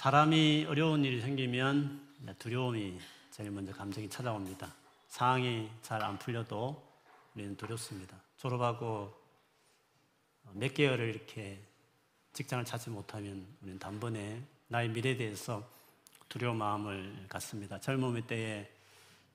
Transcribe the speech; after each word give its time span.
사람이 0.00 0.64
어려운 0.66 1.04
일이 1.04 1.20
생기면 1.20 2.00
두려움이 2.38 2.98
제일 3.30 3.50
먼저 3.50 3.70
감정이 3.70 4.08
찾아옵니다. 4.08 4.74
상황이 5.08 5.68
잘 5.82 6.02
안 6.02 6.18
풀려도 6.18 6.82
우리는 7.34 7.54
두렵습니다. 7.54 8.16
졸업하고 8.38 9.14
몇 10.52 10.72
개월을 10.72 11.06
이렇게 11.10 11.60
직장을 12.32 12.64
찾지 12.64 12.88
못하면 12.88 13.46
우리는 13.60 13.78
단번에 13.78 14.42
나의 14.68 14.88
미래에 14.88 15.18
대해서 15.18 15.68
두려운 16.30 16.56
마음을 16.56 17.26
갖습니다. 17.28 17.78
젊음의 17.78 18.26
때에 18.26 18.70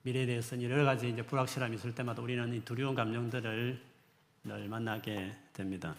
미래에 0.02 0.26
대해서 0.26 0.60
여러 0.60 0.84
가지 0.84 1.10
이제 1.10 1.22
불확실함이 1.22 1.76
있을 1.76 1.94
때마다 1.94 2.22
우리는 2.22 2.52
이 2.52 2.64
두려운 2.64 2.96
감정들을 2.96 3.80
늘 4.42 4.68
만나게 4.68 5.32
됩니다. 5.52 5.94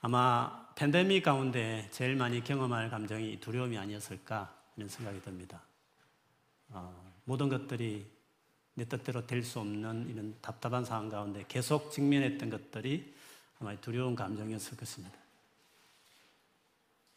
아마 0.00 0.67
팬데믹 0.78 1.24
가운데 1.24 1.88
제일 1.90 2.14
많이 2.14 2.44
경험할 2.44 2.88
감정이 2.88 3.40
두려움이 3.40 3.76
아니었을까 3.76 4.54
하는 4.76 4.88
생각이 4.88 5.20
듭니다. 5.22 5.60
어, 6.68 7.12
모든 7.24 7.48
것들이 7.48 8.06
내 8.74 8.84
뜻대로 8.84 9.26
될 9.26 9.42
수 9.42 9.58
없는 9.58 10.08
이런 10.08 10.36
답답한 10.40 10.84
상황 10.84 11.08
가운데 11.08 11.44
계속 11.48 11.90
직면했던 11.90 12.48
것들이 12.50 13.12
아마 13.58 13.74
두려운 13.74 14.14
감정이었을 14.14 14.76
것입니다. 14.76 15.18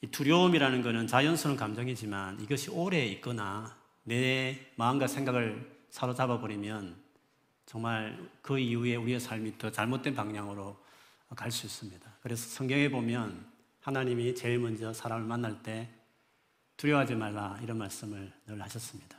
이 0.01 0.07
두려움이라는 0.07 0.81
것은 0.81 1.05
자연스러운 1.05 1.55
감정이지만 1.55 2.41
이것이 2.41 2.71
오래 2.71 3.05
있거나 3.05 3.77
내 4.01 4.71
마음과 4.75 5.05
생각을 5.05 5.85
사로잡아 5.91 6.39
버리면 6.39 6.95
정말 7.67 8.27
그 8.41 8.57
이후에 8.57 8.95
우리의 8.95 9.19
삶이 9.19 9.59
더 9.59 9.71
잘못된 9.71 10.15
방향으로 10.15 10.81
갈 11.35 11.51
수 11.51 11.67
있습니다. 11.67 12.11
그래서 12.23 12.49
성경에 12.49 12.89
보면 12.89 13.50
하나님이 13.81 14.35
제일 14.35 14.59
먼저 14.59 14.93
사람을 14.93 15.25
만날 15.25 15.61
때 15.63 15.89
두려워하지 16.77 17.15
말라 17.15 17.59
이런 17.61 17.77
말씀을 17.77 18.31
늘 18.45 18.61
하셨습니다. 18.61 19.17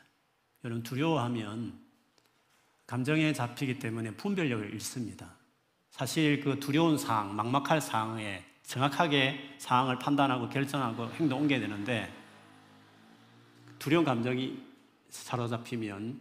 여러분 0.64 0.82
두려워하면 0.82 1.80
감정에 2.86 3.32
잡히기 3.32 3.78
때문에 3.78 4.12
분별력을 4.12 4.72
잃습니다. 4.72 5.36
사실 5.90 6.40
그 6.40 6.58
두려운 6.60 6.96
상황, 6.96 7.34
막막할 7.34 7.80
상황에 7.80 8.44
정확하게 8.62 9.56
상황을 9.58 9.98
판단하고 9.98 10.48
결정하고 10.48 11.10
행동 11.10 11.40
옮겨야 11.40 11.60
되는데 11.60 12.12
두려운 13.78 14.04
감정이 14.04 14.62
사로잡히면 15.10 16.20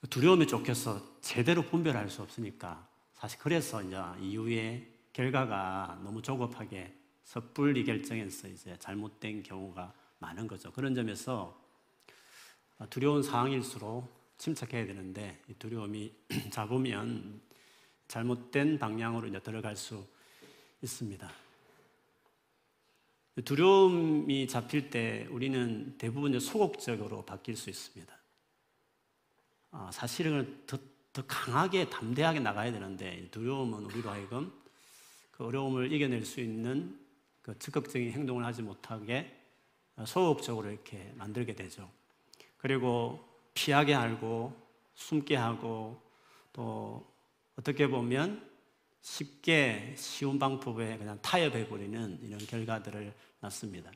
그 0.00 0.08
두려움에 0.08 0.46
쫓겨서 0.46 1.02
제대로 1.22 1.62
분별할 1.62 2.10
수 2.10 2.22
없으니까 2.22 2.86
사실 3.14 3.38
그래서 3.40 3.82
이제 3.82 3.98
이후에 4.20 4.86
결과가 5.12 5.98
너무 6.04 6.22
조급하게 6.22 6.97
섣불리 7.28 7.84
결정해서 7.84 8.48
이제 8.48 8.74
잘못된 8.78 9.42
경우가 9.42 9.92
많은 10.18 10.48
거죠. 10.48 10.72
그런 10.72 10.94
점에서 10.94 11.62
두려운 12.88 13.22
상황일수록 13.22 14.10
침착해야 14.38 14.86
되는데 14.86 15.38
이 15.46 15.52
두려움이 15.52 16.10
잡으면 16.50 17.42
잘못된 18.08 18.78
방향으로 18.78 19.28
이제 19.28 19.40
들어갈 19.40 19.76
수 19.76 20.06
있습니다. 20.80 21.30
두려움이 23.44 24.48
잡힐 24.48 24.88
때 24.88 25.28
우리는 25.30 25.98
대부분 25.98 26.40
소극적으로 26.40 27.26
바뀔 27.26 27.56
수 27.56 27.68
있습니다. 27.68 28.18
아, 29.72 29.90
사실은 29.92 30.62
더, 30.66 30.78
더 31.12 31.26
강하게 31.26 31.90
담대하게 31.90 32.40
나가야 32.40 32.72
되는데 32.72 33.28
두려움은 33.30 33.84
우리로 33.84 34.08
하여금 34.08 34.50
그 35.30 35.44
어려움을 35.44 35.92
이겨낼 35.92 36.24
수 36.24 36.40
있는 36.40 37.06
그 37.48 37.58
적극적인 37.58 38.12
행동을 38.12 38.44
하지 38.44 38.60
못하게 38.60 39.34
소극적으로 40.04 40.70
이렇게 40.70 41.10
만들게 41.16 41.54
되죠. 41.54 41.90
그리고 42.58 43.26
피하게 43.54 43.94
하고 43.94 44.54
숨게 44.94 45.34
하고 45.34 45.98
또 46.52 47.10
어떻게 47.56 47.88
보면 47.88 48.46
쉽게 49.00 49.94
쉬운 49.96 50.38
방법에 50.38 50.98
그냥 50.98 51.18
타협해 51.22 51.70
버리는 51.70 52.18
이런 52.20 52.38
결과들을 52.38 53.14
낳습니다. 53.40 53.92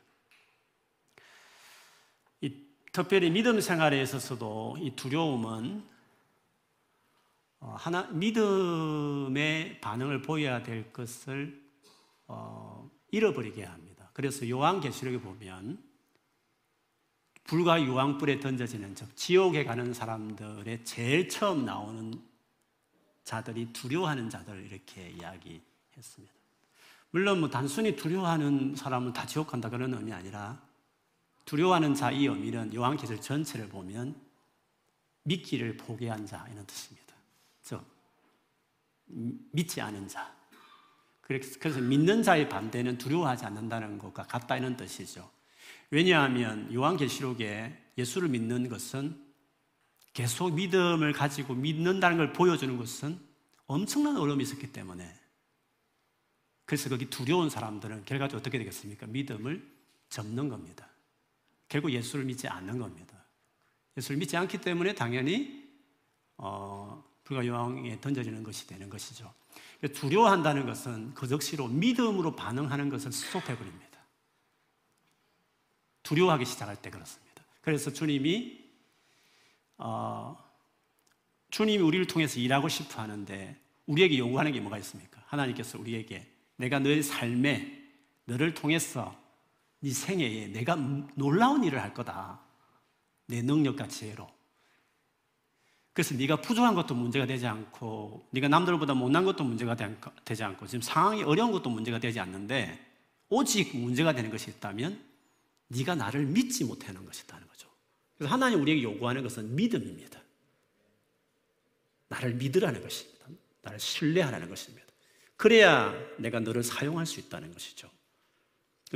이 2.41 2.56
특별히 2.91 3.28
믿음 3.28 3.60
생활에 3.60 4.00
있어서도 4.00 4.78
이 4.81 4.97
두려움은 4.97 5.87
어, 7.60 7.75
하나 7.78 8.05
믿음의 8.05 9.82
반응을 9.82 10.22
보여야 10.22 10.62
될 10.62 10.91
것을 10.91 11.62
어, 12.26 12.81
잃어버리게 13.12 13.65
합니다. 13.65 14.11
그래서 14.12 14.49
요한계시록에 14.49 15.21
보면 15.21 15.83
불과 17.45 17.81
유황불에 17.81 18.41
던져지는 18.41 18.95
즉 18.95 19.17
지옥에 19.17 19.65
가는 19.65 19.95
사람들의 19.95 20.84
제일 20.84 21.28
처음 21.28 21.65
나오는 21.65 22.12
자들이 23.25 23.73
두려워하는 23.73 24.28
자들 24.31 24.67
이렇게 24.67 25.11
이야기했습니다. 25.11 26.34
물론 27.11 27.41
뭐 27.41 27.50
단순히 27.50 27.95
두려워하는 27.95 28.75
사람은 28.75 29.12
다 29.12 29.27
지옥 29.27 29.49
간다 29.49 29.69
그런 29.69 29.93
의미 29.94 30.12
아니라 30.12 30.61
두려워하는 31.44 31.94
자 31.94 32.11
이 32.11 32.27
의미는 32.27 32.73
요한계절 32.75 33.21
전체를 33.21 33.69
보면 33.69 34.19
믿기를 35.25 35.77
포기한 35.77 36.25
자 36.27 36.47
이런 36.50 36.67
뜻입니다. 36.67 37.15
즉 37.62 37.84
믿지 39.06 39.81
않은 39.81 40.09
자. 40.09 40.41
그래서 41.22 41.81
믿는 41.81 42.22
자의 42.22 42.49
반대는 42.49 42.99
두려워하지 42.99 43.47
않는다는 43.47 43.99
것과 43.99 44.25
같다 44.25 44.56
이런 44.56 44.77
뜻이죠. 44.77 45.31
왜냐하면 45.91 46.72
요한계시록에 46.72 47.93
예수를 47.97 48.28
믿는 48.28 48.69
것은 48.69 49.22
계속 50.12 50.53
믿음을 50.53 51.12
가지고 51.12 51.55
믿는다는 51.55 52.19
걸 52.19 52.32
보여주는 52.32 52.77
것은 52.77 53.19
엄청난 53.66 54.16
어려움이 54.16 54.43
있었기 54.43 54.72
때문에 54.72 55.22
그래서 56.65 56.88
거기 56.88 57.06
두려운 57.06 57.50
사람들은 57.50 58.05
결과적으로 58.05 58.41
어떻게 58.41 58.59
되겠습니까? 58.59 59.06
믿음을 59.06 59.66
접는 60.09 60.49
겁니다. 60.49 60.88
결국 61.69 61.91
예수를 61.93 62.25
믿지 62.25 62.49
않는 62.49 62.78
겁니다. 62.78 63.25
예수를 63.97 64.19
믿지 64.19 64.37
않기 64.37 64.61
때문에 64.61 64.94
당연히 64.94 65.62
어, 66.37 67.03
불가요항에 67.25 68.00
던져지는 68.00 68.43
것이 68.43 68.66
되는 68.66 68.88
것이죠. 68.88 69.32
두려워한다는 69.94 70.66
것은 70.66 71.14
그 71.14 71.26
즉시로 71.26 71.68
믿음으로 71.68 72.36
반응하는 72.36 72.88
것을 72.88 73.12
스톱해버립니다. 73.12 73.98
두려워하기 76.02 76.44
시작할 76.44 76.76
때 76.76 76.90
그렇습니다. 76.90 77.42
그래서 77.60 77.92
주님이 77.92 78.60
어, 79.78 80.36
주님이 81.50 81.82
우리를 81.82 82.06
통해서 82.06 82.38
일하고 82.38 82.68
싶어 82.68 83.02
하는데 83.02 83.60
우리에게 83.86 84.18
요구하는 84.18 84.52
게 84.52 84.60
뭐가 84.60 84.78
있습니까? 84.78 85.22
하나님께서 85.26 85.78
우리에게 85.78 86.30
내가 86.56 86.78
너의 86.78 87.02
삶에 87.02 87.82
너를 88.24 88.54
통해서 88.54 89.16
네 89.80 89.90
생애에 89.90 90.48
내가 90.48 90.76
놀라운 91.14 91.64
일을 91.64 91.82
할 91.82 91.92
거다. 91.92 92.40
내 93.26 93.42
능력과 93.42 93.88
지혜로. 93.88 94.30
그래서 95.92 96.14
네가 96.14 96.41
부족한 96.41 96.75
것도 96.75 96.94
문제가 96.94 97.26
되지 97.26 97.47
않고 97.47 98.26
네가 98.30 98.48
남들보다 98.48 98.94
못난 98.94 99.25
것도 99.25 99.44
문제가 99.44 99.76
되지 100.25 100.42
않고 100.42 100.66
지금 100.66 100.80
상황이 100.80 101.22
어려운 101.22 101.53
것도 101.53 101.69
문제가 101.69 101.98
되지 101.98 102.19
않는데 102.19 102.80
오직 103.28 103.76
문제가 103.76 104.14
되는 104.14 104.31
것이 104.31 104.50
있다면 104.50 105.02
네가 105.69 105.94
나를 105.94 106.26
믿지 106.26 106.64
못하는 106.64 107.04
것이다는 107.04 107.47
거죠. 107.47 107.69
그래서 108.16 108.32
하나님 108.32 108.60
우리에게 108.62 108.82
요구하는 108.82 109.22
것은 109.22 109.54
믿음입니다. 109.54 110.20
나를 112.08 112.34
믿으라는 112.34 112.82
것입니다. 112.82 113.26
나를 113.62 113.78
신뢰하라는 113.78 114.48
것입니다. 114.48 114.86
그래야 115.36 115.94
내가 116.19 116.41
너를 116.41 116.62
사용할 116.62 117.05
수 117.06 117.20
있다는 117.20 117.52
것이죠. 117.52 117.90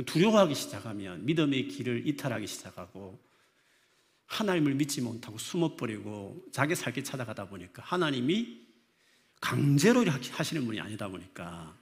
두려워하기 0.05 0.53
시작하면 0.55 1.25
믿음의 1.25 1.67
길을 1.67 2.07
이탈하기 2.07 2.45
시작하고 2.47 3.19
하나님을 4.27 4.75
믿지 4.75 5.01
못하고 5.01 5.37
숨어버리고 5.37 6.45
자기 6.51 6.75
살길 6.75 7.03
찾아가다 7.03 7.47
보니까 7.47 7.81
하나님이 7.83 8.67
강제로 9.39 10.03
하시는 10.05 10.65
분이 10.65 10.79
아니다 10.79 11.07
보니까 11.07 11.75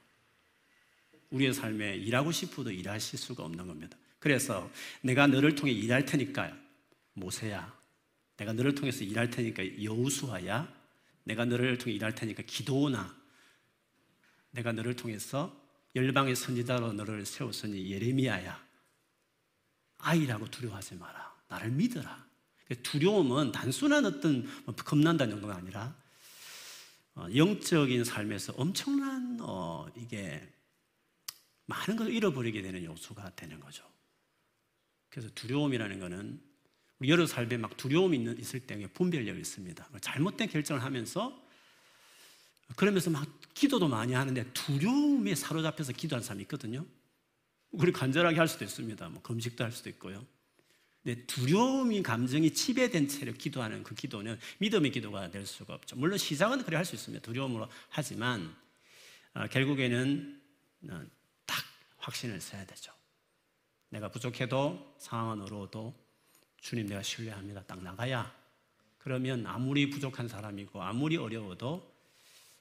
우리의 1.30 1.52
삶에 1.52 1.96
일하고 1.96 2.32
싶어도 2.32 2.70
일하실 2.70 3.18
수가 3.18 3.44
없는 3.44 3.66
겁니다. 3.66 3.96
그래서 4.18 4.70
내가 5.02 5.26
너를 5.26 5.54
통해 5.54 5.72
일할 5.72 6.04
테니까 6.04 6.56
모세야. 7.14 7.74
내가 8.36 8.52
너를 8.52 8.74
통해서 8.74 9.02
일할 9.04 9.30
테니까 9.30 9.82
여우수아야. 9.82 10.72
내가 11.24 11.44
너를 11.44 11.78
통해 11.78 11.94
일할 11.94 12.14
테니까 12.14 12.42
기도나. 12.46 13.14
내가 14.50 14.72
너를 14.72 14.94
통해서 14.94 15.54
열방의 15.94 16.36
선지자로 16.36 16.92
너를 16.92 17.26
세웠으니 17.26 17.90
예레미야야. 17.90 18.64
아이라고 19.98 20.48
두려워하지 20.50 20.96
마라. 20.96 21.34
나를 21.48 21.70
믿어라. 21.70 22.26
두려움은 22.74 23.52
단순한 23.52 24.04
어떤 24.06 24.46
뭐 24.64 24.74
겁난다는 24.74 25.34
정도가 25.34 25.56
아니라 25.56 25.94
어, 27.14 27.26
영적인 27.34 28.04
삶에서 28.04 28.54
엄청난 28.56 29.38
어, 29.40 29.86
이게 29.96 30.46
많은 31.66 31.96
걸 31.96 32.12
잃어버리게 32.12 32.62
되는 32.62 32.84
요소가 32.84 33.34
되는 33.34 33.58
거죠. 33.60 33.84
그래서 35.08 35.28
두려움이라는 35.34 36.00
거는 36.00 36.40
우리 36.98 37.10
여러 37.10 37.26
삶에 37.26 37.56
막 37.56 37.76
두려움이 37.76 38.16
있는, 38.16 38.38
있을 38.38 38.60
때 38.60 38.76
분별력이 38.88 39.40
있습니다. 39.40 39.88
잘못된 40.00 40.48
결정을 40.48 40.82
하면서 40.82 41.42
그러면서 42.74 43.10
막 43.10 43.26
기도도 43.54 43.88
많이 43.88 44.12
하는데 44.12 44.44
두려움에 44.52 45.34
사로잡혀서 45.34 45.92
기도하는 45.92 46.24
사람이 46.24 46.42
있거든요. 46.42 46.84
우리 47.70 47.92
간절하게 47.92 48.38
할 48.38 48.48
수도 48.48 48.64
있습니다. 48.64 49.08
뭐 49.08 49.22
금식도 49.22 49.62
할 49.62 49.72
수도 49.72 49.88
있고요. 49.90 50.26
두려움이 51.14 52.02
감정이 52.02 52.52
지배된 52.52 53.08
채로 53.08 53.32
기도하는 53.32 53.82
그 53.82 53.94
기도는 53.94 54.38
믿음의 54.58 54.90
기도가 54.90 55.30
될 55.30 55.46
수가 55.46 55.74
없죠. 55.74 55.96
물론 55.96 56.18
시작은 56.18 56.64
그래 56.64 56.76
할 56.76 56.84
수 56.84 56.94
있습니다. 56.94 57.24
두려움으로 57.24 57.68
하지만 57.88 58.54
어, 59.34 59.46
결국에는 59.46 60.40
어, 60.90 61.04
딱 61.46 61.64
확신을 61.98 62.40
써야 62.40 62.64
되죠. 62.66 62.92
내가 63.90 64.10
부족해도 64.10 64.96
상황은 64.98 65.42
어려워도 65.42 65.94
주님 66.60 66.86
내가 66.86 67.02
신뢰합니다. 67.02 67.62
딱 67.64 67.82
나가야 67.82 68.34
그러면 68.98 69.46
아무리 69.46 69.88
부족한 69.88 70.26
사람이고 70.26 70.82
아무리 70.82 71.16
어려워도 71.16 71.94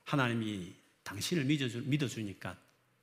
하나님이 0.04 0.74
당신을 1.04 1.46
믿어주, 1.46 1.82
믿어주니까 1.86 2.56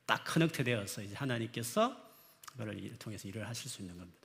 딱 0.06 0.24
커넥트 0.24 0.62
되어서 0.62 1.02
이제 1.02 1.14
하나님께서 1.14 2.00
그걸 2.46 2.96
통해서 2.98 3.26
일을 3.28 3.48
하실 3.48 3.68
수 3.70 3.82
있는 3.82 3.96
겁니다. 3.96 4.21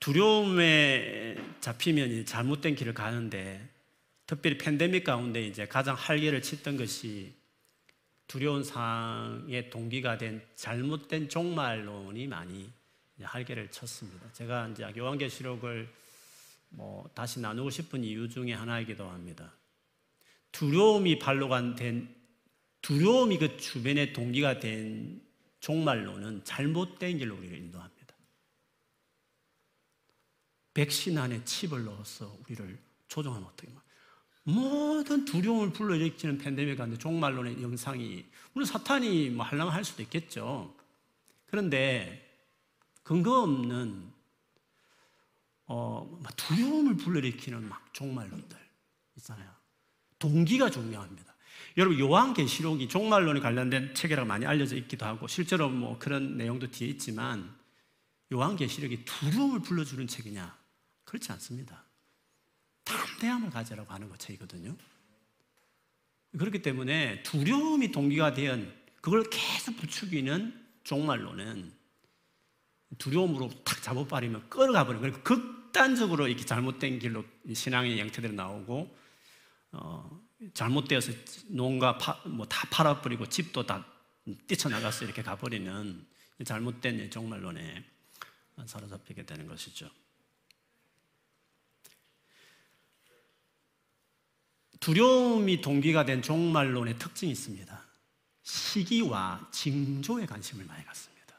두려움에 0.00 1.36
잡히면 1.60 2.26
잘못된 2.26 2.74
길을 2.74 2.94
가는데 2.94 3.68
특별히 4.26 4.58
팬데믹 4.58 5.04
가운데 5.04 5.46
이제 5.46 5.66
가장 5.66 5.94
활기를 5.94 6.42
쳤던 6.42 6.76
것이 6.76 7.32
두려운 8.26 8.64
상황의 8.64 9.70
동기가 9.70 10.18
된 10.18 10.42
잘못된 10.56 11.28
종말론이 11.28 12.26
많이 12.26 12.70
활개를 13.22 13.70
쳤습니다. 13.70 14.32
제가 14.32 14.68
이제 14.68 14.90
요한계시록을 14.96 15.88
뭐 16.70 17.08
다시 17.14 17.40
나누고 17.40 17.70
싶은 17.70 18.02
이유 18.02 18.28
중에 18.28 18.52
하나이기도 18.52 19.08
합니다. 19.08 19.52
두려움이 20.52 21.18
발로가 21.18 21.74
된 21.74 22.14
두려움이 22.82 23.38
그 23.38 23.56
주변의 23.56 24.12
동기가 24.12 24.58
된 24.60 25.20
종말론은 25.60 26.44
잘못된 26.44 27.18
길로 27.18 27.36
우리를 27.36 27.56
인도합니다. 27.56 27.93
백신 30.74 31.16
안에 31.16 31.44
칩을 31.44 31.84
넣어서 31.84 32.36
우리를 32.44 32.78
조종하면 33.08 33.48
어떻게 33.48 33.72
모든 34.44 35.24
두려움을 35.24 35.72
불러일으키는 35.72 36.38
팬데믹 36.38 36.76
가운데 36.76 36.98
종말론의 36.98 37.62
영상이 37.62 38.24
물론 38.52 38.66
사탄이 38.66 39.30
뭐 39.30 39.44
하려면 39.44 39.72
할 39.72 39.84
수도 39.84 40.02
있겠죠. 40.02 40.74
그런데 41.46 42.20
근거 43.02 43.42
없는 43.42 44.12
어, 45.66 46.20
두려움을 46.36 46.96
불러일으키는 46.96 47.66
막 47.66 47.92
종말론들 47.94 48.58
있잖아요. 49.16 49.50
동기가 50.18 50.68
중요합니다. 50.70 51.34
여러분 51.78 51.98
요한계시록이 51.98 52.88
종말론에 52.88 53.40
관련된 53.40 53.94
책이라고 53.94 54.28
많이 54.28 54.44
알려져 54.44 54.76
있기도 54.76 55.06
하고 55.06 55.26
실제로 55.26 55.70
뭐 55.70 55.98
그런 55.98 56.36
내용도 56.36 56.70
뒤에 56.70 56.88
있지만 56.88 57.54
요한계시록이 58.30 59.04
두려움을 59.06 59.60
불러주는 59.60 60.06
책이냐? 60.06 60.63
그렇지 61.14 61.30
않습니다. 61.30 61.84
담대함을 62.82 63.50
가지라고 63.50 63.92
하는 63.92 64.08
것 64.08 64.18
책이거든요. 64.18 64.76
그렇기 66.36 66.60
때문에 66.60 67.22
두려움이 67.22 67.92
동기가 67.92 68.34
된 68.34 68.74
그걸 69.00 69.22
계속 69.30 69.76
부추기는 69.76 70.66
종말론은 70.82 71.72
두려움으로 72.98 73.48
탁 73.62 73.80
잡아버리면 73.80 74.50
끌어가 74.50 74.86
버리면 74.86 75.12
그리고 75.12 75.22
극단적으로 75.22 76.26
이렇게 76.26 76.44
잘못된 76.44 76.98
길로 76.98 77.24
신앙의 77.52 78.00
형태들이 78.00 78.32
나오고 78.32 78.98
어, 79.70 80.20
잘못되어서 80.52 81.12
농가 81.46 81.96
뭐 82.26 82.44
다 82.46 82.68
팔아버리고 82.70 83.28
집도 83.28 83.64
다 83.64 83.86
뛰쳐나가서 84.48 85.04
이렇게 85.04 85.22
가버리는 85.22 86.06
잘못된 86.44 87.08
종말론에 87.08 87.84
사로잡히게 88.66 89.24
되는 89.26 89.46
것이죠. 89.46 89.88
두려움이 94.84 95.62
동기가 95.62 96.04
된 96.04 96.20
종말론의 96.20 96.98
특징이 96.98 97.32
있습니다. 97.32 97.86
시기와 98.42 99.48
징조에 99.50 100.26
관심을 100.26 100.66
많이 100.66 100.84
갖습니다. 100.84 101.34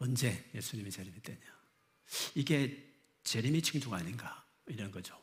언제 0.00 0.50
예수님이 0.56 0.90
재림이 0.90 1.22
되냐? 1.22 1.38
이게 2.34 2.92
재림의 3.22 3.62
징조가 3.62 3.98
아닌가? 3.98 4.44
이런 4.66 4.90
거죠. 4.90 5.16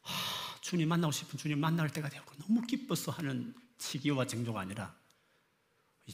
하, 0.00 0.60
주님 0.60 0.88
만나고 0.88 1.12
싶은 1.12 1.38
주님 1.38 1.60
만날 1.60 1.88
때가 1.88 2.08
되었고 2.08 2.34
너무 2.38 2.60
기뻐서 2.62 3.12
하는 3.12 3.54
시기와 3.78 4.26
징조가 4.26 4.58
아니라 4.58 4.92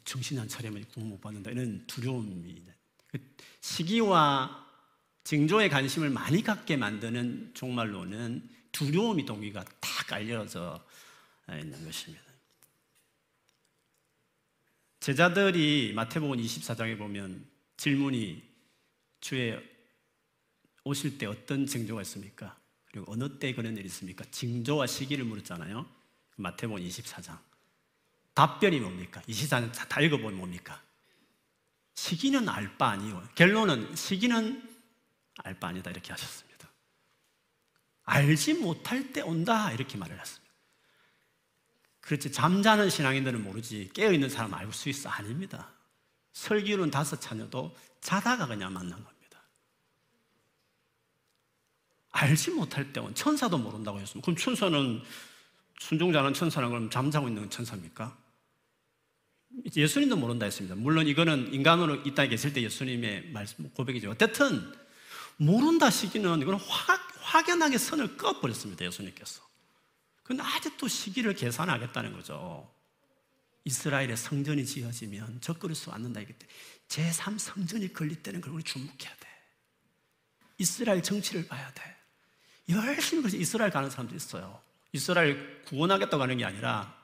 정신한 0.04 0.48
차림을 0.48 0.84
못 0.96 1.18
받는다 1.18 1.50
이런 1.50 1.86
두려움이 1.86 2.62
그 3.06 3.36
시기와 3.62 4.69
징조에 5.25 5.69
관심을 5.69 6.11
많이 6.11 6.43
갖게 6.43 6.76
만드는 6.76 7.52
종말로는 7.55 8.49
두려움이 8.72 9.25
동기가 9.25 9.64
다 9.64 10.05
깔려져 10.06 10.84
있는 11.50 11.84
것입니다. 11.84 12.25
제자들이 15.00 15.93
마태복음 15.94 16.37
24장에 16.38 16.99
보면 16.99 17.46
질문이 17.76 18.43
주에 19.20 19.58
오실 20.84 21.19
때 21.19 21.26
어떤 21.26 21.66
징조가 21.66 22.02
있습니까? 22.02 22.58
그리고 22.90 23.12
어느 23.12 23.38
때 23.38 23.55
그런 23.55 23.76
일이 23.76 23.87
있습니까? 23.87 24.25
징조와 24.31 24.87
시기를 24.87 25.25
물었잖아요. 25.25 25.87
마태복음 26.37 26.82
24장. 26.82 27.38
답변이 28.34 28.81
뭡니까? 28.81 29.20
24장 29.23 29.73
다 29.88 30.00
읽어보면 30.00 30.37
뭡니까? 30.37 30.82
시기는 31.94 32.49
알 32.49 32.78
바 32.78 32.90
아니요. 32.90 33.26
결론은 33.34 33.94
시기는 33.94 34.69
알 35.44 35.58
바 35.58 35.69
아니다 35.69 35.90
이렇게 35.90 36.10
하셨습니다. 36.12 36.69
알지 38.04 38.54
못할 38.54 39.12
때 39.12 39.20
온다 39.20 39.72
이렇게 39.72 39.96
말을 39.96 40.19
했습니다. 40.19 40.50
그렇지 42.00 42.32
잠자는 42.32 42.90
신앙인들은 42.90 43.42
모르지 43.44 43.90
깨어 43.94 44.12
있는 44.12 44.28
사람 44.28 44.54
알 44.54 44.73
수 44.73 44.88
있어 44.88 45.09
아닙니다. 45.09 45.70
설교는 46.32 46.90
다섯 46.90 47.20
차녀도 47.20 47.76
자다가 48.00 48.47
그냥 48.47 48.73
만난 48.73 48.92
겁니다. 49.04 49.20
알지 52.12 52.52
못할 52.52 52.92
때는 52.92 53.14
천사도 53.14 53.59
모른다고 53.59 54.00
했습니다. 54.00 54.25
그럼 54.25 54.37
천사는 54.37 55.02
순종자는 55.78 56.35
천사는 56.35 56.68
그럼 56.68 56.90
잠자고 56.90 57.28
있는 57.28 57.49
천사입니까? 57.50 58.16
예수님도 59.76 60.16
모른다 60.16 60.44
했습니다. 60.47 60.75
물론 60.76 61.06
이거는 61.06 61.52
인간으로 61.52 61.97
이 62.06 62.14
땅에 62.14 62.28
계실 62.28 62.52
때 62.52 62.62
예수님의 62.62 63.30
말씀 63.30 63.68
고백이죠. 63.70 64.11
어쨌든 64.11 64.73
모른다 65.40 65.88
시기는 65.90 66.42
이건 66.42 66.56
확, 66.56 67.00
확연하게 67.23 67.78
선을 67.78 68.18
꺼버렸습니다. 68.18 68.85
예수님께서. 68.85 69.40
근데 70.23 70.42
아직도 70.42 70.87
시기를 70.87 71.35
계산하겠다는 71.35 72.12
거죠. 72.12 72.70
이스라엘의 73.64 74.18
성전이 74.18 74.66
지어지면 74.66 75.40
적그리스 75.40 75.88
왔는다 75.88 76.20
이기 76.20 76.35
제3 76.88 77.38
성전이 77.38 77.92
건립 77.94 78.23
되는 78.23 78.42
걸 78.42 78.52
우리 78.52 78.62
주목해야 78.62 78.97
돼. 78.99 79.28
이스라엘 80.59 81.02
정치를 81.02 81.47
봐야 81.47 81.73
돼. 81.73 81.97
열심히 82.68 83.23
그래서 83.23 83.38
이스라엘 83.38 83.70
가는 83.70 83.88
사람도 83.88 84.14
있어요. 84.14 84.61
이스라엘 84.92 85.62
구원하겠다고 85.64 86.23
하는 86.23 86.37
게 86.37 86.44
아니라 86.44 86.94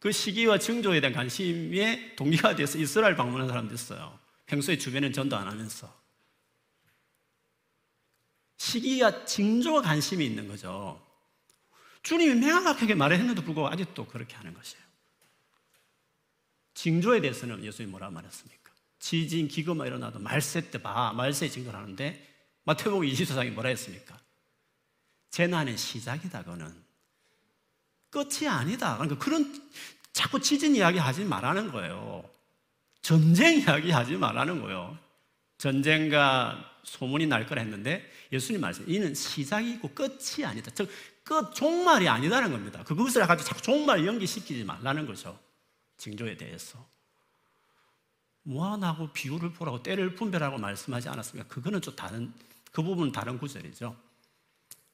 그 0.00 0.12
시기와 0.12 0.58
징조에 0.58 1.00
대한 1.00 1.14
관심에 1.14 2.14
동기가 2.14 2.54
돼서 2.54 2.76
이스라엘 2.76 3.16
방문한 3.16 3.48
사람도 3.48 3.74
있어요. 3.74 4.18
평소에 4.44 4.76
주변에 4.76 5.10
전도 5.12 5.34
안 5.34 5.48
하면서. 5.48 6.05
시기와 8.56 9.24
징조와 9.24 9.82
관심이 9.82 10.24
있는 10.24 10.48
거죠. 10.48 11.04
주님이 12.02 12.34
명확하게 12.34 12.94
말했는데도 12.94 13.42
불구하고 13.42 13.72
아직도 13.72 14.06
그렇게 14.06 14.36
하는 14.36 14.54
것이에요. 14.54 14.82
징조에 16.74 17.20
대해서는 17.20 17.64
예수님이 17.64 17.90
뭐라 17.90 18.10
말했습니까? 18.10 18.70
지진, 18.98 19.48
기근만 19.48 19.86
일어나도 19.86 20.18
말세 20.18 20.70
때 20.70 20.80
봐. 20.80 21.12
말세에 21.12 21.48
징조를 21.48 21.78
하는데 21.78 22.34
마태복음 22.64 23.06
24장이 23.06 23.50
뭐라 23.50 23.70
했습니까? 23.70 24.18
재난의 25.30 25.76
시작이다, 25.76 26.44
그는. 26.44 26.72
끝이 28.10 28.48
아니다. 28.48 28.96
그러니까 28.96 29.18
그런 29.18 29.70
자꾸 30.12 30.40
지진 30.40 30.74
이야기 30.74 30.98
하지 30.98 31.24
말라는 31.24 31.72
거예요. 31.72 32.28
전쟁 33.02 33.58
이야기 33.58 33.90
하지 33.90 34.16
말라는 34.16 34.62
거예요. 34.62 34.96
전쟁과 35.58 36.75
소문이 36.86 37.26
날 37.26 37.46
거라 37.46 37.62
했는데 37.62 38.08
예수님 38.32 38.60
말씀, 38.60 38.88
이는 38.88 39.14
시작이고 39.14 39.88
끝이 39.88 40.44
아니다. 40.44 40.70
즉, 40.70 40.88
끝, 41.24 41.52
종말이 41.52 42.08
아니다는 42.08 42.52
겁니다. 42.52 42.82
그것을 42.84 43.26
가지고 43.26 43.48
자꾸 43.48 43.62
종말 43.62 44.06
연기시키지 44.06 44.64
말라는 44.64 45.06
거죠. 45.06 45.38
징조에 45.96 46.36
대해서. 46.36 46.86
무한하고 48.42 49.12
비유를 49.12 49.52
보라고 49.52 49.82
때를 49.82 50.14
분별하고 50.14 50.58
말씀하지 50.58 51.08
않았습니까? 51.08 51.48
그거는 51.52 51.80
좀 51.80 51.96
다른 51.96 52.32
그 52.70 52.82
부분은 52.82 53.10
다른 53.10 53.38
구절이죠. 53.38 53.96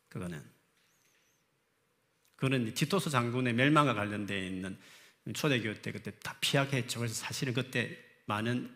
그거는 0.09 0.43
그거는 2.37 2.73
티토스 2.73 3.11
장군의 3.11 3.53
멸망과 3.53 3.93
관련되어 3.93 4.43
있는 4.43 4.79
초대교회 5.35 5.83
때 5.83 5.93
그때 5.93 6.11
다 6.23 6.35
피하겠죠. 6.41 7.01
그래서 7.01 7.15
사실은 7.15 7.53
그때 7.53 7.99
많은 8.25 8.75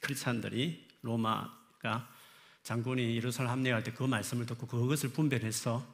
크리스찬들이 0.00 0.86
로마가 1.00 2.19
장군이 2.62 3.16
예루살렘 3.16 3.50
합류할 3.52 3.82
때 3.82 3.92
그 3.92 4.04
말씀을 4.04 4.46
듣고 4.46 4.66
그것을 4.66 5.10
분별해서 5.10 5.86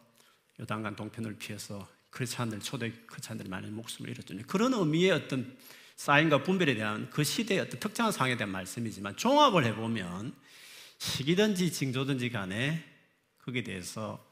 요단강 0.60 0.96
동편을 0.96 1.36
피해서 1.38 1.88
크리스찬들 2.10 2.60
초대 2.60 2.90
크리스찬들이 3.06 3.48
많은 3.48 3.74
목숨을 3.74 4.10
잃었죠. 4.10 4.34
그런 4.46 4.72
의미의 4.72 5.10
어떤 5.12 5.56
사인과 5.96 6.42
분별에 6.42 6.74
대한 6.74 7.10
그 7.10 7.24
시대의 7.24 7.60
어떤 7.60 7.80
특정한 7.80 8.12
상황에 8.12 8.36
대한 8.36 8.50
말씀이지만 8.50 9.16
종합을 9.16 9.64
해보면 9.66 10.34
시기든지 10.98 11.72
징조든지 11.72 12.30
간에 12.30 12.84
거기에 13.38 13.62
대해서 13.62 14.24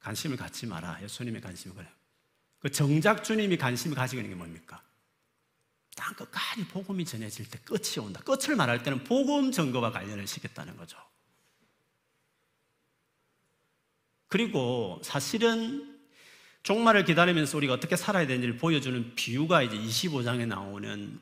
관심을 0.00 0.36
갖지 0.36 0.66
마라. 0.66 1.00
예수님의 1.02 1.40
관심을 1.40 1.76
그래. 1.76 1.88
그 2.58 2.70
정작 2.70 3.24
주님이 3.24 3.56
관심을 3.56 3.96
가지고 3.96 4.20
있는 4.20 4.30
게 4.30 4.36
뭡니까? 4.36 4.82
땅 5.94 6.14
끝까지 6.14 6.66
복음이 6.68 7.04
전해질 7.04 7.50
때 7.50 7.58
끝이 7.64 7.98
온다. 7.98 8.20
끝을 8.24 8.56
말할 8.56 8.82
때는 8.82 9.04
복음 9.04 9.52
증거와 9.52 9.92
관련을 9.92 10.26
시켰다는 10.26 10.76
거죠. 10.76 10.96
그리고 14.32 14.98
사실은 15.04 15.94
종말을 16.62 17.04
기다리면서 17.04 17.58
우리가 17.58 17.74
어떻게 17.74 17.96
살아야 17.96 18.26
되는지를 18.26 18.56
보여주는 18.56 19.14
비유가 19.14 19.62
이제 19.62 19.76
25장에 19.76 20.46
나오는 20.46 21.20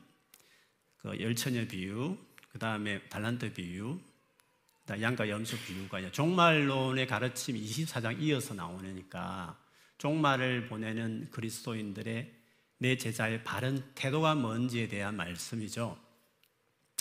그 0.95 1.19
열처녀 1.19 1.67
비유, 1.67 2.17
그 2.53 2.57
다음에 2.57 3.01
달란트 3.09 3.51
비유, 3.51 3.99
양과 4.89 5.27
염소 5.27 5.57
비유가 5.57 6.09
종말론의 6.09 7.05
가르침 7.07 7.57
24장 7.57 8.21
이어서 8.21 8.53
나오니까 8.53 9.59
종말을 9.97 10.67
보내는 10.67 11.31
그리스도인들의 11.31 12.33
내 12.77 12.95
제자의 12.95 13.43
바른 13.43 13.83
태도가 13.93 14.35
뭔지에 14.35 14.87
대한 14.87 15.17
말씀이죠. 15.17 15.99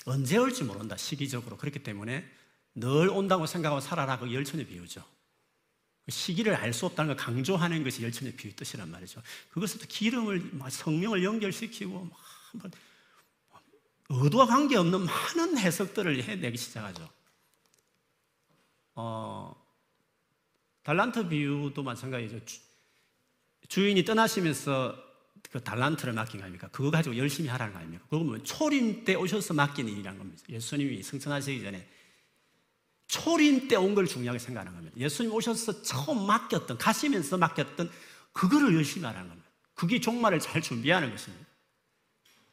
언제 0.07 0.39
올지 0.39 0.65
모른다, 0.65 0.97
시기적으로. 0.97 1.57
그렇기 1.57 1.85
때문에 1.85 2.29
늘 2.75 3.09
온다고 3.11 3.47
생각하고 3.47 3.81
살아라. 3.81 4.19
그 4.19 4.35
열천의 4.35 4.67
비유죠. 4.67 5.05
그 6.11 6.13
시기를 6.13 6.57
알 6.57 6.73
수 6.73 6.87
없다는 6.87 7.15
걸 7.15 7.17
강조하는 7.17 7.85
것이 7.85 8.03
열천의 8.03 8.35
비유 8.35 8.55
뜻이란 8.57 8.91
말이죠. 8.91 9.23
그것을 9.51 9.79
또 9.79 9.87
기름을, 9.87 10.51
성령을 10.69 11.23
연결시키고, 11.23 12.11
막 12.53 12.71
의도와 14.09 14.47
관계없는 14.47 15.07
많은 15.07 15.59
해석들을 15.59 16.25
해내기 16.25 16.59
시작하죠. 16.59 17.09
어, 18.97 19.55
달란트 20.83 21.29
비유도 21.29 21.81
마찬가지죠. 21.81 22.41
주 23.69 23.87
인이 23.87 24.05
떠나시면서 24.05 24.97
그 25.53 25.63
달란트를 25.63 26.13
맡긴 26.13 26.41
거 26.41 26.45
아닙니까? 26.47 26.69
그거 26.73 26.91
가지고 26.91 27.17
열심히 27.17 27.49
하라는 27.51 27.73
거 27.73 27.79
아닙니까? 27.79 28.05
그거 28.11 28.25
보면 28.25 28.45
초림 28.45 29.05
때 29.05 29.15
오셔서 29.15 29.55
맡긴 29.55 29.89
일이란 29.89 30.19
겁니다. 30.19 30.43
예수님이 30.49 31.05
승천하시기 31.05 31.63
전에 31.63 31.89
초림 33.11 33.67
때 33.67 33.77
온 33.77 33.95
걸 33.95 34.07
중요하게 34.07 34.39
생각하는 34.39 34.73
겁니다. 34.73 34.97
예수님 34.97 35.33
오셔서 35.33 35.83
처음 35.83 36.27
맡겼던, 36.27 36.79
가시면서 36.79 37.39
맡겼던 37.39 37.91
그거를 38.33 38.75
열심히 38.75 39.05
하라는 39.07 39.29
겁니다. 39.29 39.51
그게 39.75 39.99
종말을 40.01 40.39
잘 40.39 40.63
준비하는 40.63 41.11
것입니다. 41.11 41.45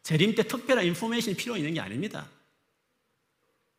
재림 0.01 0.33
때 0.35 0.43
특별한 0.47 0.85
인포메이션이 0.85 1.37
필요 1.37 1.55
있는 1.57 1.73
게 1.75 1.79
아닙니다. 1.79 2.27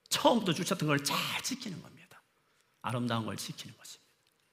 처음부터 0.08 0.52
주셨던 0.52 0.86
걸 0.86 0.98
잘 1.02 1.42
지키는 1.42 1.82
겁니다. 1.82 2.22
아름다운 2.82 3.26
걸 3.26 3.36
지키는 3.36 3.76
것입니다. 3.76 4.08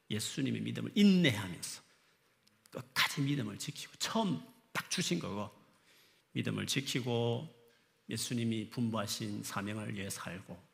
예수님의 0.09 0.61
믿음을 0.61 0.91
인내하면서 0.95 1.81
끝까지 2.71 3.21
믿음을 3.21 3.59
지키고 3.59 3.93
처음 3.99 4.41
딱 4.73 4.89
주신 4.89 5.19
거고 5.19 5.51
믿음을 6.31 6.65
지키고 6.65 7.47
예수님이 8.09 8.69
분부하신 8.71 9.43
사명을 9.43 9.95
위해 9.95 10.09
살고 10.09 10.64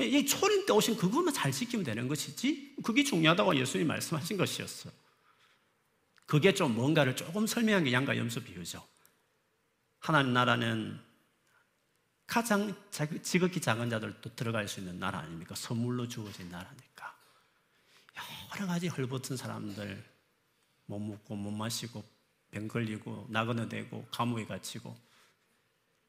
이 0.00 0.26
초림 0.26 0.66
때 0.66 0.72
오신 0.72 0.96
그것만 0.96 1.32
잘 1.32 1.52
지키면 1.52 1.84
되는 1.84 2.08
것이지 2.08 2.76
그게 2.82 3.04
중요하다고 3.04 3.56
예수님이 3.56 3.88
말씀하신 3.88 4.36
것이었어. 4.36 4.90
그게 6.26 6.52
좀 6.54 6.74
뭔가를 6.74 7.14
조금 7.16 7.46
설명한 7.46 7.84
게 7.84 7.92
양과 7.92 8.16
염소 8.16 8.42
비유죠. 8.42 8.84
하나님 10.00 10.32
나라는 10.32 11.00
가장 12.26 12.74
지극히 13.22 13.60
작은 13.60 13.90
자들도 13.90 14.34
들어갈 14.34 14.66
수 14.66 14.80
있는 14.80 14.98
나라 14.98 15.20
아닙니까? 15.20 15.54
선물로 15.54 16.08
주어진 16.08 16.48
나라니까. 16.48 17.14
여러 18.54 18.66
가지 18.66 18.88
헐벗은 18.88 19.36
사람들 19.36 20.04
못 20.86 20.98
먹고 20.98 21.36
못 21.36 21.50
마시고 21.50 22.04
병 22.50 22.68
걸리고 22.68 23.26
나그네 23.30 23.68
되고 23.68 24.06
감옥에 24.10 24.46
갇히고 24.46 24.96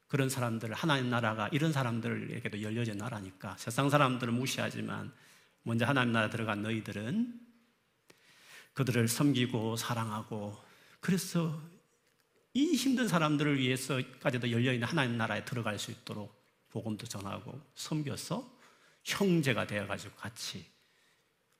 그런 0.08 0.28
사람들 0.28 0.72
하나님 0.72 1.10
나라가 1.10 1.48
이런 1.48 1.72
사람들에게도 1.72 2.62
열려진 2.62 2.96
나라니까 2.98 3.56
세상 3.58 3.90
사람들은 3.90 4.32
무시하지만 4.34 5.12
먼저 5.62 5.84
하나님 5.84 6.12
나라 6.12 6.30
들어간 6.30 6.62
너희들은 6.62 7.40
그들을 8.74 9.08
섬기고 9.08 9.76
사랑하고 9.76 10.56
그래서 11.00 11.60
이 12.54 12.74
힘든 12.74 13.08
사람들을 13.08 13.58
위해서까지도 13.58 14.50
열려있는 14.50 14.86
하나님 14.86 15.16
나라에 15.18 15.44
들어갈 15.44 15.78
수 15.78 15.90
있도록 15.90 16.34
복음도 16.70 17.06
전하고 17.06 17.60
섬겨서 17.74 18.56
형제가 19.04 19.66
되어가지고 19.66 20.16
같이 20.16 20.64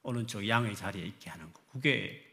오른쪽 0.03 0.47
양의 0.49 0.77
자리에 0.77 1.05
있게 1.05 1.31
하는 1.31 1.53
거. 1.53 1.61
그게 1.73 2.25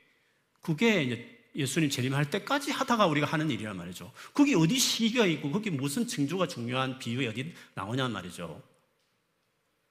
그게 0.62 1.04
이제 1.04 1.43
예수님 1.56 1.90
재림할 1.90 2.30
때까지 2.30 2.72
하다가 2.72 3.06
우리가 3.08 3.28
하는 3.28 3.50
일이란 3.52 3.78
말이죠. 3.78 4.12
그게 4.34 4.56
어디 4.56 4.80
시기가 4.80 5.26
있고 5.28 5.52
그게 5.52 5.70
무슨 5.70 6.08
징조가 6.08 6.48
중요한 6.48 6.98
비유에 6.98 7.28
어디 7.28 7.54
나오냐 7.76 8.08
말이죠. 8.08 8.62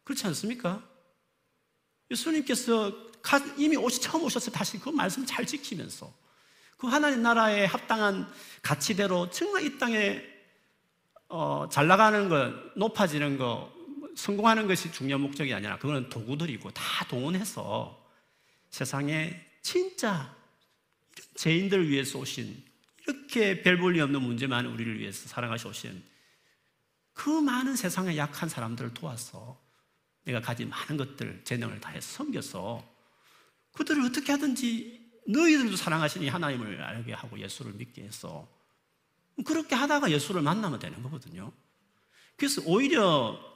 그렇지 0.05 0.27
않습니까? 0.27 0.83
예수님께서 2.11 2.93
이미 3.57 3.77
오시 3.77 4.01
처음 4.01 4.25
오셨을 4.25 4.53
때 4.53 4.59
다시 4.59 4.79
그 4.79 4.89
말씀 4.91 5.25
잘 5.25 5.47
지키면서 5.47 6.13
그 6.77 6.89
하나님 6.89 7.23
나라의 7.23 7.67
합당한 7.69 8.29
가치대로 8.61 9.31
정말 9.31 9.65
이 9.65 9.79
땅에 9.79 10.21
어, 11.29 11.69
잘 11.71 11.87
나가는 11.87 12.29
것, 12.29 12.53
높아지는 12.77 13.39
것, 13.39 13.73
성공하는 14.17 14.67
것이 14.67 14.93
중요한 14.93 15.21
목적이 15.23 15.55
아니라 15.55 15.79
그거는 15.79 16.09
도구들이고 16.09 16.71
다 16.73 17.07
동원해서 17.09 18.05
세상에 18.69 19.41
진짜 19.63 20.35
죄인들을 21.37 21.89
위해서 21.89 22.19
오신 22.19 22.63
이렇게 23.07 23.63
별 23.63 23.79
볼일 23.79 24.03
없는 24.03 24.23
문제만 24.23 24.67
우리를 24.67 24.99
위해서 24.99 25.29
사랑하시 25.29 25.69
오신 25.69 26.03
그 27.13 27.29
많은 27.29 27.77
세상의 27.77 28.17
약한 28.17 28.49
사람들을 28.49 28.95
도와서 28.95 29.61
내가 30.25 30.41
가진 30.41 30.69
많은 30.69 30.97
것들 30.97 31.43
재능을 31.45 31.81
다해서 31.81 32.17
섬겨서 32.17 32.89
그들을 33.73 34.03
어떻게 34.05 34.33
하든지 34.33 35.03
너희들도 35.27 35.77
사랑하시니 35.77 36.29
하나님을 36.29 36.83
알게 36.83 37.13
하고 37.13 37.39
예수를 37.39 37.73
믿게 37.75 38.03
해서 38.03 38.49
그렇게 39.45 39.75
하다가 39.75 40.11
예수를 40.11 40.43
만나면 40.43 40.79
되는 40.79 41.03
거거든요. 41.03 41.53
그래서 42.37 42.63
오히려 42.65 43.52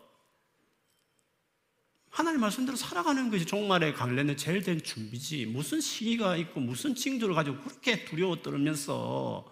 하나님 2.17 2.41
말씀대로 2.41 2.79
살아가는 2.79 3.31
것이 3.31 3.45
종말에 3.45 3.93
관련된 3.93 4.39
제일 4.39 4.63
된 4.63 4.83
준비지. 4.83 5.45
무슨 5.45 5.83
시기가 5.83 6.39
있고 6.39 6.61
무슨 6.61 6.95
징조를 6.95 7.35
가지고 7.35 7.61
그렇게 7.61 8.07
두려워 8.07 8.41
떨면서 8.41 9.45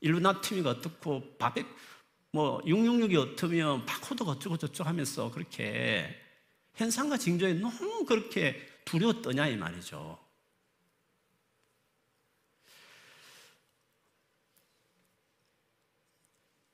일루나티미가 0.00 0.70
어떻고 0.70 1.36
바백 1.36 1.66
뭐 2.32 2.62
666이 2.62 3.14
어떠면 3.14 3.84
바코드가 3.84 4.30
어쩌고 4.30 4.56
저쩌고 4.56 4.88
하면서 4.88 5.30
그렇게 5.30 6.08
현상과 6.76 7.18
징조에 7.18 7.52
너무 7.52 8.06
그렇게 8.06 8.56
두려워 8.86 9.20
떠냐 9.20 9.46
이 9.48 9.58
말이죠. 9.58 10.18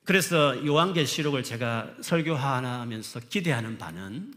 그래서 0.04 0.64
요한계시록을 0.64 1.42
제가 1.42 1.96
설교하면서 2.02 3.18
기대하는 3.30 3.78
바는 3.78 4.32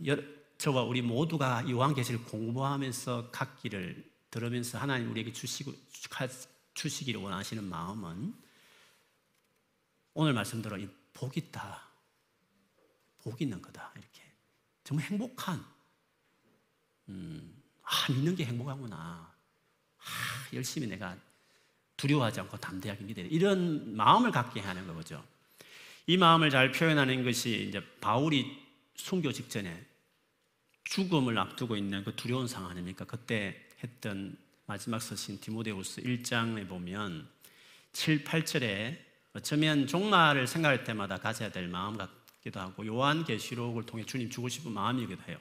저와 0.57 0.83
우리 0.83 1.01
모두가 1.01 1.69
요한계시를 1.69 2.23
공부하면서 2.23 3.31
갖기를 3.31 4.11
들으면서 4.31 4.77
하나님 4.77 5.11
우리에게 5.11 5.31
주시고 5.31 5.71
주시기를 6.73 7.21
원하시는 7.21 7.63
마음은 7.63 8.33
오늘 10.13 10.33
말씀대로 10.33 10.77
복 11.13 11.37
있다. 11.37 11.87
복 13.19 13.41
있는 13.41 13.61
거다. 13.61 13.91
이렇게. 13.95 14.23
정말 14.83 15.05
행복한, 15.05 15.63
음, 17.09 17.61
아, 17.83 18.11
믿는 18.11 18.35
게 18.35 18.45
행복하구나. 18.45 18.95
아, 18.95 20.53
열심히 20.53 20.87
내가 20.87 21.17
두려워하지 21.97 22.39
않고 22.41 22.57
담대하게 22.57 23.03
믿어야 23.03 23.27
돼. 23.27 23.29
이런 23.33 23.95
마음을 23.95 24.31
갖게 24.31 24.59
하는 24.59 24.87
거죠. 24.93 25.23
이 26.05 26.15
마음을 26.17 26.49
잘 26.49 26.71
표현하는 26.71 27.23
것이 27.23 27.67
이제 27.67 27.83
바울이 27.99 28.65
순교 28.95 29.31
직전에 29.33 29.85
죽음을 30.87 31.37
앞두고 31.37 31.75
있는 31.75 32.03
그 32.03 32.15
두려운 32.15 32.47
상황 32.47 32.71
아닙니까? 32.71 33.05
그때 33.05 33.61
했던 33.83 34.37
마지막 34.65 35.01
서신 35.01 35.39
디모데후서 35.39 36.01
1장에 36.01 36.67
보면 36.67 37.27
7, 37.91 38.23
8절에 38.23 38.97
어쩌면 39.33 39.85
종말을 39.85 40.47
생각할 40.47 40.83
때마다 40.83 41.17
가져야 41.17 41.51
될 41.51 41.67
마음 41.67 41.97
같기도 41.97 42.59
하고 42.59 42.85
요한 42.85 43.23
계시록을 43.25 43.85
통해 43.85 44.05
주님 44.05 44.29
주고 44.29 44.49
싶은 44.49 44.71
마음이기도 44.71 45.21
해요. 45.27 45.37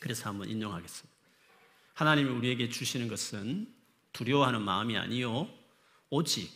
그래서 0.00 0.28
한번 0.28 0.48
인용하겠습니다. 0.48 1.12
하나님이 1.94 2.30
우리에게 2.30 2.68
주시는 2.68 3.08
것은 3.08 3.72
두려워하는 4.12 4.62
마음이 4.62 4.96
아니요 4.96 5.48
오직 6.10 6.50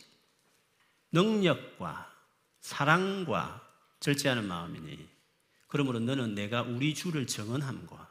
능력과 1.12 2.12
사랑과 2.60 3.62
절제하는 4.00 4.46
마음이니 4.46 5.15
그러므로 5.76 6.00
너는 6.00 6.34
내가 6.34 6.62
우리 6.62 6.94
주를 6.94 7.26
정언함과 7.26 8.10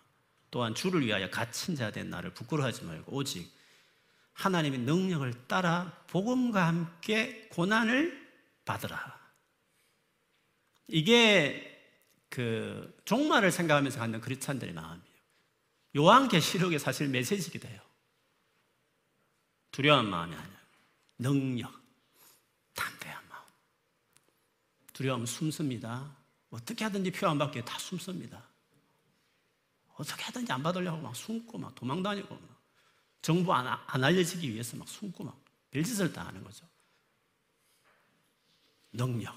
또한 0.51 0.75
주를 0.75 1.03
위하여 1.03 1.31
갇힌 1.31 1.75
자 1.75 1.89
된 1.89 2.12
나를 2.12 2.31
부끄러워하지 2.36 2.84
말고 2.84 3.12
오직 3.12 3.51
하나님의 4.34 4.81
능력을 4.81 5.48
따라 5.48 6.03
복음과 6.05 6.67
함께 6.67 7.50
고난을 7.50 8.24
받으라. 8.65 9.19
이게 10.89 11.72
그 12.29 12.95
종말을 13.05 13.51
생각하면서 13.51 13.98
갖는 13.98 14.22
그리스도인들의 14.22 14.72
마음이에요. 14.75 15.15
요한계시록의 15.95 16.77
사실 16.77 17.07
메시지기도 17.07 17.67
해요. 17.67 17.81
두려운 19.72 20.07
마음이 20.07 20.36
아니라 20.36 20.60
능력, 21.17 21.74
담대한 22.75 23.27
마음. 23.27 23.43
두려움은 24.93 25.25
숨습니다. 25.25 26.15
어떻게 26.55 26.85
하든지 26.85 27.12
표 27.12 27.27
안 27.27 27.38
받게 27.38 27.65
다 27.65 27.77
숨습니다. 27.77 28.41
어떻게 29.97 30.24
하든지 30.24 30.51
안 30.51 30.63
받으려고 30.63 31.01
막 31.01 31.15
숨고 31.15 31.57
막 31.57 31.75
도망 31.75 32.01
다니고 32.01 32.33
막 32.33 32.62
정보 33.21 33.53
안, 33.53 33.67
안 33.67 34.03
알려지기 34.03 34.51
위해서 34.51 34.77
막 34.77 34.88
숨고 34.88 35.24
막 35.24 35.38
별짓을 35.71 36.13
다 36.13 36.25
하는 36.25 36.43
거죠. 36.43 36.65
능력. 38.93 39.35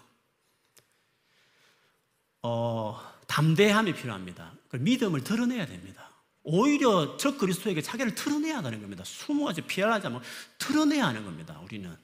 어, 2.43 3.01
담대함이 3.27 3.95
필요합니다. 3.95 4.53
믿음을 4.73 5.25
드러내야 5.25 5.67
됩니다. 5.67 6.09
오히려 6.45 7.17
저 7.17 7.37
그리스도에게 7.37 7.83
자기를 7.83 8.15
드러내야 8.15 8.59
하는 8.59 8.81
겁니다. 8.81 9.03
숨어가지 9.05 9.63
피하자면 9.63 10.23
드러내야 10.59 11.07
하는 11.09 11.25
겁니다. 11.25 11.59
우리는. 11.65 11.97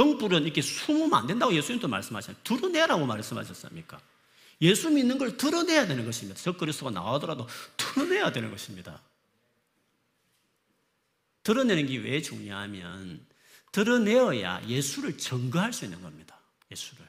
등불은 0.00 0.44
이렇게 0.44 0.62
숨으면 0.62 1.12
안 1.12 1.26
된다고 1.26 1.54
예수님도 1.54 1.86
말씀하셨어요. 1.86 2.34
드러내라고 2.42 3.04
말씀하셨습니까? 3.04 4.00
예수 4.62 4.88
믿는 4.88 5.18
걸 5.18 5.36
드러내야 5.36 5.86
되는 5.86 6.06
것입니다. 6.06 6.40
저 6.40 6.56
그리스도가 6.56 6.90
나오더라도 6.90 7.46
드러내야 7.76 8.32
되는 8.32 8.50
것입니다. 8.50 9.02
드러내는 11.42 11.86
게 11.86 11.98
왜 11.98 12.22
중요하면 12.22 13.26
드러내어야 13.72 14.66
예수를 14.66 15.18
증거할 15.18 15.74
수 15.74 15.84
있는 15.84 16.00
겁니다. 16.00 16.38
예수를. 16.70 17.06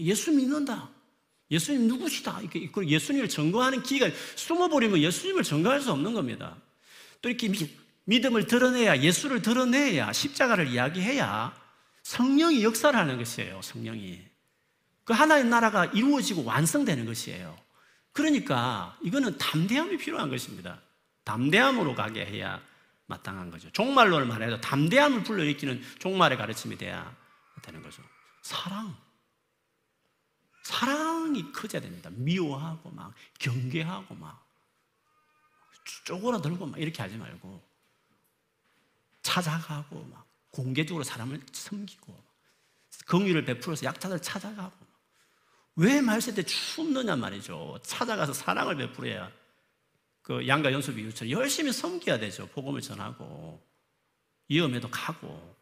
예수 0.00 0.32
믿는다. 0.32 0.90
예수님 1.48 1.86
누구시다. 1.86 2.40
예수님을 2.84 3.28
증거하는 3.28 3.84
기가 3.84 4.10
숨어버리면 4.34 4.98
예수님을 4.98 5.44
증거할 5.44 5.80
수 5.80 5.92
없는 5.92 6.12
겁니다. 6.12 6.56
또 7.20 7.28
이렇게 7.28 7.46
믿음을 8.04 8.46
드러내야, 8.46 8.98
예수를 8.98 9.42
드러내야, 9.42 10.12
십자가를 10.12 10.68
이야기해야 10.68 11.54
성령이 12.02 12.64
역사를 12.64 12.98
하는 12.98 13.16
것이에요. 13.18 13.62
성령이. 13.62 14.20
그 15.04 15.12
하나의 15.12 15.44
나라가 15.44 15.84
이루어지고 15.86 16.44
완성되는 16.44 17.06
것이에요. 17.06 17.58
그러니까 18.12 18.96
이거는 19.02 19.38
담대함이 19.38 19.96
필요한 19.98 20.28
것입니다. 20.30 20.80
담대함으로 21.24 21.94
가게 21.94 22.24
해야 22.26 22.60
마땅한 23.06 23.50
거죠. 23.50 23.70
종말론을 23.72 24.26
말해도 24.26 24.60
담대함을 24.60 25.22
불러일으키는 25.24 25.82
종말의 25.98 26.38
가르침이 26.38 26.76
돼야 26.76 27.14
되는 27.62 27.82
거죠. 27.82 28.02
사랑. 28.42 28.96
사랑이 30.64 31.52
커져야 31.52 31.82
됩니다. 31.82 32.10
미워하고 32.12 32.90
막 32.90 33.12
경계하고 33.38 34.14
막 34.14 34.46
쪼그라들고 36.04 36.66
막 36.66 36.80
이렇게 36.80 37.02
하지 37.02 37.16
말고 37.16 37.71
찾아가고 39.22 40.04
막 40.04 40.26
공개적으로 40.50 41.04
사람을 41.04 41.40
섬기고 41.52 42.22
긍휼을 43.06 43.44
베풀어서 43.44 43.84
약자들 43.84 44.20
찾아가고 44.20 44.76
왜 45.76 46.00
말세 46.00 46.34
때 46.34 46.42
춥느냐 46.42 47.16
말이죠. 47.16 47.78
찾아가서 47.82 48.32
사랑을 48.32 48.76
베풀어야 48.76 49.32
그 50.20 50.46
양가 50.46 50.72
연수 50.72 50.94
비유처럼 50.94 51.30
열심히 51.30 51.72
섬겨야 51.72 52.18
되죠. 52.18 52.46
복음을 52.48 52.80
전하고 52.80 53.60
위험에도 54.48 54.90
가고 54.90 55.56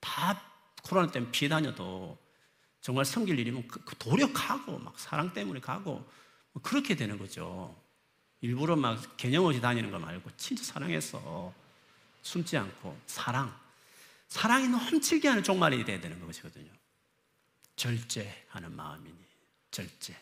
다 0.00 0.40
코로나 0.82 1.10
때문에 1.10 1.32
피해 1.32 1.48
다녀도 1.48 2.18
정말 2.80 3.04
섬길 3.04 3.38
일이면 3.38 3.66
그, 3.68 3.82
그 3.84 3.96
도력하고 3.96 4.78
막 4.78 4.98
사랑 4.98 5.32
때문에 5.32 5.60
가고 5.60 6.06
뭐 6.52 6.62
그렇게 6.62 6.94
되는 6.94 7.18
거죠. 7.18 7.74
일부러 8.40 8.76
막 8.76 9.16
개념 9.16 9.44
없이 9.44 9.60
다니는 9.60 9.90
거 9.90 9.98
말고 9.98 10.30
진짜 10.36 10.62
사랑해서 10.64 11.52
숨지 12.22 12.56
않고 12.56 13.00
사랑. 13.06 13.58
사랑이 14.28 14.68
넘치게 14.68 15.28
하는 15.28 15.42
종말이 15.42 15.84
돼야 15.84 16.00
되는 16.00 16.24
것이거든요. 16.24 16.72
절제하는 17.76 18.74
마음이니 18.74 19.18
절제. 19.70 20.16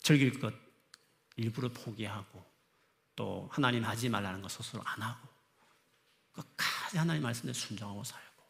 즐길 0.00 0.38
것 0.38 0.54
일부러 1.36 1.68
포기하고 1.68 2.44
또 3.14 3.48
하나님 3.52 3.84
하지 3.84 4.08
말라는 4.08 4.42
것 4.42 4.50
스스로 4.50 4.82
안 4.84 5.02
하고 5.02 5.28
끝까지 6.32 6.98
하나님 6.98 7.22
말씀에 7.22 7.52
순종하고 7.52 8.04
살고 8.04 8.42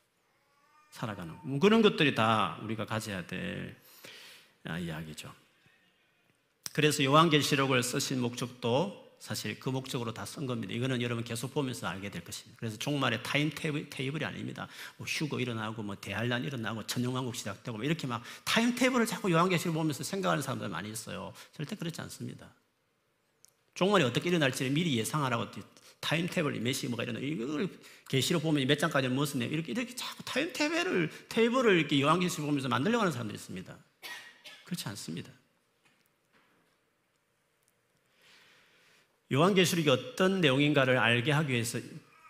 살아가는 0.91 1.39
뭐 1.45 1.61
그런 1.61 1.83
것들이 1.83 2.15
다 2.15 2.59
우리가 2.63 2.87
가져야 2.87 3.27
될 3.27 3.81
아, 4.65 4.79
이야기죠. 4.79 5.33
그래서 6.73 7.05
요한계시록을 7.05 7.83
쓰신 7.83 8.21
목적도 8.21 9.06
사실 9.19 9.59
그 9.59 9.69
목적으로 9.71 10.13
다 10.13 10.25
쓴 10.25 10.47
겁니다. 10.47 10.73
이거는 10.75 11.03
여러분 11.03 11.25
계속 11.25 11.55
보면서 11.55 11.87
알게 11.87 12.11
될 12.11 12.23
것입니다. 12.23 12.57
그래서 12.59 12.77
종말에 12.77 13.23
타임 13.23 13.51
테이블, 13.55 14.23
이 14.23 14.25
아닙니다. 14.25 14.69
뭐 14.97 15.07
휴거 15.07 15.41
일어나고, 15.41 15.83
뭐 15.83 15.97
대환란 15.97 16.45
일어나고, 16.45 16.87
천년왕국 16.87 17.35
시작되고, 17.35 17.77
뭐 17.77 17.85
이렇게 17.85 18.07
막 18.07 18.23
time 18.45 18.75
table을 18.75 19.07
자꾸 19.07 19.31
요한계시록 19.31 19.75
보면서 19.75 20.05
생각하는 20.05 20.43
사람들 20.43 20.69
많이 20.69 20.91
있어요. 20.91 21.33
절대 21.57 21.77
그렇지 21.77 22.01
않습니다. 22.03 22.53
종말이 23.75 24.05
어떻게 24.05 24.29
일어날지를 24.31 24.73
미리 24.73 24.97
예상하라고 24.99 25.51
time 26.01 26.29
table이 26.29 26.61
몇시 26.61 26.89
뭐가 26.89 27.03
일어나 27.03 27.21
이걸 27.21 27.69
계시록 28.09 28.43
보면 28.43 28.67
몇 28.67 28.79
장까지 28.79 29.09
무슨 29.09 29.41
내 29.41 29.47
이렇게 29.47 29.73
이렇게 29.73 29.95
자꾸 29.95 30.23
time 30.25 30.53
table을 30.53 31.11
table을 31.29 31.79
이렇게 31.79 32.01
요한계시록 32.01 32.47
보면서 32.47 32.69
만들려고 32.69 33.01
하는 33.01 33.13
사람들이 33.13 33.37
있습니다. 33.37 33.77
그렇지 34.65 34.89
않습니다. 34.89 35.31
요한계시록이 39.33 39.89
어떤 39.91 40.41
내용인가를 40.41 40.99
알게 40.99 41.33
하기 41.33 41.53
위해서 41.53 41.81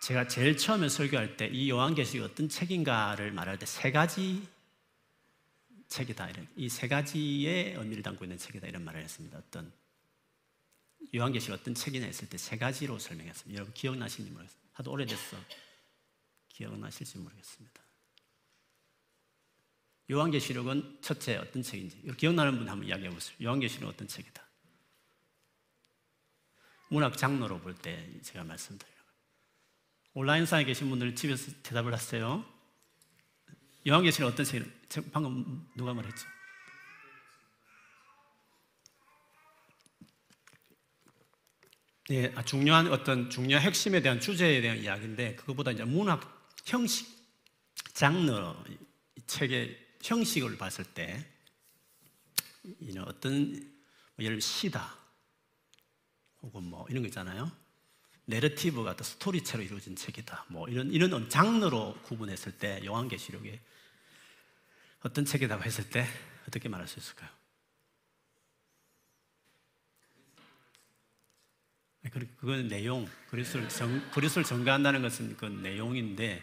제가 0.01 0.27
제일 0.27 0.57
처음에 0.57 0.89
설교할 0.89 1.37
때 1.37 1.47
이 1.51 1.69
요한계시록이 1.69 2.31
어떤 2.31 2.49
책인가를 2.49 3.31
말할 3.31 3.59
때 3.59 3.65
세 3.65 3.91
가지 3.91 4.47
책이다. 5.87 6.29
이세 6.57 6.87
가지의 6.87 7.75
의미를 7.75 8.03
담고 8.03 8.25
있는 8.25 8.37
책이다. 8.37 8.67
이런 8.67 8.83
말을 8.83 9.01
했습니다. 9.01 9.37
어떤 9.37 9.71
요한계시록 11.15 11.61
어떤 11.61 11.73
책이냐 11.73 12.05
했을 12.05 12.27
때 12.29 12.37
세 12.37 12.57
가지로 12.57 12.99
설명했습니다. 12.99 13.55
여러분 13.55 13.73
기억나실지 13.73 14.29
모르겠습니다. 14.31 14.69
하도 14.73 14.91
오래됐어. 14.91 15.37
기억나실지 16.49 17.17
모르겠습니다. 17.19 17.81
요한계시록은 20.09 20.99
첫째 21.01 21.35
어떤 21.37 21.61
책인지 21.61 22.01
기억나는 22.17 22.57
분 22.57 22.67
한번 22.69 22.87
이야기해 22.87 23.09
보세요. 23.09 23.37
요한계시록은 23.41 23.93
어떤 23.93 24.07
책이다. 24.07 24.46
문학 26.89 27.17
장르로 27.17 27.59
볼 27.59 27.75
때 27.75 28.09
제가 28.21 28.43
말씀드려요. 28.43 28.95
온라인상에 30.13 30.63
계신 30.63 30.89
분들 30.89 31.15
집에서 31.15 31.51
대답을 31.63 31.93
하세요. 31.93 32.45
요한계시록 33.87 34.31
어떤 34.31 34.45
책이 34.45 34.69
방금 35.11 35.67
누가 35.75 35.93
말했죠? 35.93 36.27
네, 42.09 42.33
중요한 42.45 42.87
어떤 42.87 43.29
중요한 43.29 43.65
핵심에 43.65 44.01
대한 44.01 44.19
주제에 44.19 44.61
대한 44.61 44.77
이야기인데 44.77 45.35
그것보다 45.35 45.71
이제 45.71 45.83
문학 45.83 46.49
형식, 46.65 47.05
장르 47.93 48.53
책의 49.27 49.77
형식을 50.01 50.57
봤을 50.57 50.85
때 50.85 51.25
이는 52.79 53.03
어떤 53.05 53.51
뭐 54.15 54.25
예를 54.25 54.39
시다 54.39 54.97
혹은 56.41 56.63
뭐 56.63 56.85
이런 56.89 57.03
거 57.03 57.07
있잖아요. 57.07 57.51
내러티브가 58.25 58.95
또 58.95 59.03
스토리체로 59.03 59.63
이루어진 59.63 59.95
책이다. 59.95 60.45
뭐 60.49 60.67
이런 60.67 60.91
이런 60.91 61.29
장르로 61.29 61.97
구분했을 62.03 62.57
때 62.57 62.81
요한계시록에 62.85 63.61
어떤 65.01 65.25
책이라고 65.25 65.63
했을 65.63 65.89
때 65.89 66.05
어떻게 66.47 66.67
말할 66.69 66.87
수 66.87 66.99
있을까요? 66.99 67.29
그건 72.37 72.67
내용, 72.67 73.07
그리스를 73.29 73.67
정, 73.69 74.11
그리스를 74.11 74.43
전가한다는 74.43 75.01
것은 75.01 75.35
그 75.37 75.45
내용인데 75.45 76.41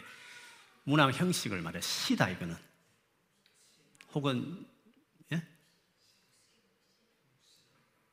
문학 0.83 1.13
형식을 1.19 1.61
말해 1.61 1.81
시다 1.81 2.29
이거는 2.29 2.55
혹은 4.13 4.65
예? 5.31 5.43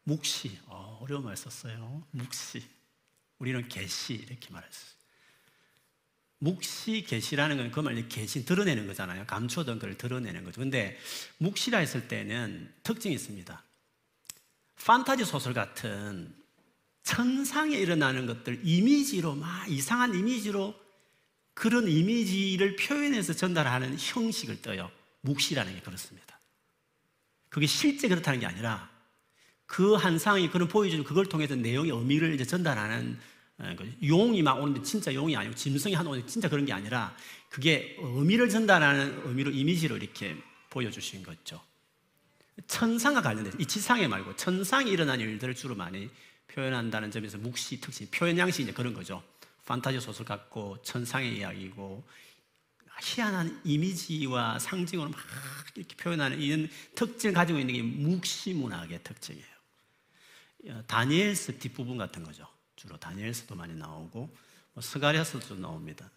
묵시 0.04 0.58
어, 0.66 0.98
어려운 1.02 1.24
말 1.24 1.36
썼어요. 1.36 2.06
묵시 2.10 2.62
우리는 3.38 3.66
계시 3.68 4.14
이렇게 4.14 4.50
말했어요. 4.50 4.92
묵시 6.38 7.04
계시라는 7.06 7.56
건 7.56 7.70
그말 7.70 8.08
계시 8.08 8.44
드러내는 8.44 8.86
거잖아요. 8.88 9.26
감추던 9.26 9.78
걸 9.78 9.96
드러내는 9.96 10.42
거죠. 10.42 10.60
근데 10.60 10.98
묵시라 11.38 11.78
했을 11.78 12.08
때는 12.08 12.72
특징이 12.82 13.14
있습니다. 13.14 13.64
판타지 14.84 15.24
소설 15.24 15.54
같은 15.54 16.34
천상에 17.04 17.76
일어나는 17.76 18.26
것들 18.26 18.60
이미지로 18.64 19.36
막 19.36 19.70
이상한 19.70 20.14
이미지로 20.14 20.74
그런 21.54 21.88
이미지를 21.88 22.76
표현해서 22.76 23.34
전달하는 23.34 23.96
형식을 23.98 24.62
떠요. 24.62 24.90
묵시라는 25.20 25.74
게 25.74 25.80
그렇습니다. 25.80 26.40
그게 27.48 27.66
실제 27.66 28.08
그렇다는 28.08 28.40
게 28.40 28.46
아니라 28.46 28.91
그 29.72 29.94
한상이 29.94 30.50
그런 30.50 30.68
보여주는 30.68 31.02
그걸 31.02 31.24
통해서 31.24 31.54
내용의 31.54 31.92
의미를 31.92 32.34
이제 32.34 32.44
전달하는 32.44 33.18
어, 33.56 33.74
그 33.74 33.90
용이 34.06 34.42
막 34.42 34.60
오는데 34.60 34.82
진짜 34.82 35.14
용이 35.14 35.34
아니고 35.34 35.54
짐승이 35.54 35.94
한 35.94 36.06
오는데 36.06 36.26
진짜 36.26 36.50
그런 36.50 36.66
게 36.66 36.74
아니라 36.74 37.16
그게 37.48 37.96
의미를 37.98 38.50
전달하는 38.50 39.22
의미로 39.24 39.50
이미지로 39.50 39.96
이렇게 39.96 40.36
보여주신 40.68 41.22
거죠. 41.22 41.58
천상과 42.66 43.22
관련돼서 43.22 43.56
이 43.58 43.64
지상에 43.64 44.06
말고 44.08 44.36
천상에 44.36 44.90
일어난 44.90 45.20
일들을 45.20 45.54
주로 45.54 45.74
많이 45.74 46.10
표현한다는 46.48 47.10
점에서 47.10 47.38
묵시 47.38 47.80
특징, 47.80 48.08
표현 48.10 48.36
양식이 48.36 48.64
이제 48.64 48.72
그런 48.74 48.92
거죠. 48.92 49.22
판타지 49.64 50.00
소설 50.00 50.26
같고 50.26 50.82
천상의 50.82 51.38
이야기고 51.38 52.04
희한한 53.00 53.62
이미지와 53.64 54.58
상징으로 54.58 55.08
막 55.08 55.18
이렇게 55.76 55.96
표현하는 55.96 56.42
이런 56.42 56.68
특징을 56.94 57.32
가지고 57.32 57.58
있는 57.58 57.74
게 57.74 57.80
묵시 57.80 58.52
문학의 58.52 59.00
특징이에요. 59.02 59.51
어, 60.68 60.82
다니엘스 60.86 61.58
뒷부분 61.58 61.96
같은 61.98 62.22
거죠. 62.22 62.46
주로 62.76 62.96
다니엘스도 62.96 63.54
많이 63.54 63.74
나오고 63.74 64.34
뭐 64.74 64.82
스가리아스도 64.82 65.56
나옵니다. 65.56 66.10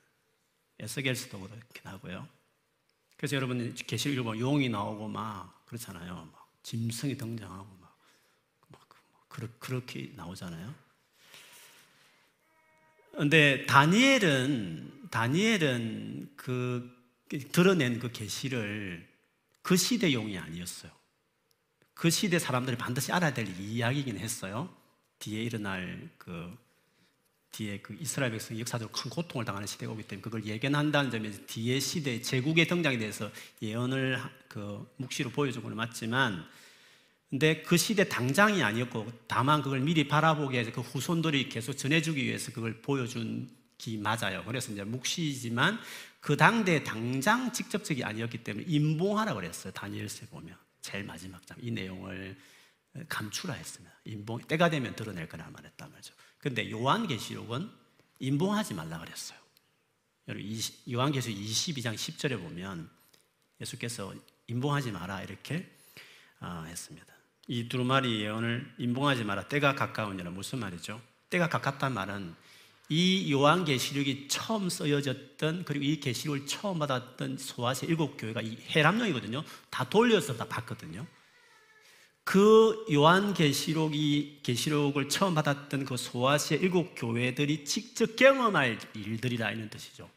에스겔스도 0.79 1.39
그렇게 1.39 1.81
나고요. 1.83 2.27
그래서 3.17 3.35
여러분 3.35 3.73
계시록 3.73 4.13
읽어보면 4.13 4.39
용이 4.39 4.69
나오고 4.69 5.07
막 5.07 5.65
그렇잖아요. 5.65 6.29
막 6.31 6.53
짐승이 6.63 7.17
등장하고 7.17 7.77
막, 7.79 7.97
막 8.69 8.87
그렇게 9.59 10.11
나오잖아요. 10.15 10.73
근데 13.11 13.65
다니엘은 13.65 15.07
다니엘은 15.09 16.33
그 16.35 16.93
드러낸 17.53 17.99
그 17.99 18.11
계시를 18.11 19.07
그 19.61 19.77
시대 19.77 20.11
용이 20.11 20.37
아니었어요. 20.37 20.91
그 21.95 22.09
시대 22.11 22.37
사람들이 22.37 22.77
반드시 22.77 23.11
알아야 23.11 23.33
될 23.33 23.47
이야기이긴 23.59 24.19
했어요. 24.19 24.69
뒤에 25.17 25.41
일어날 25.41 26.09
그 26.17 26.55
뒤에 27.51 27.79
그 27.79 27.95
이스라엘 27.99 28.33
백성이 28.33 28.59
역사적으로 28.59 28.91
큰 28.91 29.09
고통을 29.09 29.45
당하는 29.45 29.65
시대가 29.65 29.93
오기 29.93 30.03
때문에 30.03 30.21
그걸 30.21 30.45
예견한다는 30.45 31.09
점에서 31.09 31.39
뒤에 31.47 31.79
시대 31.79 32.21
제국의 32.21 32.67
등장에 32.67 32.97
대해서 32.97 33.31
예언을 33.61 34.21
그 34.49 34.85
묵시로 34.97 35.31
건 35.31 35.75
맞지만 35.75 36.45
근데 37.29 37.61
그 37.63 37.77
시대 37.77 38.07
당장이 38.07 38.61
아니었고 38.61 39.11
다만 39.27 39.61
그걸 39.61 39.79
미리 39.79 40.07
바라보게 40.07 40.59
해서 40.59 40.71
그 40.73 40.81
후손들이 40.81 41.47
계속 41.47 41.73
전해주기 41.73 42.23
위해서 42.23 42.51
그걸 42.51 42.81
보여준 42.81 43.49
기 43.77 43.97
맞아요. 43.97 44.43
그래서 44.45 44.71
이제 44.71 44.83
묵시지만 44.83 45.79
그 46.19 46.35
당대 46.37 46.83
당장 46.83 47.51
직접적이 47.51 48.03
아니었기 48.03 48.43
때문에 48.43 48.65
인봉하라고 48.67 49.39
그랬어요. 49.39 49.71
다니엘서에 49.73 50.27
보면 50.29 50.64
제일 50.85 51.03
마지막 51.03 51.45
장 51.47 51.57
이 51.61 51.71
내용을 51.71 52.37
감추라 53.09 53.53
했습니다. 53.55 53.93
인봉 54.05 54.41
때가 54.47 54.69
되면 54.69 54.95
드러낼 54.95 55.27
거라 55.27 55.49
말했단 55.49 55.91
말이죠. 55.91 56.13
근데 56.37 56.69
요한계시록은 56.69 57.69
인봉하지 58.19 58.73
말라 58.75 58.99
그랬어요. 58.99 59.37
여러분 60.27 60.47
요한계시록 60.89 61.37
22장 61.37 61.95
10절에 61.95 62.39
보면 62.39 62.89
예수께서 63.59 64.13
인봉하지 64.47 64.91
마라 64.91 65.23
이렇게 65.23 65.69
아, 66.39 66.63
했습니다. 66.63 67.13
이 67.47 67.67
두루마리 67.67 68.21
예언을 68.21 68.75
인봉하지 68.77 69.23
마라. 69.23 69.47
때가 69.47 69.75
가까우니라. 69.75 70.29
무슨 70.31 70.59
말이죠? 70.59 71.01
때가 71.29 71.49
가깝단 71.49 71.93
말은 71.93 72.35
이 72.89 73.31
요한계시록이 73.31 74.27
처음 74.27 74.69
쓰여졌던 74.69 75.65
그리고 75.65 75.85
이 75.85 75.99
계시록을 75.99 76.45
처음 76.45 76.79
받았던 76.79 77.37
소아시 77.37 77.87
일곱 77.87 78.17
교회가 78.17 78.41
이 78.41 78.57
해람령이거든요. 78.69 79.43
다 79.69 79.89
돌려서 79.89 80.35
다 80.37 80.45
봤거든요. 80.45 81.05
그 82.23 82.85
요한계시록이 82.91 84.39
계시록을 84.43 85.09
처음 85.09 85.35
받았던 85.35 85.85
그 85.85 85.95
소아시아 85.95 86.57
일곱 86.57 86.95
교회들이 86.95 87.65
직접 87.65 88.15
경험할 88.15 88.79
일들이라 88.95 89.51
이런 89.51 89.69
뜻이죠. 89.69 90.09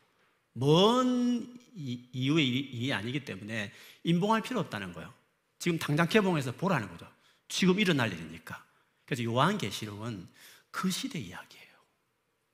먼 0.54 1.46
이후의 1.74 2.48
일이 2.48 2.92
아니기 2.92 3.24
때문에 3.24 3.72
인봉할 4.04 4.42
필요 4.42 4.58
없다는 4.60 4.92
거예요. 4.94 5.12
지금 5.58 5.78
당장 5.78 6.08
개봉해서 6.08 6.52
보라는 6.52 6.88
거죠. 6.88 7.06
지금 7.46 7.78
일어날 7.78 8.12
일이니까. 8.12 8.64
그래서 9.04 9.22
요한계시록은 9.24 10.28
그 10.70 10.90
시대 10.90 11.18
이야기예요. 11.18 11.67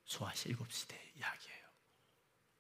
소아시 0.05 0.49
일곱 0.49 0.71
시대 0.73 0.95
이야기예요. 1.17 1.65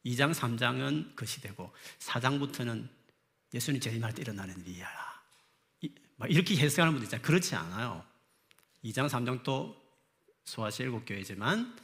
2장, 0.06 0.34
3장은 0.34 1.14
그 1.16 1.26
시대고 1.26 1.72
4장부터는 2.00 2.88
예수님 3.52 3.80
재림할 3.80 4.14
때 4.14 4.22
일어나는 4.22 4.58
일이야. 4.66 4.88
이렇게 6.28 6.56
해석하는 6.56 6.92
분들 6.92 7.06
있잖아요. 7.06 7.22
그렇지 7.24 7.54
않아요. 7.54 8.04
2장, 8.84 9.08
3장도 9.08 9.74
소아시 10.44 10.82
일곱 10.82 11.04
교회지만 11.06 11.76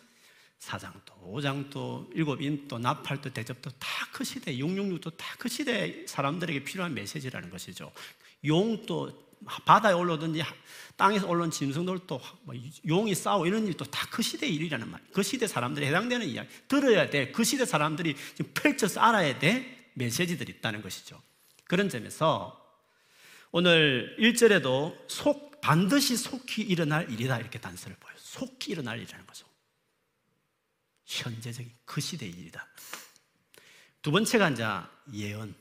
4장도, 0.59 1.23
5장도, 1.23 2.15
일곱인도, 2.15 2.79
나팔도, 2.79 3.33
대접도 3.33 3.71
다 3.71 4.01
그 4.13 4.25
시대, 4.25 4.55
666도 4.57 5.17
다 5.17 5.37
그 5.39 5.49
시대 5.49 6.05
사람들에게 6.07 6.65
필요한 6.65 6.93
메시지라는 6.93 7.49
것이죠. 7.49 7.91
용도 8.45 9.30
바다에 9.47 9.93
올라오든지 9.93 10.43
땅에서 10.97 11.27
올라온 11.27 11.51
짐승들도 11.51 12.21
뭐 12.43 12.55
용이 12.87 13.15
싸워 13.15 13.47
이런 13.47 13.67
일도 13.67 13.85
다 13.87 14.11
그 14.11 14.23
시대의 14.23 14.55
일이라는 14.55 14.91
말. 14.91 15.01
그 15.13 15.23
시대 15.23 15.47
사람들이 15.47 15.87
해당되는 15.87 16.27
이야기. 16.27 16.49
들어야 16.69 17.09
돼. 17.09 17.31
그 17.33 17.45
시대 17.45 17.65
사람들이 17.65 18.17
지금 18.35 18.53
펼쳐서 18.53 19.01
알아야 19.01 19.39
돼. 19.39 19.91
메시지들이 19.95 20.55
있다는 20.59 20.83
것이죠. 20.83 21.23
그런 21.65 21.89
점에서 21.89 22.57
오늘 23.53 24.17
1절에도 24.19 25.09
속, 25.09 25.61
반드시 25.61 26.17
속히 26.17 26.63
일어날 26.63 27.11
일이다. 27.11 27.39
이렇게 27.39 27.59
단서를 27.61 27.97
보여요. 27.99 28.17
속히 28.19 28.73
일어날 28.73 28.99
일이라는 28.99 29.27
거죠. 29.27 29.47
현재적인 31.07 31.73
그 31.85 32.01
시대의 32.01 32.33
일이다. 32.33 32.67
두 34.03 34.11
번째가 34.11 34.51
이제 34.51 34.65
예언. 35.13 35.55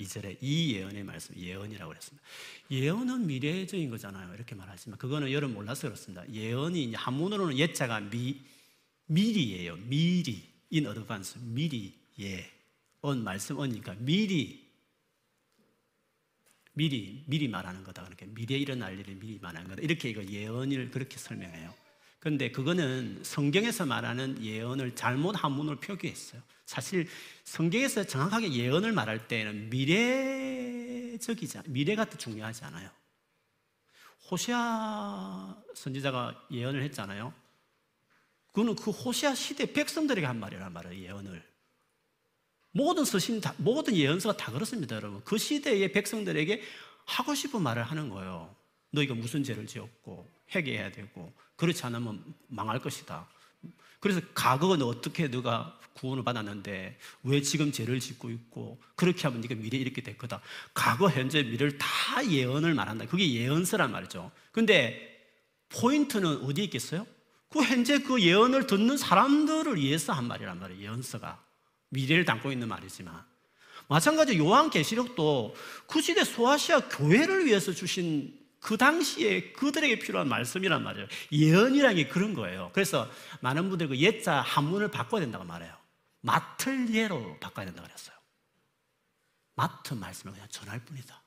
2절에 0.00 0.38
이 0.40 0.74
예언의 0.74 1.04
말씀, 1.04 1.36
예언이라고 1.36 1.90
그랬습니다. 1.90 2.26
예언은 2.70 3.26
미래적인 3.26 3.90
거잖아요. 3.90 4.34
이렇게 4.34 4.54
말하지만 4.54 4.98
그거는 4.98 5.30
여러분 5.32 5.54
몰라서 5.54 5.88
그렇습니다. 5.88 6.28
예언이 6.30 6.94
한문으로는 6.94 7.58
예자가 7.58 8.00
미, 8.00 8.40
미리예요. 9.06 9.76
미리. 9.76 10.56
in 10.72 10.86
advance. 10.86 11.38
미리 11.40 11.94
예. 12.20 12.50
언 13.00 13.22
말씀 13.22 13.58
언니까 13.58 13.94
미리 13.98 14.66
미리 16.72 17.24
미리 17.26 17.48
말하는 17.48 17.84
거다. 17.84 18.02
그러니까 18.02 18.26
미래에 18.26 18.58
일어날 18.58 18.98
일을 18.98 19.14
미리 19.14 19.38
말하는 19.38 19.68
거다. 19.68 19.82
이렇게 19.82 20.10
이거 20.10 20.24
예언을 20.24 20.90
그렇게 20.90 21.16
설명해요. 21.16 21.74
그런데 22.18 22.50
그거는 22.50 23.20
성경에서 23.22 23.86
말하는 23.86 24.42
예언을 24.42 24.94
잘못 24.94 25.42
한문으로 25.42 25.78
표기했어요. 25.80 26.42
사실 26.66 27.08
성경에서 27.44 28.04
정확하게 28.04 28.52
예언을 28.52 28.92
말할 28.92 29.28
때는 29.28 29.70
미래적이지 29.70 31.60
미래가 31.66 32.04
더 32.10 32.18
중요하지 32.18 32.64
않아요. 32.64 32.90
호시아 34.30 35.56
선지자가 35.74 36.48
예언을 36.50 36.82
했잖아요. 36.82 37.32
그거는 38.48 38.74
그 38.74 38.90
호시아 38.90 39.34
시대 39.34 39.72
백성들에게 39.72 40.26
한 40.26 40.40
말이란 40.40 40.72
말이에요. 40.72 41.04
예언을. 41.04 41.46
모든 42.72 43.04
서신 43.04 43.40
다, 43.40 43.54
모든 43.58 43.94
예언서가 43.94 44.36
다 44.36 44.50
그렇습니다, 44.52 44.96
여러분. 44.96 45.22
그 45.24 45.38
시대의 45.38 45.92
백성들에게 45.92 46.62
하고 47.06 47.34
싶은 47.34 47.62
말을 47.62 47.84
하는 47.84 48.10
거예요. 48.10 48.54
너희가 48.90 49.14
무슨 49.14 49.44
죄를 49.44 49.66
지었고 49.66 50.28
회개해야 50.54 50.90
되고 50.90 51.32
그렇지 51.54 51.86
않으면 51.86 52.34
망할 52.48 52.80
것이다. 52.80 53.28
그래서 54.00 54.20
과거는 54.34 54.86
어떻게 54.86 55.28
너가 55.28 55.78
구원을 55.94 56.22
받았는데 56.24 56.98
왜 57.24 57.42
지금 57.42 57.72
죄를 57.72 58.00
짓고 58.00 58.30
있고 58.30 58.80
그렇게 58.94 59.22
하면 59.22 59.40
네가 59.40 59.54
미래 59.54 59.78
이렇게 59.78 60.02
될 60.02 60.16
거다. 60.18 60.40
과거, 60.74 61.08
현재, 61.08 61.42
미래를 61.42 61.78
다 61.78 61.86
예언을 62.28 62.74
말한다. 62.74 63.06
그게 63.06 63.32
예언서란 63.32 63.90
말이죠. 63.90 64.30
근데 64.52 65.16
포인트는 65.70 66.44
어디에 66.44 66.64
있겠어요? 66.64 67.06
그 67.48 67.62
현재 67.62 67.98
그 67.98 68.20
예언을 68.20 68.66
듣는 68.66 68.96
사람들을 68.96 69.76
위해서 69.76 70.12
한 70.12 70.26
말이란 70.26 70.58
말이에요. 70.60 70.82
예언서가 70.82 71.42
미래를 71.88 72.24
담고 72.24 72.52
있는 72.52 72.68
말이지만 72.68 73.24
마찬가지 73.88 74.36
요한 74.38 74.68
계시록도 74.68 75.54
그 75.86 76.00
시대 76.00 76.24
소아시아 76.24 76.88
교회를 76.88 77.46
위해서 77.46 77.72
주신 77.72 78.45
그 78.60 78.76
당시에 78.76 79.52
그들에게 79.52 79.98
필요한 79.98 80.28
말씀이란 80.28 80.82
말이에요. 80.82 81.06
예언이라는 81.32 81.96
게 81.96 82.06
그런 82.08 82.34
거예요. 82.34 82.70
그래서 82.72 83.08
많은 83.40 83.68
분들이 83.68 83.88
그 83.88 83.96
예자 83.98 84.40
한문을 84.40 84.90
바꿔야 84.90 85.20
된다고 85.20 85.44
말해요. 85.44 85.74
맡을 86.22 86.92
예로 86.92 87.38
바꿔야 87.38 87.66
된다고 87.66 87.86
그랬어요. 87.86 88.16
맡은 89.54 89.98
말씀을 89.98 90.34
그냥 90.34 90.48
전할 90.50 90.84
뿐이다. 90.84 91.22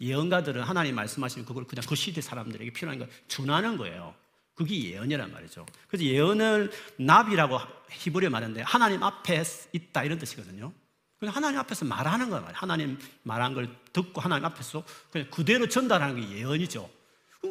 예언가들은 0.00 0.62
하나님 0.62 0.94
말씀하시면 0.94 1.46
그걸 1.46 1.64
그냥 1.66 1.84
그 1.86 1.94
시대 1.94 2.20
사람들에게 2.20 2.72
필요한 2.72 2.98
걸 2.98 3.08
전하는 3.28 3.76
거예요. 3.76 4.14
그게 4.54 4.92
예언이란 4.92 5.32
말이죠. 5.32 5.64
그래서 5.88 6.04
예언을 6.04 6.70
나비라고 6.98 7.58
히브리어 7.90 8.30
말하는데 8.30 8.62
하나님 8.62 9.02
앞에 9.02 9.42
있다 9.72 10.04
이런 10.04 10.18
뜻이거든요. 10.18 10.72
그냥 11.20 11.36
하나님 11.36 11.60
앞에서 11.60 11.84
말하는 11.84 12.30
거야. 12.30 12.48
하나님 12.54 12.98
말한 13.24 13.52
걸 13.52 13.68
듣고 13.92 14.22
하나님 14.22 14.46
앞에서 14.46 14.82
그냥 15.12 15.28
그대로 15.30 15.68
전달하는 15.68 16.18
게 16.18 16.38
예언이죠. 16.38 16.90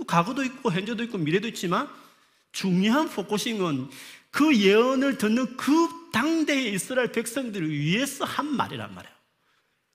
과거도 0.07 0.43
있고 0.43 0.71
현재도 0.71 1.03
있고 1.03 1.19
미래도 1.19 1.47
있지만 1.47 1.87
중요한 2.51 3.07
포커싱은 3.09 3.91
그 4.31 4.57
예언을 4.57 5.19
듣는 5.19 5.55
그 5.55 6.09
당대의 6.11 6.73
이스라엘 6.73 7.11
백성들을 7.11 7.69
위해서 7.69 8.25
한 8.25 8.47
말이란 8.47 8.93
말이에요. 8.93 9.15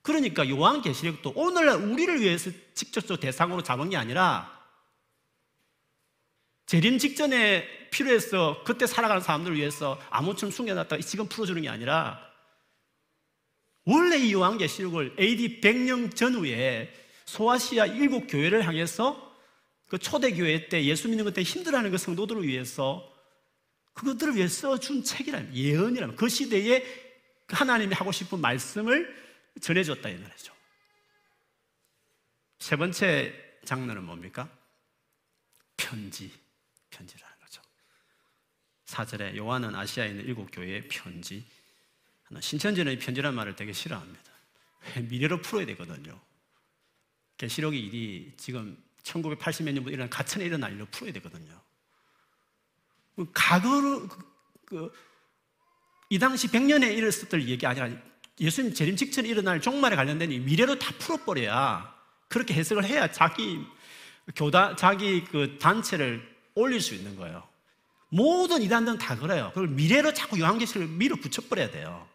그러니까 0.02 0.48
요한계시록도 0.48 1.32
오늘날 1.34 1.76
우리를 1.76 2.20
위해서 2.20 2.50
직접적으로 2.74 3.18
대상으로 3.18 3.64
잡은 3.64 3.90
게 3.90 3.96
아니라 3.96 4.52
재림 6.66 6.98
직전에 6.98 7.88
필요해서 7.90 8.62
그때 8.64 8.86
살아가는 8.86 9.20
사람들을 9.20 9.56
위해서 9.56 10.00
아무처럼 10.10 10.52
숨겨놨다가 10.52 11.02
지금 11.02 11.26
풀어주는 11.28 11.60
게 11.62 11.68
아니라 11.68 12.33
원래 13.84 14.16
이 14.16 14.32
요한계시록을 14.32 15.16
AD 15.18 15.60
100년 15.60 16.14
전후에 16.14 16.92
소아시아 17.26 17.86
일곱 17.86 18.26
교회를 18.26 18.66
향해서 18.66 19.34
그 19.88 19.98
초대교회 19.98 20.68
때 20.68 20.84
예수 20.84 21.08
믿는 21.08 21.24
것 21.24 21.34
때문에 21.34 21.48
힘들어하는 21.48 21.90
그 21.90 21.98
성도들을 21.98 22.46
위해서 22.46 23.12
그것들을 23.92 24.36
위해 24.36 24.48
써준 24.48 25.04
책이라면 25.04 25.54
예언이라면 25.54 26.16
그 26.16 26.28
시대에 26.28 26.84
하나님이 27.48 27.94
하고 27.94 28.10
싶은 28.10 28.40
말씀을 28.40 29.14
전해줬다 29.60 30.08
이 30.08 30.16
말이죠. 30.16 30.52
세 32.58 32.76
번째 32.76 33.32
장르는 33.64 34.04
뭡니까? 34.04 34.48
편지, 35.76 36.32
편지라는 36.90 37.36
거죠. 37.40 37.62
사절에 38.86 39.36
요한은 39.36 39.74
아시아에 39.74 40.08
있는 40.08 40.24
일곱 40.24 40.48
교회의 40.50 40.88
편지. 40.88 41.44
신천지는 42.40 42.92
이 42.92 42.98
편지라는 42.98 43.36
말을 43.36 43.56
되게 43.56 43.72
싫어합니다. 43.72 44.20
미래로 45.08 45.40
풀어야 45.40 45.66
되거든요. 45.66 46.20
계시록의 47.36 47.80
일이 47.80 48.32
지금 48.36 48.76
1980몇 49.02 49.72
년부터 49.72 49.90
일어난 49.90 50.10
가천에 50.10 50.44
일어날 50.44 50.72
일로 50.72 50.86
풀어야 50.86 51.12
되거든요. 51.14 51.60
과거로 53.32 54.08
그, 54.08 54.18
그, 54.64 54.92
이 56.10 56.18
당시 56.18 56.48
100년에 56.48 56.96
일었을 56.96 57.48
얘기 57.48 57.66
아니라 57.66 57.90
예수님 58.40 58.74
재림 58.74 58.96
직전에 58.96 59.28
일어날 59.28 59.60
종말에 59.60 59.94
관련된 59.96 60.28
미래로 60.44 60.78
다 60.78 60.92
풀어버려야 60.98 61.94
그렇게 62.28 62.54
해석을 62.54 62.84
해야 62.84 63.10
자기 63.10 63.64
교단, 64.34 64.76
자기 64.76 65.24
그 65.24 65.58
단체를 65.58 66.34
올릴 66.54 66.80
수 66.80 66.94
있는 66.94 67.14
거예요. 67.16 67.46
모든 68.08 68.62
이단들은 68.62 68.98
다 68.98 69.16
그래요. 69.16 69.50
그걸 69.54 69.68
미래로 69.68 70.14
자꾸 70.14 70.38
요한계시를 70.38 70.86
밀어 70.86 71.16
붙여버려야 71.16 71.70
돼요. 71.70 72.08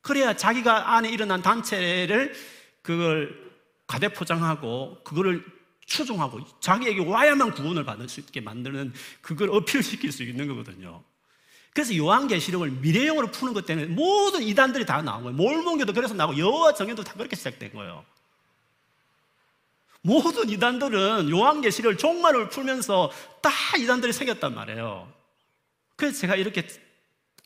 그래야 0.00 0.34
자기가 0.34 0.94
안에 0.94 1.10
일어난 1.10 1.42
단체를 1.42 2.34
그걸 2.82 3.48
가대포장하고 3.86 5.02
그거를 5.04 5.44
추종하고 5.86 6.40
자기에게 6.60 7.04
와야만 7.04 7.52
구원을 7.52 7.84
받을 7.84 8.08
수 8.08 8.20
있게 8.20 8.40
만드는 8.40 8.92
그걸 9.20 9.50
어필시킬 9.50 10.12
수 10.12 10.22
있는 10.22 10.46
거거든요. 10.48 11.02
그래서 11.72 11.96
요한계시록을 11.96 12.70
미래형으로 12.72 13.30
푸는 13.30 13.54
것 13.54 13.64
때문에 13.64 13.86
모든 13.86 14.42
이단들이 14.42 14.84
다 14.84 15.00
나온 15.02 15.22
거예요. 15.22 15.36
몰몬교도 15.36 15.92
그래서 15.92 16.14
나오고 16.14 16.36
여호와 16.36 16.74
정예도 16.74 17.04
다 17.04 17.14
그렇게 17.14 17.36
시작된 17.36 17.72
거예요. 17.72 18.04
모든 20.02 20.48
이단들은 20.48 21.30
요한계시록을 21.30 21.98
종말을 21.98 22.48
풀면서 22.48 23.10
다 23.42 23.50
이단들이 23.78 24.12
생겼단 24.12 24.54
말이에요. 24.54 25.12
그래서 25.96 26.18
제가 26.20 26.36
이렇게 26.36 26.66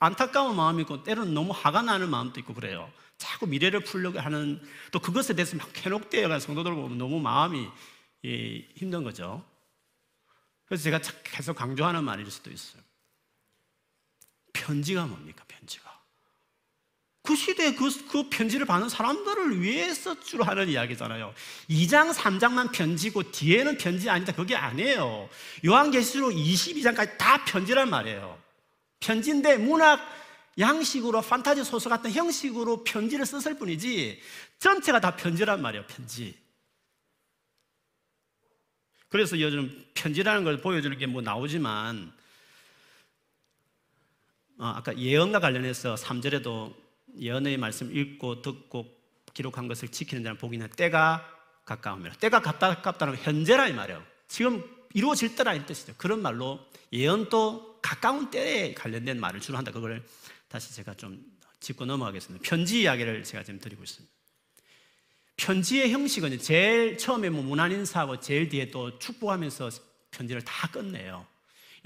안타까운 0.03 0.57
마음이 0.57 0.83
있고 0.83 1.05
때로는 1.05 1.33
너무 1.33 1.53
화가 1.53 1.83
나는 1.83 2.11
마음도 2.11 2.41
있고 2.41 2.55
그래요. 2.55 2.91
자꾸 3.19 3.47
미래를 3.47 3.85
풀려고 3.85 4.19
하는 4.19 4.61
또 4.91 4.99
그것에 4.99 5.35
대해서 5.35 5.57
막 5.57 5.71
현혹되어가는 5.73 6.41
성도들 6.41 6.75
보면 6.75 6.99
너무 6.99 7.21
마음이 7.21 7.69
예, 8.25 8.59
힘든 8.75 9.05
거죠. 9.05 9.45
그래서 10.67 10.83
제가 10.83 10.99
계속 11.23 11.55
강조하는 11.55 12.03
말일 12.03 12.29
수도 12.33 12.51
있어요. 12.51 12.83
편지가 14.53 15.07
뭡니까, 15.07 15.45
편지가? 15.47 15.93
그 17.23 17.37
시대에 17.37 17.75
그, 17.75 17.89
그 18.09 18.29
편지를 18.29 18.67
받는 18.67 18.89
사람들을 18.89 19.61
위해서 19.63 20.19
주로 20.19 20.43
하는 20.43 20.69
이야기잖아요. 20.69 21.33
2장, 21.71 22.13
3장만 22.13 22.73
편지고 22.73 23.31
뒤에는 23.31 23.79
편지 23.79 24.11
아니다. 24.11 24.33
그게 24.33 24.57
아니에요. 24.57 25.29
요한계시록 25.65 26.33
22장까지 26.33 27.17
다 27.19 27.45
편지란 27.45 27.89
말이에요. 27.89 28.42
편지인데 29.03 29.59
문학 29.59 30.01
양식으로 30.59 31.21
판타지 31.23 31.65
소설 31.65 31.91
같은 31.91 32.11
형식으로 32.13 32.85
편지를 32.85 33.27
썼을 33.27 33.59
뿐이지 33.59 34.21
전체가 34.59 35.01
다 35.01 35.17
편지란 35.17 35.61
말이에요. 35.63 35.87
편지. 35.87 36.39
그래서 39.09 39.39
요즘 39.41 39.85
편지라는 39.95 40.45
걸 40.45 40.59
보여주는 40.61 40.97
게 40.97 41.07
뭐 41.07 41.21
나오지만 41.21 42.13
어, 44.59 44.67
아까 44.77 44.97
예언과 44.97 45.41
관련해서 45.41 45.97
3절에도 45.97 46.75
예언의 47.19 47.57
말씀 47.59 47.95
읽고 47.95 48.43
듣고 48.43 48.87
기록한 49.35 49.69
것을 49.69 49.89
지키는 49.89 50.23
자는 50.23 50.39
복이 50.39 50.57
있는 50.57 50.69
때가 50.71 51.27
가까우며 51.65 52.13
때가 52.21 52.41
가깝다는 52.41 53.17
현재라 53.17 53.69
이 53.69 53.73
말이에요. 53.73 54.03
지금 54.29 54.65
이루어질 54.95 55.37
때라 55.37 55.55
이 55.55 55.67
뜻이죠. 55.67 55.95
그런 55.97 56.23
말로 56.23 56.61
예언도 56.93 57.81
가까운 57.83 58.31
때에 58.31 58.75
관련된 58.75 59.19
말을 59.19 59.41
주로 59.41 59.59
한다. 59.59 59.73
그걸 59.73 60.05
다시 60.49 60.75
제가 60.75 60.95
좀 60.95 61.25
짚고 61.61 61.85
넘어가겠습니다. 61.87 62.43
편지 62.47 62.83
이야기를 62.83 63.25
제가 63.25 63.45
지금 63.45 63.61
드리고 63.61 63.83
있습니다. 63.83 64.13
편지의 65.37 65.93
형식은 65.93 66.39
제일 66.39 66.99
처음에 66.99 67.31
뭐 67.31 67.43
문안 67.43 67.73
인사하고 67.73 68.21
제일 68.21 68.49
뒤에 68.49 68.71
또 68.71 68.99
축복하면서 68.99 69.71
편지를 70.11 70.43
다 70.43 70.71
끝내요. 70.71 71.27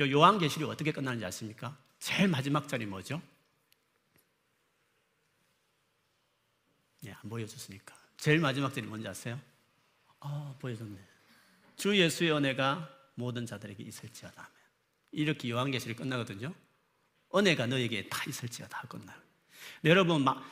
요한계시록 0.00 0.68
어떻게 0.68 0.92
끝나는지 0.92 1.24
아십니까? 1.24 1.76
제일 1.98 2.28
마지막 2.28 2.68
절이 2.68 2.86
뭐죠? 2.86 3.22
예, 7.06 7.12
안 7.12 7.30
보여줬으니까. 7.30 7.94
제일 8.16 8.40
마지막 8.40 8.74
절이 8.74 8.86
뭔지 8.86 9.06
아세요? 9.06 9.40
아, 10.20 10.54
보여줬네. 10.58 10.98
주 11.76 11.96
예수의 11.96 12.32
은혜가 12.32 12.95
모든 13.16 13.44
자들에게 13.44 13.82
있을지어다. 13.82 14.48
이렇게 15.12 15.50
요한계시록이 15.50 15.98
끝나거든요. 15.98 16.54
은혜가 17.34 17.66
너에게 17.66 18.08
다 18.08 18.22
있을지어다 18.28 18.82
끝나요. 18.82 19.18
여러분, 19.84 20.22
막 20.22 20.44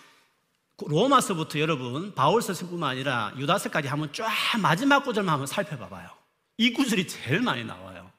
로마서부터 0.83 1.61
여러분 1.61 2.15
바울서뿐만 2.15 2.91
아니라 2.91 3.33
유다서까지 3.39 3.87
한번 3.87 4.13
쫙 4.13 4.29
마지막 4.61 5.05
구절만 5.05 5.35
한번 5.35 5.47
살펴봐봐요. 5.47 6.11
이 6.57 6.73
구절이 6.73 7.07
제일 7.07 7.41
많이 7.41 7.65
나와요. 7.65 8.11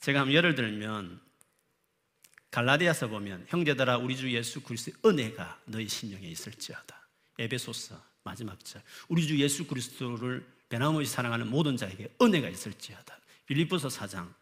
제가 0.00 0.20
한번 0.20 0.34
예를 0.34 0.54
들면 0.54 1.20
갈라디아서 2.50 3.08
보면 3.08 3.46
형제들아 3.48 3.98
우리 3.98 4.16
주 4.16 4.32
예수 4.32 4.62
그리스도의 4.62 4.96
은혜가 5.04 5.60
너희 5.66 5.88
심령에 5.88 6.26
있을지어다. 6.28 7.08
에베소서 7.38 8.00
마지막 8.22 8.62
절 8.64 8.82
우리 9.08 9.26
주 9.26 9.38
예수 9.38 9.66
그리스도를 9.66 10.46
변함없이 10.68 11.10
사랑하는 11.12 11.50
모든 11.50 11.76
자에게 11.76 12.14
은혜가 12.22 12.48
있을지어다. 12.48 13.18
빌립보서 13.46 13.88
4장 13.88 14.32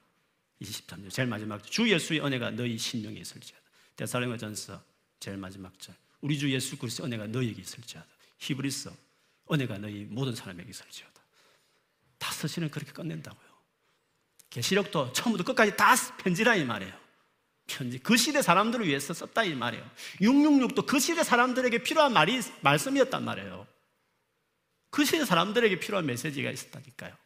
23절 0.60 1.10
제일 1.10 1.28
마지막 1.28 1.62
절. 1.62 1.70
주 1.70 1.90
예수의 1.90 2.24
은혜가 2.24 2.50
너희 2.50 2.78
심령에 2.78 3.18
있을지어다. 3.18 3.62
데살로니가전서 3.96 4.82
제일 5.20 5.36
마지막 5.36 5.78
절 5.78 5.94
우리 6.20 6.38
주 6.38 6.50
예수 6.52 6.78
그리스도 6.78 7.04
은혜가 7.04 7.26
너희에게 7.28 7.60
있을지어다. 7.60 8.06
히브리서 8.38 8.92
은혜가 9.50 9.78
너희 9.78 10.04
모든 10.04 10.34
사람에게 10.34 10.70
있을지어다. 10.70 11.12
다섯 12.18 12.46
시는 12.48 12.70
그렇게 12.70 12.92
끝낸다고요. 12.92 13.52
계시록도 14.50 15.12
처음부터 15.12 15.44
끝까지 15.44 15.76
다 15.76 15.94
편지라 16.18 16.56
이 16.56 16.64
말이에요. 16.64 17.02
편지. 17.66 17.98
그 17.98 18.16
시대 18.16 18.42
사람들을 18.42 18.86
위해서 18.86 19.14
썼다 19.14 19.44
이 19.44 19.54
말이에요. 19.54 19.88
666도 20.20 20.86
그 20.86 21.00
시대 21.00 21.24
사람들에게 21.24 21.82
필요한 21.82 22.12
말이 22.12 22.40
말씀이었단 22.60 23.24
말이에요. 23.24 23.66
그 24.90 25.04
시대 25.04 25.24
사람들에게 25.24 25.80
필요한 25.80 26.06
메시지가 26.06 26.50
있었다니까요. 26.50 27.16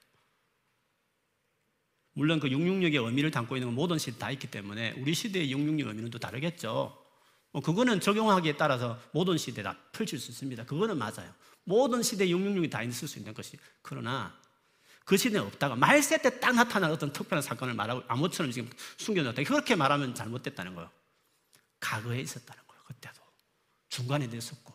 물론 2.16 2.40
그 2.40 2.48
666의 2.48 3.04
의미를 3.04 3.30
담고 3.30 3.56
있는 3.56 3.68
건 3.68 3.74
모든 3.74 3.98
시대 3.98 4.18
다 4.18 4.30
있기 4.30 4.46
때문에 4.50 4.94
우리 4.96 5.12
시대의 5.14 5.52
666 5.52 5.88
의미는 5.88 6.10
또 6.10 6.18
다르겠죠. 6.18 6.96
뭐 7.52 7.62
그거는 7.62 8.00
적용하기에 8.00 8.56
따라서 8.56 8.98
모든 9.12 9.36
시대에 9.36 9.62
다 9.62 9.76
펼칠 9.92 10.18
수 10.18 10.30
있습니다. 10.30 10.64
그거는 10.64 10.96
맞아요. 10.96 11.30
모든 11.64 12.02
시대에 12.02 12.28
666이 12.28 12.70
다 12.70 12.82
있을 12.82 13.06
수 13.06 13.18
있는 13.18 13.34
것이. 13.34 13.58
그러나 13.82 14.34
그 15.04 15.18
시대는 15.18 15.46
없다가 15.46 15.76
말세 15.76 16.16
때 16.22 16.40
딱 16.40 16.54
나타난 16.54 16.90
어떤 16.90 17.12
특별한 17.12 17.42
사건을 17.42 17.74
말하고 17.74 18.02
아무처럼 18.08 18.50
지금 18.50 18.70
숨겨놨다. 18.96 19.42
그렇게 19.42 19.76
말하면 19.76 20.14
잘못됐다는 20.14 20.74
거예요. 20.74 20.90
과거에 21.80 22.20
있었다는 22.20 22.62
거예요. 22.66 22.82
그때도. 22.84 23.20
중간에 23.90 24.26
됐었고. 24.30 24.72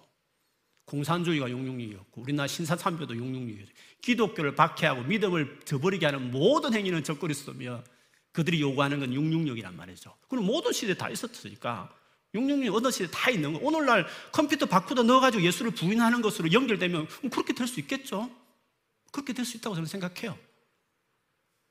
공산주의가 0.92 1.48
666이었고, 1.48 2.18
우리나라 2.18 2.48
신사참배도 2.48 3.14
666이었고, 3.14 3.68
기독교를 4.02 4.56
박해하고 4.56 5.04
믿음을 5.04 5.62
저버리게 5.64 6.06
하는 6.06 6.32
모든 6.32 6.74
행위는 6.74 7.04
적그리스도며 7.04 7.84
그들이 8.34 8.62
요구하는 8.62 9.00
건 9.00 9.12
666이란 9.12 9.74
말이죠. 9.74 10.16
그럼 10.28 10.46
모든 10.46 10.72
시대에 10.74 10.96
다 10.96 11.10
있었으니까 11.10 11.94
666 12.34 12.76
어느 12.76 12.92
시대에 12.92 13.08
다 13.12 13.30
있는 13.30 13.54
거. 13.54 13.60
오늘날 13.62 14.08
컴퓨터 14.32 14.66
바꾸다 14.66 15.04
넣어가지고 15.04 15.44
예수를 15.44 15.72
부인하는 15.72 16.22
것으로 16.22 16.52
연결되면 16.52 17.08
그렇게 17.30 17.54
될 17.54 17.68
수 17.68 17.80
있겠죠. 17.82 18.30
그렇게 19.12 19.34
될 19.34 19.46
수 19.46 19.58
있다고 19.58 19.76
저는 19.76 19.88
생각해요. 19.88 20.38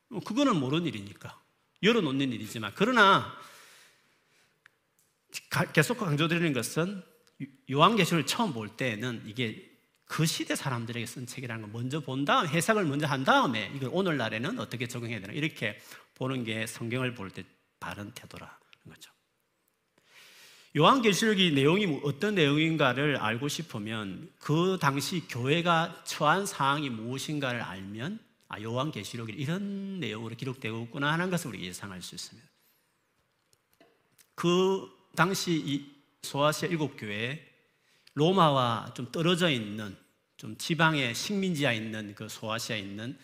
뭐 0.09 0.21
그거는 0.21 0.57
모르는 0.57 0.87
일이니까. 0.87 1.39
열어놓는 1.83 2.33
일이지만. 2.33 2.73
그러나 2.75 3.35
계속 5.73 5.99
강조드리는 5.99 6.53
것은 6.53 7.03
요한계시를 7.71 8.27
처음 8.27 8.53
볼 8.53 8.69
때는 8.77 9.23
이게 9.27 9.71
그 10.05 10.27
시대 10.27 10.57
사람들에게 10.57 11.07
쓴 11.07 11.27
책이라는 11.27 11.63
걸 11.63 11.71
먼저 11.71 12.01
본 12.01 12.25
다음 12.25 12.49
해석을 12.49 12.85
먼저 12.85 13.07
한 13.07 13.25
다음에 13.25 13.71
이걸 13.77 13.91
오늘날에는 13.93 14.59
어떻게 14.59 14.89
적용해야 14.89 15.21
되나 15.21 15.33
이렇게 15.33 15.79
보는 16.17 16.45
게 16.45 16.67
성경을 16.67 17.15
볼 17.15 17.31
때 17.31 17.45
바른 17.81 18.13
태도라는 18.13 18.55
거죠. 18.89 19.11
요한계시록이 20.77 21.53
내용이 21.53 21.87
뭐 21.87 22.01
어떤 22.05 22.37
내용인가를 22.37 23.17
알고 23.17 23.49
싶으면 23.49 24.31
그 24.39 24.79
당시 24.81 25.27
교회가 25.27 26.05
처한 26.05 26.47
상황이 26.47 26.91
무엇인가를 26.91 27.61
알면 27.61 28.21
아 28.49 28.61
요한계시록이 28.61 29.33
이런 29.33 29.99
내용으로 29.99 30.37
기록되고 30.37 30.85
있구나 30.85 31.13
하는 31.13 31.31
것을 31.31 31.49
우리 31.49 31.65
예상할 31.65 32.03
수 32.03 32.15
있습니다. 32.15 32.49
그 34.35 34.89
당시 35.17 35.53
이 35.53 36.00
소아시아 36.23 36.69
일곱 36.69 36.97
교회 36.97 37.47
로마와 38.15 38.93
좀 38.95 39.11
떨어져 39.11 39.51
있는 39.51 39.97
좀 40.37 40.57
지방의 40.57 41.15
식민지에 41.15 41.77
있는 41.77 42.15
그 42.15 42.29
소아시아에 42.29 42.81
있는 42.81 43.19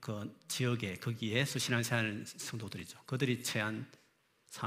그 0.00 0.36
지역에 0.48 0.94
거기에서 0.96 1.58
신앙생활하는 1.58 2.24
성도들이죠. 2.26 2.98
그들이 3.06 3.42
처한 3.42 3.86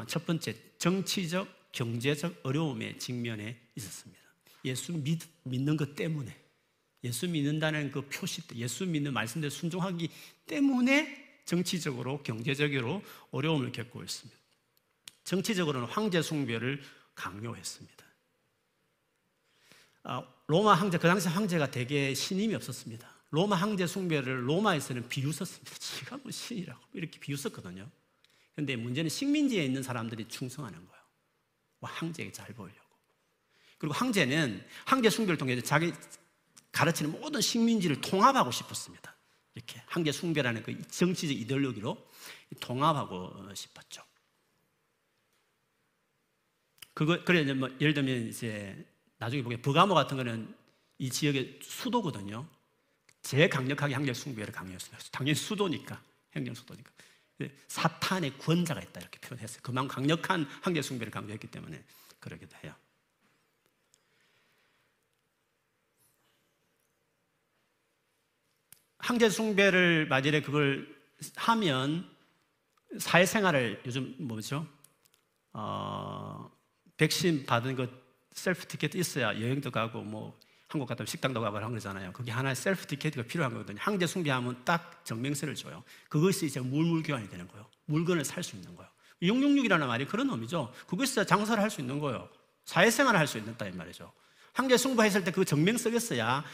첫 0.07 0.25
번째 0.25 0.55
정치적 0.77 1.71
경제적 1.71 2.41
어려움에 2.43 2.97
직면해 2.97 3.57
있었습니다. 3.75 4.21
예수 4.65 4.93
믿, 4.93 5.21
믿는 5.43 5.75
것 5.75 5.95
때문에 5.95 6.35
예수 7.03 7.27
믿는다는 7.27 7.91
그 7.91 8.01
표시, 8.07 8.41
예수 8.55 8.85
믿는 8.85 9.13
말씀대로 9.13 9.49
순종하기 9.49 10.09
때문에 10.45 11.41
정치적으로 11.45 12.23
경제적으로 12.23 13.01
어려움을 13.31 13.71
겪고 13.71 14.03
있습니다. 14.03 14.39
정치적으로는 15.25 15.87
황제 15.87 16.21
숭배를 16.21 16.81
강요했습니다. 17.15 18.05
아, 20.03 20.27
로마 20.47 20.73
황제 20.73 20.97
그 20.97 21.07
당시 21.07 21.27
황제가 21.27 21.71
대개 21.71 22.13
신임이 22.13 22.53
없었습니다. 22.55 23.09
로마 23.29 23.55
황제 23.55 23.87
숭배를 23.87 24.47
로마에서는 24.47 25.07
비웃었습니다. 25.09 25.71
지가 25.79 26.17
뭐 26.17 26.31
신이라고 26.31 26.81
이렇게 26.93 27.19
비웃었거든요. 27.19 27.89
그런데 28.53 28.75
문제는 28.75 29.09
식민지에 29.09 29.65
있는 29.65 29.81
사람들이 29.81 30.27
충성하는 30.27 30.77
거예요. 30.77 31.03
뭐 31.79 31.89
황제에게 31.89 32.31
잘 32.31 32.47
보이려고. 32.53 32.83
그리고 33.77 33.93
황제는 33.95 34.65
황제 34.85 35.09
숭배를 35.09 35.37
통해 35.37 35.59
자기 35.61 35.93
가르치는 36.71 37.11
모든 37.11 37.41
식민지를 37.41 38.01
통합하고 38.01 38.51
싶었습니다. 38.51 39.15
이렇게 39.55 39.81
황제 39.87 40.11
숭배라는 40.11 40.63
그 40.63 40.81
정치적 40.87 41.35
이데올로기로 41.35 41.97
통합하고 42.59 43.53
싶었죠. 43.53 44.03
그거 46.93 47.23
그래 47.23 47.51
뭐 47.53 47.69
예를 47.79 47.93
들면 47.93 48.27
이제 48.27 48.85
나중에 49.17 49.41
보면 49.41 49.61
버가모 49.61 49.93
같은 49.93 50.17
거는 50.17 50.53
이 50.97 51.09
지역의 51.09 51.59
수도거든요. 51.61 52.47
제일 53.21 53.49
강력하게 53.49 53.93
황제 53.93 54.13
숭배를 54.13 54.53
강요했어요. 54.53 54.97
당연히 55.11 55.35
수도니까 55.35 56.01
행정 56.35 56.53
수도니까. 56.53 56.91
사탄의 57.67 58.37
권자가 58.37 58.81
있다 58.81 59.01
이렇게 59.01 59.19
표현했어요. 59.19 59.59
그만큼 59.63 59.95
강력한 59.95 60.45
황제 60.61 60.81
숭배를 60.81 61.11
강조했기 61.11 61.47
때문에 61.47 61.83
그러기도 62.19 62.55
해요. 62.63 62.73
황제 68.99 69.29
숭배를 69.29 70.07
맞이해 70.07 70.41
그걸 70.41 70.87
하면 71.35 72.09
사회생활을 72.97 73.81
요즘 73.85 74.15
뭐죠? 74.19 74.65
어, 75.51 76.42
백신 77.03 77.45
받은 77.45 77.75
그 77.75 77.89
셀프 78.31 78.65
티켓 78.65 78.95
있어야 78.95 79.39
여행도 79.39 79.71
가고 79.71 80.01
뭐 80.01 80.39
한국 80.69 80.87
같으면 80.87 81.05
식당도 81.05 81.41
가고 81.41 81.57
하는 81.57 81.73
거잖아요. 81.73 82.13
그게 82.13 82.31
하나의 82.31 82.55
셀프 82.55 82.87
티켓이 82.87 83.27
필요한 83.27 83.51
거거든요. 83.51 83.77
항제 83.79 84.07
숭배하면 84.07 84.63
딱 84.63 85.03
정명세를 85.03 85.53
줘요. 85.55 85.83
그것이 86.07 86.45
이제 86.45 86.61
물물 86.61 87.03
교환이 87.03 87.29
되는 87.29 87.45
거예요. 87.49 87.67
물건을 87.85 88.23
살 88.23 88.41
수 88.41 88.55
있는 88.55 88.73
거예요. 88.75 88.89
666이라는 89.21 89.85
말이 89.85 90.05
그런 90.05 90.29
의미죠. 90.29 90.73
그것이 90.87 91.15
장사를 91.25 91.61
할 91.61 91.69
수 91.69 91.81
있는 91.81 91.99
거예요. 91.99 92.29
사회생활을 92.65 93.19
할 93.19 93.27
수 93.27 93.37
있다 93.37 93.67
이 93.67 93.71
말이죠. 93.73 94.11
항제 94.53 94.77
숭배했을 94.77 95.25
때그 95.25 95.43
정명석이었어야 95.43 96.45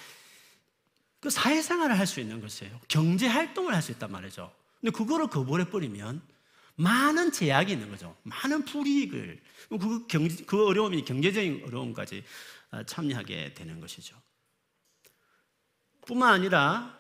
그 1.20 1.30
사회생활을 1.30 1.98
할 2.00 2.08
수 2.08 2.20
있는 2.20 2.42
것이에요. 2.42 2.80
경제 2.88 3.28
활동을 3.28 3.76
할 3.76 3.84
수 3.84 3.92
있단 3.92 4.12
말이죠. 4.12 4.52
근데 4.82 4.92
그거를 4.98 5.28
거부해 5.28 5.70
버리면 5.70 6.22
많은 6.80 7.34
제약이 7.34 7.74
있는 7.74 7.89
거죠. 7.89 8.15
많은 8.24 8.63
불이익을 8.63 9.42
그, 9.70 10.08
경, 10.08 10.28
그 10.48 10.65
어려움이 10.65 11.04
경제적인 11.04 11.63
어려움까지 11.65 12.24
어, 12.72 12.84
참여하게 12.84 13.54
되는 13.54 13.82
것이죠. 13.82 14.15
뿐만 16.06 16.34
아니라 16.34 16.98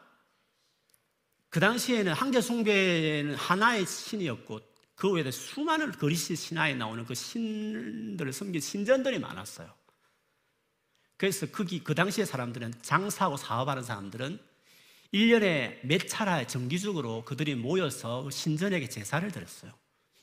그 1.49 1.61
당시에는 1.61 2.13
황제 2.13 2.41
숭배는 2.41 3.35
하나의 3.35 3.85
신이었고 3.85 4.59
그 4.95 5.11
외에 5.11 5.31
수많은 5.31 5.93
그리스 5.93 6.35
신화에 6.35 6.75
나오는 6.75 7.05
그 7.05 7.15
신들을 7.15 8.33
섬긴 8.33 8.59
신전들이 8.59 9.17
많았어요. 9.17 9.73
그래서 11.15 11.45
거기 11.47 11.81
그 11.83 11.95
당시의 11.95 12.27
사람들은 12.27 12.73
장사하고 12.81 13.37
사업하는 13.37 13.83
사람들은 13.83 14.39
1년에 15.13 15.79
몇 15.85 16.07
차례 16.07 16.45
정기적으로 16.45 17.23
그들이 17.25 17.55
모여서 17.55 18.29
신전에게 18.29 18.89
제사를 18.89 19.29
드렸어요. 19.31 19.71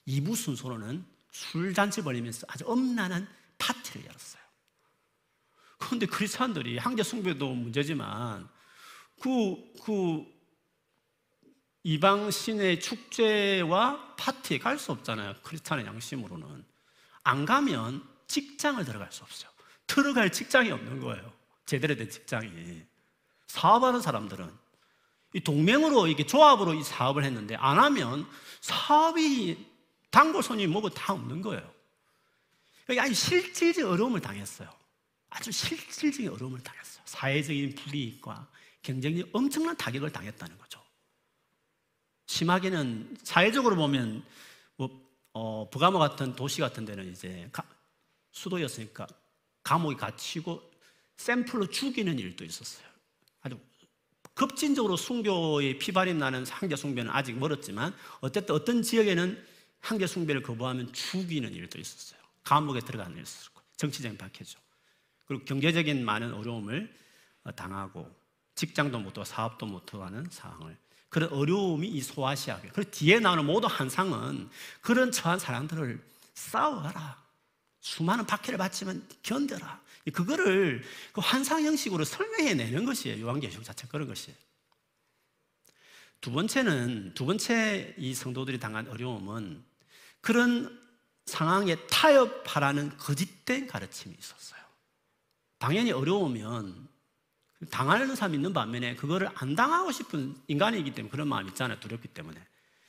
이부 0.04 0.36
순서로는 0.36 1.04
술잔치 1.32 2.02
벌리면서 2.02 2.46
아주 2.48 2.64
엄난한 2.66 3.28
파티를 3.58 4.06
열었어요. 4.06 4.42
그런데 5.78 6.06
크리스찬들이 6.06 6.78
황제 6.78 7.02
숭배도 7.02 7.52
문제지만 7.52 8.48
그, 9.20 9.56
그 9.82 10.24
이방 11.82 12.30
신의 12.30 12.80
축제와 12.80 14.16
파티에 14.16 14.58
갈 14.58 14.78
수 14.78 14.92
없잖아요. 14.92 15.34
크리스찬의 15.42 15.86
양심으로는. 15.86 16.64
안 17.24 17.44
가면 17.44 18.02
직장을 18.26 18.84
들어갈 18.84 19.10
수 19.12 19.22
없어요. 19.22 19.50
들어갈 19.86 20.30
직장이 20.32 20.70
없는 20.70 21.00
거예요. 21.00 21.32
제대로 21.64 21.94
된 21.94 22.08
직장이. 22.08 22.84
사업하는 23.46 24.00
사람들은 24.00 24.50
이 25.36 25.40
동맹으로 25.40 26.06
이게 26.06 26.24
조합으로 26.24 26.72
이 26.72 26.82
사업을 26.82 27.22
했는데 27.22 27.56
안 27.56 27.78
하면 27.78 28.26
사업이 28.62 29.66
단골 30.10 30.42
손님 30.42 30.70
뭐고 30.70 30.88
다 30.88 31.12
없는 31.12 31.42
거예요. 31.42 31.74
그러니까 32.86 33.04
아주 33.04 33.12
실질적 33.12 33.90
어려움을 33.90 34.22
당했어요. 34.22 34.72
아주 35.28 35.52
실질적인 35.52 36.30
어려움을 36.30 36.62
당했어요. 36.62 37.02
사회적인 37.04 37.74
불이익과 37.74 38.48
경쟁력 38.80 39.28
엄청난 39.34 39.76
타격을 39.76 40.10
당했다는 40.10 40.56
거죠. 40.56 40.82
심하게는 42.24 43.18
사회적으로 43.22 43.76
보면 43.76 44.24
뭐 44.76 44.88
어, 45.34 45.68
부가모 45.68 45.98
같은 45.98 46.34
도시 46.34 46.62
같은 46.62 46.86
데는 46.86 47.12
이제 47.12 47.46
가, 47.52 47.62
수도였으니까 48.32 49.06
감옥에 49.62 49.96
갇히고 49.96 50.62
샘플로 51.18 51.68
죽이는 51.68 52.18
일도 52.18 52.42
있었어요. 52.42 52.86
아주 53.42 53.58
급진적으로 54.36 54.96
순교의 54.96 55.78
피발임 55.78 56.18
나는 56.18 56.46
황제 56.46 56.76
숭배는 56.76 57.10
아직 57.10 57.38
멀었지만 57.38 57.94
어쨌든 58.20 58.54
어떤 58.54 58.82
지역에는 58.82 59.42
황제 59.80 60.06
숭배를 60.06 60.42
거부하면 60.42 60.92
죽이는 60.92 61.54
일도 61.54 61.80
있었어요. 61.80 62.20
감옥에 62.44 62.80
들어가는 62.80 63.16
일도 63.16 63.22
있었고 63.22 63.62
정치적인 63.78 64.18
박해죠. 64.18 64.60
그리고 65.24 65.44
경제적인 65.46 66.04
많은 66.04 66.34
어려움을 66.34 66.94
어, 67.44 67.52
당하고 67.52 68.14
직장도 68.54 68.98
못하고 68.98 69.24
사업도 69.24 69.64
못하는 69.64 70.26
상황을 70.30 70.76
그런 71.08 71.30
어려움이 71.30 71.88
이 71.88 72.02
소아시아에 72.02 72.68
그 72.74 72.90
뒤에 72.90 73.20
나오는 73.20 73.44
모든 73.44 73.70
한상은 73.70 74.50
그런 74.82 75.10
처한 75.12 75.38
사람들을 75.38 75.98
싸워가라 76.34 77.24
수많은 77.80 78.26
박해를 78.26 78.58
받지만 78.58 79.06
견뎌라 79.22 79.80
그거를 80.10 80.82
그 81.12 81.20
환상 81.20 81.64
형식으로 81.64 82.04
설명해 82.04 82.54
내는 82.54 82.84
것이에요 82.84 83.24
요한계시록 83.24 83.64
자체 83.64 83.86
그런 83.88 84.06
것이에요 84.06 84.36
두 86.20 86.30
번째는 86.32 87.14
두 87.14 87.26
번째 87.26 87.94
이 87.98 88.14
성도들이 88.14 88.58
당한 88.58 88.88
어려움은 88.88 89.62
그런 90.20 90.80
상황에 91.26 91.76
타협하라는 91.86 92.96
거짓된 92.96 93.66
가르침이 93.66 94.14
있었어요 94.18 94.60
당연히 95.58 95.92
어려우면 95.92 96.88
당하는 97.70 98.14
사람이 98.14 98.36
있는 98.36 98.52
반면에 98.52 98.96
그거를 98.96 99.28
안 99.34 99.54
당하고 99.54 99.90
싶은 99.92 100.36
인간이기 100.46 100.92
때문에 100.92 101.10
그런 101.10 101.28
마음이 101.28 101.48
있잖아요. 101.50 101.80
두렵기 101.80 102.08
때문에. 102.08 102.40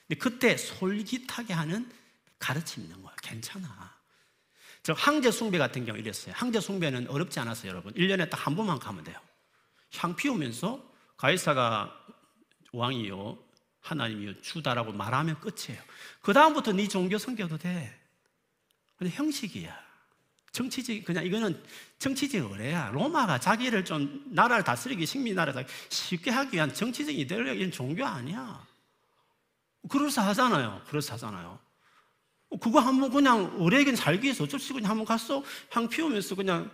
근데 0.08 0.20
그때 0.20 0.58
솔깃하게 0.58 1.54
하는 1.54 1.90
가르침이 2.40 2.86
있는 2.86 3.02
거야. 3.02 3.16
괜찮아. 3.22 3.97
저 4.88 4.94
황제 4.94 5.32
숭배 5.32 5.58
같은 5.58 5.84
경우 5.84 6.00
이랬어요. 6.00 6.34
황제 6.38 6.62
숭배는 6.62 7.10
어렵지 7.10 7.42
않았어요, 7.42 7.72
여러분. 7.72 7.94
1년에 7.96 8.30
딱 8.30 8.48
한 8.48 8.56
번만 8.56 8.80
가면 8.80 9.04
돼요. 9.04 9.20
향 9.98 10.16
피우면서 10.16 10.82
가이사가 11.18 11.94
왕이요, 12.72 13.38
하나님이요, 13.82 14.40
주다라고 14.40 14.94
말하면 14.94 15.42
끝이에요. 15.42 15.84
그다음부터 16.22 16.72
네 16.72 16.88
종교 16.88 17.18
섬겨도 17.18 17.58
돼. 17.58 18.00
근데 18.96 19.14
형식이야. 19.14 19.78
정치적 20.54 21.04
그냥 21.04 21.26
이거는 21.26 21.62
정치적 22.00 22.50
의뢰야. 22.50 22.92
로마가 22.92 23.42
자기를 23.42 23.84
좀 23.84 24.24
나라를 24.28 24.64
다스리기 24.64 25.06
식민 25.06 25.36
나라를 25.36 25.68
쉽게 25.90 26.32
하기 26.32 26.56
위한 26.56 26.74
정치적 26.74 27.14
이데올로기는 27.14 27.74
종교 27.74 28.06
아니야. 28.06 28.66
그럴싸하잖아요. 29.90 30.84
그럴싸하잖아요. 30.88 31.67
그거 32.62 32.80
한번 32.80 33.12
그냥 33.12 33.56
의뢰에게 33.60 33.96
살기 33.96 34.24
위해서 34.24 34.44
어쩔 34.46 34.60
수 34.60 34.74
그냥 34.74 34.92
한번 34.92 35.06
갔어. 35.06 35.44
향 35.70 35.88
피우면서 35.90 36.36
그냥 36.36 36.72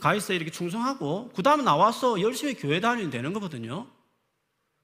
가있어 0.00 0.32
이렇게 0.32 0.50
충성하고 0.50 1.30
그 1.34 1.42
다음에 1.42 1.62
나와서 1.62 2.20
열심히 2.20 2.54
교회 2.54 2.80
다니면 2.80 3.10
되는 3.10 3.32
거거든요. 3.32 3.86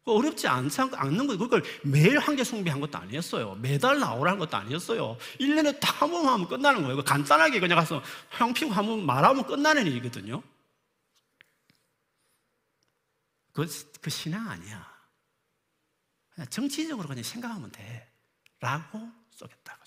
어렵지 0.05 0.47
않는 0.47 1.27
거예요. 1.27 1.39
그걸 1.39 1.65
매일 1.83 2.19
황제 2.21 2.45
숭배한 2.45 2.81
것도 2.81 2.97
아니었어요. 2.99 3.57
매달 3.57 3.99
나오라는 3.99 4.39
것도 4.39 4.57
아니었어요. 4.57 5.17
1년에 5.41 5.81
딱한번 5.81 6.27
하면 6.27 6.47
끝나는 6.47 6.83
거예요. 6.83 7.03
간단하게 7.03 7.59
그냥 7.59 7.79
가서 7.79 8.01
향 8.31 8.53
피고 8.53 8.71
한 8.73 8.87
번 8.87 9.05
말하면 9.05 9.45
끝나는 9.47 9.85
일이거든요. 9.87 10.43
그, 13.53 13.67
그 14.01 14.11
신앙 14.11 14.49
아니야. 14.49 14.87
그냥 16.35 16.49
정치적으로 16.51 17.09
그냥 17.09 17.25
생각하면 17.25 17.73
돼. 17.73 18.09
라고 18.61 19.11
쏘겠다. 19.31 19.77
그죠. 19.79 19.86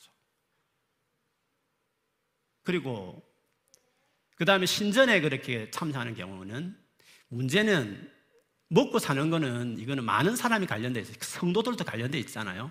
그리고, 2.70 3.20
그 4.36 4.46
다음에 4.46 4.68
신전에 4.68 5.22
그렇게 5.22 5.72
참여하는 5.72 6.14
경우는 6.14 6.78
문제는 7.30 8.14
먹고 8.68 9.00
사는 9.00 9.28
거는 9.32 9.80
이거는 9.80 10.04
많은 10.04 10.36
사람이 10.36 10.68
관련돼 10.68 11.02
있어요. 11.02 11.16
성도들도 11.20 11.84
관련돼 11.84 12.20
있잖아요. 12.20 12.70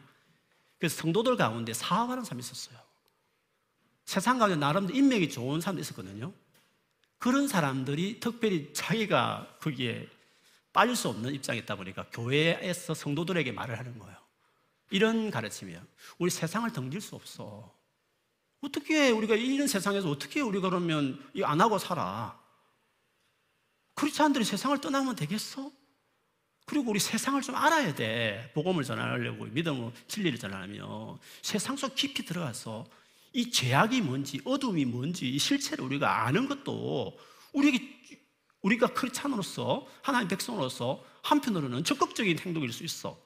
그래서 0.78 1.02
성도들 1.02 1.36
가운데 1.36 1.72
사업하는 1.72 2.22
사람이 2.22 2.38
있었어요. 2.38 2.78
세상 4.04 4.38
가운데 4.38 4.54
나름대로 4.54 4.96
인맥이 4.96 5.30
좋은 5.30 5.60
사람도 5.60 5.80
있었거든요. 5.80 6.32
그런 7.18 7.48
사람들이 7.48 8.20
특별히 8.20 8.72
자기가 8.72 9.56
거기에 9.60 10.08
빠질 10.72 10.94
수 10.94 11.08
없는 11.08 11.34
입장에 11.34 11.58
있다 11.58 11.74
보니까 11.74 12.06
교회에서 12.12 12.94
성도들에게 12.94 13.50
말을 13.50 13.76
하는 13.76 13.98
거예요. 13.98 14.16
이런 14.90 15.32
가르침이에요. 15.32 15.82
우리 16.18 16.30
세상을 16.30 16.72
덩길 16.72 17.00
수 17.00 17.16
없어. 17.16 17.76
어떻게 18.60 19.10
우리가 19.10 19.36
이런 19.36 19.68
세상에서 19.68 20.10
어떻게 20.10 20.40
우리가 20.40 20.68
그러면 20.68 21.22
안 21.44 21.60
하고 21.60 21.78
살아? 21.78 22.38
크리스찬들이 23.94 24.44
세상을 24.44 24.80
떠나면 24.80 25.16
되겠어? 25.16 25.70
그리고 26.66 26.90
우리 26.90 27.00
세상을 27.00 27.40
좀 27.42 27.54
알아야 27.54 27.94
돼. 27.94 28.50
복음을 28.54 28.84
전하려고 28.84 29.44
믿음으로 29.46 29.92
진리를 30.06 30.38
전하며 30.38 31.18
세상 31.42 31.76
속 31.76 31.94
깊이 31.94 32.24
들어가서 32.24 32.86
이 33.32 33.50
죄악이 33.50 34.02
뭔지 34.02 34.40
어둠이 34.44 34.84
뭔지 34.84 35.28
이 35.28 35.38
실체를 35.38 35.84
우리가 35.84 36.26
아는 36.26 36.48
것도 36.48 37.18
우리에게 37.52 37.98
우리가 38.62 38.88
크리스찬으로서 38.88 39.86
하나님 40.02 40.28
백성으로서 40.28 41.04
한편으로는 41.22 41.84
적극적인 41.84 42.38
행동일 42.38 42.72
수 42.72 42.84
있어. 42.84 43.18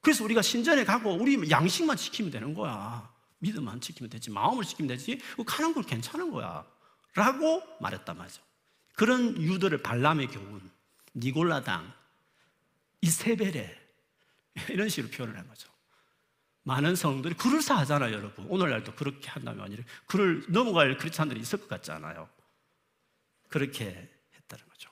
그래서 0.00 0.24
우리가 0.24 0.42
신전에 0.42 0.84
가고 0.84 1.12
우리 1.12 1.50
양식만 1.50 1.96
지키면 1.96 2.30
되는 2.30 2.54
거야. 2.54 3.12
믿음만 3.38 3.80
지키면 3.80 4.10
되지 4.10 4.30
마음을 4.30 4.64
지키면 4.64 4.88
되지. 4.88 5.20
가는 5.46 5.72
건 5.72 5.84
괜찮은 5.84 6.30
거야. 6.30 6.66
라고 7.14 7.62
말했단 7.80 8.16
말이죠. 8.16 8.42
그런 8.94 9.40
유들을 9.40 9.82
발람의 9.82 10.28
교훈, 10.28 10.70
니골라당, 11.14 11.92
이세벨에 13.00 13.76
이런 14.70 14.88
식으로 14.88 15.10
표현을 15.10 15.38
한 15.38 15.46
거죠. 15.48 15.68
많은 16.64 16.96
성들이 16.96 17.34
그럴싸하잖아요, 17.34 18.12
여러분. 18.12 18.46
오늘날도 18.48 18.94
그렇게 18.94 19.30
한다면 19.30 19.64
아니라 19.64 19.84
그를 20.06 20.44
넘어갈 20.48 20.96
크리스찬들이 20.98 21.40
있을 21.40 21.60
것 21.60 21.68
같지 21.68 21.90
않아요. 21.92 22.28
그렇게 23.48 24.10
했다는 24.34 24.68
거죠. 24.68 24.90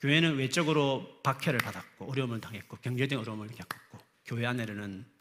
교회는 0.00 0.36
외적으로 0.36 1.20
박해를 1.22 1.58
받았고 1.58 2.10
어려움을 2.10 2.40
당했고 2.40 2.76
경제적 2.76 3.20
어려움을 3.20 3.48
겪었고 3.48 3.98
교회 4.24 4.46
안에는 4.46 5.11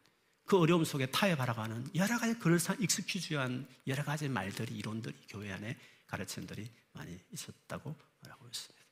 그 0.52 0.60
어려움 0.60 0.84
속에 0.84 1.06
타협하라고 1.06 1.66
는 1.68 1.90
여러 1.96 2.18
가지 2.20 2.38
그럴싸 2.38 2.74
익스큐즈한 2.74 3.66
여러 3.88 4.04
가지 4.04 4.28
말들이 4.28 4.76
이론들이 4.76 5.16
교회 5.30 5.50
안에 5.54 5.78
가르침들이 6.08 6.70
많이 6.92 7.18
있었다고 7.32 7.96
말하고 8.20 8.48
있습니다. 8.48 8.86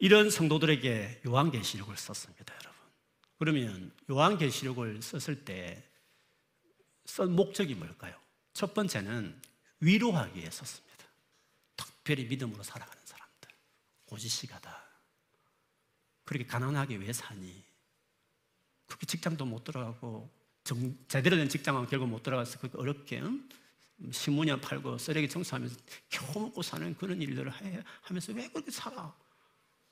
이런 0.00 0.28
성도들에게 0.28 1.22
요한계시록을 1.26 1.96
썼습니다, 1.96 2.54
여러분. 2.54 2.80
그러면 3.38 3.92
요한계시록을 4.10 5.00
썼을 5.00 5.42
때 5.46 5.90
쓴 7.06 7.34
목적이 7.34 7.76
뭘까요? 7.76 8.14
첫 8.52 8.74
번째는 8.74 9.40
위로하기 9.80 10.38
위해 10.38 10.50
썼습니다. 10.50 11.06
특별히 11.76 12.26
믿음으로 12.26 12.62
살아가는 12.62 13.02
사람들. 13.06 13.48
고지식하다. 14.04 14.84
그렇게 16.24 16.46
가난하게 16.46 16.96
왜 16.96 17.12
사니? 17.14 17.69
그렇게 18.90 19.06
직장도 19.06 19.46
못 19.46 19.62
들어가고 19.62 20.28
정, 20.64 20.96
제대로 21.06 21.36
된 21.36 21.48
직장은 21.48 21.86
결국 21.86 22.08
못 22.08 22.22
들어가서 22.24 22.58
그렇게 22.58 22.76
어렵게 22.76 23.20
응? 23.20 23.48
신문이나 24.10 24.60
팔고 24.60 24.98
쓰레기 24.98 25.28
청소하면서 25.28 25.76
겨우 26.08 26.42
먹고 26.42 26.62
사는 26.62 26.94
그런 26.96 27.22
일들을 27.22 27.62
해, 27.62 27.82
하면서 28.02 28.32
왜 28.32 28.48
그렇게 28.48 28.70
살아? 28.70 29.14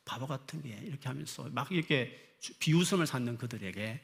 바보 0.05 0.27
같은 0.27 0.63
게 0.63 0.71
이렇게 0.83 1.07
하면서 1.07 1.45
막 1.51 1.71
이렇게 1.71 2.37
비웃음을 2.59 3.07
쌓는 3.07 3.39
그들에게 3.39 4.03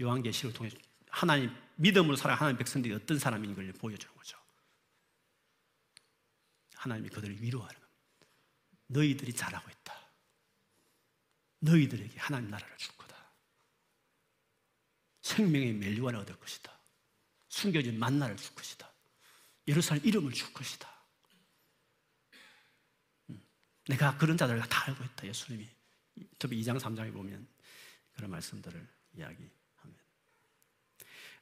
요한계시를 0.00 0.52
통해 0.52 0.70
하나님 1.08 1.50
믿음으로 1.76 2.16
살아 2.16 2.34
하나님 2.34 2.58
백성들이 2.58 2.94
어떤 2.94 3.18
사람인 3.18 3.54
걸 3.54 3.72
보여주는 3.72 4.14
거죠. 4.14 4.38
하나님이 6.74 7.08
그들을 7.08 7.42
위로하는. 7.42 7.80
너희들이 8.88 9.32
잘하고 9.32 9.70
있다. 9.70 9.94
너희들에게 11.60 12.18
하나님 12.18 12.50
나라를 12.50 12.76
줄 12.76 12.88
거다. 12.90 12.93
생명의 15.24 15.72
멜리관을 15.72 16.20
얻을 16.20 16.38
것이다. 16.38 16.70
숨겨진 17.48 17.98
만나를 17.98 18.36
줄 18.36 18.54
것이다. 18.54 18.92
예루살렘 19.66 20.04
이름을 20.04 20.32
줄 20.32 20.52
것이다. 20.52 20.92
내가 23.88 24.18
그런 24.18 24.36
자들을 24.36 24.60
다 24.68 24.86
알고 24.86 25.02
있다. 25.02 25.26
예수님이. 25.26 25.66
특히 26.38 26.60
2장, 26.60 26.78
3장에 26.78 27.12
보면 27.12 27.46
그런 28.14 28.30
말씀들을 28.30 28.86
이야기합니다. 29.16 29.54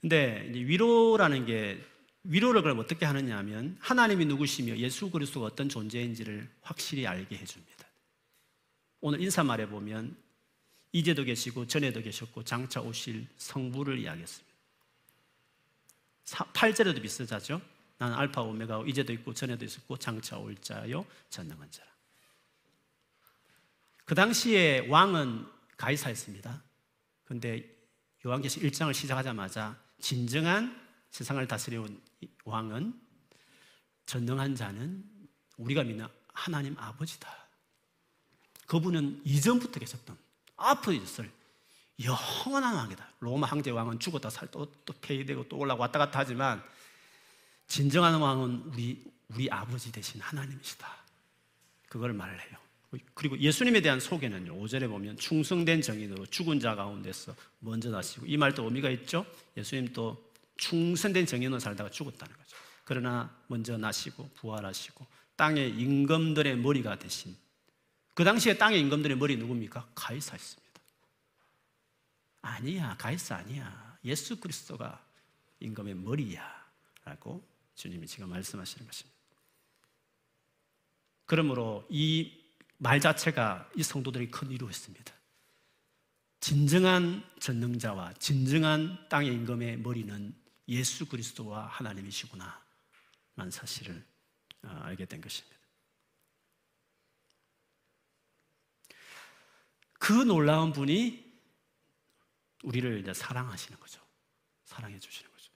근데 0.00 0.48
위로라는 0.52 1.44
게 1.46 1.84
위로를 2.24 2.62
그럼 2.62 2.78
어떻게 2.78 3.04
하느냐 3.04 3.36
하면 3.38 3.76
하나님이 3.80 4.26
누구시며 4.26 4.76
예수 4.76 5.10
그리스도가 5.10 5.46
어떤 5.46 5.68
존재인지를 5.68 6.48
확실히 6.60 7.06
알게 7.06 7.36
해줍니다. 7.36 7.86
오늘 9.00 9.20
인사말에 9.20 9.66
보면 9.66 10.16
이제도 10.92 11.24
계시고 11.24 11.66
전에도 11.66 12.02
계셨고 12.02 12.44
장차 12.44 12.80
오실 12.80 13.26
성부를 13.38 13.98
이야기했습니다. 13.98 14.52
8절에도 16.26 17.02
비슷하죠. 17.02 17.60
나는 17.98 18.16
알파 18.16 18.42
오메가고 18.42 18.86
이제도 18.86 19.12
있고 19.14 19.32
전에도 19.32 19.64
있었고 19.64 19.96
장차 19.96 20.38
올 20.38 20.56
자요 20.56 21.04
전능한 21.30 21.70
자라. 21.70 21.90
그 24.04 24.14
당시에 24.14 24.86
왕은 24.88 25.46
가이사였습니다. 25.76 26.62
근데 27.24 27.68
요한계시 28.26 28.60
1장을 28.60 28.92
시작하자마자 28.92 29.78
진정한 30.00 30.80
세상을 31.10 31.46
다스려온 31.46 32.00
왕은 32.44 33.00
전능한 34.06 34.54
자는 34.54 35.04
우리가 35.56 35.84
믿는 35.84 36.06
하나님 36.32 36.76
아버지다. 36.78 37.28
그분은 38.66 39.22
이전부터 39.24 39.80
계셨던 39.80 40.16
있을 40.92 41.30
영원한 42.02 42.74
왕이다. 42.74 43.06
로마 43.20 43.46
황제 43.46 43.70
왕은 43.70 43.98
죽었다 43.98 44.30
살또 44.30 44.72
또 44.84 44.94
폐위되고 45.00 45.48
또 45.48 45.56
올라고 45.58 45.82
왔다 45.82 45.98
갔다 45.98 46.20
하지만 46.20 46.62
진정한 47.66 48.20
왕은 48.20 48.72
우리 48.72 49.02
우리 49.28 49.50
아버지 49.50 49.92
되신 49.92 50.20
하나님이시다. 50.20 50.88
그걸 51.88 52.12
말을 52.12 52.40
해요. 52.40 52.58
그리고 53.14 53.38
예수님에 53.38 53.80
대한 53.80 54.00
소개는요. 54.00 54.54
5절에 54.54 54.88
보면 54.88 55.16
충성된 55.16 55.80
정인으로 55.80 56.26
죽은 56.26 56.60
자 56.60 56.74
가운데서 56.74 57.34
먼저 57.60 57.90
나시고 57.90 58.26
이 58.26 58.36
말도 58.36 58.64
의미가 58.64 58.90
있죠. 58.90 59.24
예수님도 59.56 60.32
충성된 60.58 61.24
정인으로 61.24 61.58
살다가 61.58 61.90
죽었다는 61.90 62.36
거죠. 62.36 62.56
그러나 62.84 63.34
먼저 63.46 63.78
나시고 63.78 64.30
부활하시고 64.36 65.06
땅의 65.36 65.70
임금들의 65.78 66.58
머리가 66.58 66.98
되신 66.98 67.34
그 68.14 68.24
당시에 68.24 68.58
땅의 68.58 68.80
임금들의 68.80 69.16
머리 69.16 69.36
누굽니까? 69.36 69.90
가이사였습니다. 69.94 70.80
아니야, 72.42 72.96
가이사 72.98 73.36
아니야. 73.36 73.98
예수 74.04 74.38
그리스도가 74.38 75.04
임금의 75.60 75.94
머리야. 75.94 76.62
라고 77.04 77.42
주님이 77.74 78.06
지금 78.06 78.28
말씀하시는 78.28 78.86
것입니다. 78.86 79.18
그러므로 81.26 81.86
이 81.90 82.42
말 82.82 83.00
자체가 83.00 83.70
이 83.76 83.82
성도들이 83.84 84.28
큰 84.32 84.50
위로였습니다. 84.50 85.14
진정한 86.40 87.22
전능자와 87.38 88.14
진정한 88.14 89.06
땅의 89.08 89.32
임금의 89.34 89.76
머리는 89.78 90.34
예수 90.66 91.06
그리스도와 91.06 91.68
하나님이시구나. 91.68 92.60
만 93.36 93.52
사실을 93.52 94.04
어, 94.64 94.80
알게 94.82 95.04
된 95.04 95.20
것입니다. 95.20 95.56
그 100.02 100.12
놀라운 100.12 100.72
분이 100.72 101.32
우리를 102.64 102.98
이제 102.98 103.14
사랑하시는 103.14 103.78
거죠. 103.78 104.00
사랑해 104.64 104.98
주시는 104.98 105.30
거죠. 105.30 105.52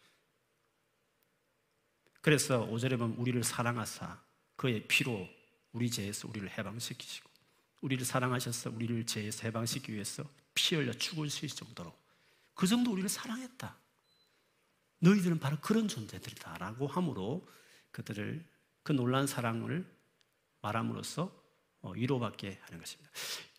그래서 2.21 2.65
5절에 2.65 2.97
보면 2.97 3.17
우리를 3.17 3.43
사랑하사 3.43 4.23
그의 4.55 4.87
피로 4.87 5.29
우리 5.73 5.91
죄에서 5.91 6.29
우리를 6.29 6.49
해방시키시고 6.57 7.29
우리를 7.81 8.07
사랑하셔서 8.07 8.71
우리를 8.71 9.05
죄에서 9.05 9.49
해방시키기 9.49 9.93
위해서 9.93 10.23
피 10.55 10.77
흘려 10.77 10.93
죽을 10.93 11.29
수 11.29 11.45
정도로 11.49 11.93
그 12.55 12.69
정도 12.69 12.93
우리를 12.93 13.09
사랑했다. 13.09 13.77
너희들은 15.01 15.41
바로 15.41 15.59
그런 15.61 15.89
존재들이다라고 15.89 16.87
함으로 16.87 17.49
그들을 17.91 18.49
그 18.85 18.93
놀란 18.93 19.27
사랑을 19.27 19.85
말함으로써 20.61 21.37
어, 21.81 21.91
위로받게 21.91 22.61
하는 22.63 22.79
것입니다. 22.79 23.11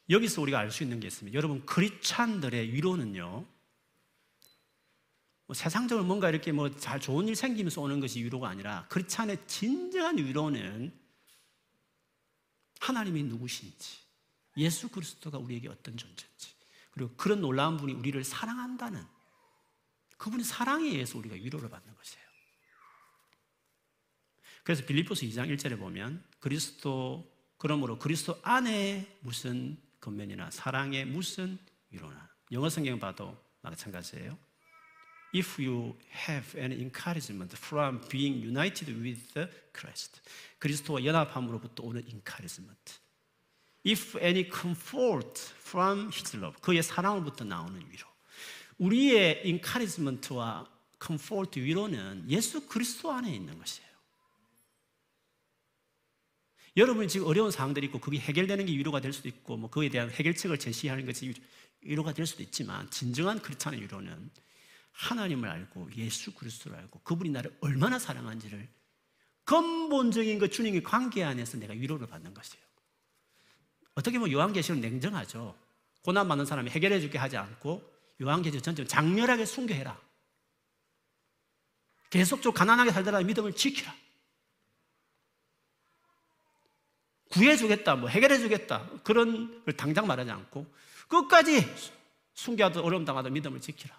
여기서 0.10 0.42
우리가 0.42 0.60
알 0.60 0.72
수 0.72 0.84
있는 0.84 1.00
게 1.00 1.08
있습니다. 1.08 1.36
여러분, 1.36 1.66
크리찬들의 1.66 2.72
위로는요, 2.74 3.46
뭐 5.48 5.54
세상적으로 5.54 6.06
뭔가 6.06 6.30
이렇게 6.30 6.52
뭐 6.52 6.70
잘 6.78 7.00
좋은 7.00 7.28
일 7.28 7.36
생기면서 7.36 7.82
오는 7.82 8.00
것이 8.00 8.24
위로가 8.24 8.50
아니라 8.50 8.86
크리찬의 8.90 9.48
진정한 9.48 10.18
위로는 10.18 10.94
하나님이 12.80 13.24
누구신지, 13.24 14.00
예수 14.58 14.90
그리스도가 14.90 15.38
우리에게 15.38 15.68
어떤 15.68 15.98
존재인지, 15.98 16.54
그리고 16.92 17.14
그런 17.16 17.42
놀라운 17.42 17.78
분이 17.78 17.94
우리를 17.94 18.24
사랑한다는 18.24 19.06
그분의 20.18 20.46
사랑에 20.46 20.90
의해서 20.90 21.18
우리가 21.18 21.36
위로를 21.36 21.70
받는 21.70 21.96
것이에요. 21.96 22.28
그래서 24.64 24.86
빌립보서 24.86 25.22
2장 25.26 25.48
1절에 25.56 25.80
보면 25.80 26.24
그리스도 26.40 27.32
그러므로 27.58 27.98
그리스도 28.00 28.38
안에 28.44 29.18
무슨 29.22 29.78
겉면이나 30.08 30.50
사랑의 30.52 31.06
무슨 31.06 31.58
위로나 31.92 32.30
영어 32.54 32.70
성경 32.70 32.98
봐도 32.98 33.38
마찬가지예요. 33.62 34.38
If 35.36 35.62
you 35.62 35.98
have 36.30 36.58
an 36.60 36.72
encouragement 36.72 37.54
from 37.58 38.00
being 38.08 38.42
united 38.42 38.90
with 38.94 39.34
Christ, 39.76 40.22
그리스도와 40.58 41.04
연합함으로부터 41.04 41.84
오는 41.84 42.02
encouragement. 42.08 43.00
If 43.86 44.18
any 44.20 44.50
comfort 44.50 45.54
from 45.60 46.10
His 46.14 46.38
love, 46.38 46.58
그의 46.62 46.82
사랑으로부터 46.82 47.44
나오는 47.44 47.78
위로. 47.78 48.08
우리의 48.78 49.42
encouragement와 49.46 50.70
comfort 51.06 51.60
위로는 51.60 52.26
예수 52.30 52.66
그리스도 52.66 53.12
안에 53.12 53.36
있는 53.36 53.60
것이에요. 53.60 53.87
여러분이 56.78 57.08
지금 57.08 57.26
어려운 57.26 57.50
상황들이 57.50 57.88
있고 57.88 58.00
그게 58.00 58.20
해결되는 58.20 58.68
게 58.68 58.72
위로가 58.74 59.02
될 59.02 59.12
수도 59.12 59.28
있고 59.28 59.58
뭐 59.58 59.70
그에 59.70 59.90
대한 59.90 60.12
해결책을 60.12 60.60
제시하는 60.60 61.08
것이 61.08 61.34
위로가 61.82 62.14
될 62.14 62.28
수도 62.28 62.44
있지만 62.44 62.90
진정한 62.92 63.42
크리스찬의 63.42 63.82
위로는 63.82 64.30
하나님을 64.92 65.50
알고 65.50 65.90
예수 65.98 66.34
그리스도를 66.36 66.78
알고 66.78 67.00
그분이 67.00 67.32
나를 67.32 67.58
얼마나 67.62 67.98
사랑한지를 67.98 68.70
근본적인 69.44 70.38
그 70.40 70.50
주님의 70.50 70.84
관계 70.84 71.24
안에서 71.24 71.58
내가 71.58 71.74
위로를 71.74 72.06
받는 72.06 72.34
것이에요. 72.34 72.64
어떻게 73.96 74.20
보면 74.20 74.32
요한계시록 74.32 74.80
냉정하죠. 74.80 75.58
고난 76.04 76.28
받는 76.28 76.46
사람이 76.46 76.70
해결해 76.70 77.00
줄게 77.00 77.18
하지 77.18 77.38
않고 77.38 77.82
요한계시록 78.22 78.64
전체를 78.64 78.88
장렬하게 78.88 79.46
순교해라. 79.46 80.00
계속적으로 82.10 82.54
가난하게 82.54 82.92
살다가 82.92 83.22
믿음을 83.22 83.54
지키라. 83.54 84.07
구해주겠다, 87.38 87.96
뭐 87.96 88.10
해결해주겠다. 88.10 88.90
그런 89.04 89.64
걸 89.64 89.76
당장 89.76 90.08
말하지 90.08 90.32
않고 90.32 90.66
끝까지 91.08 91.66
순교하도 92.34 92.84
어려움 92.84 93.06
당하도 93.06 93.30
믿음을 93.30 93.62
지키라. 93.62 93.96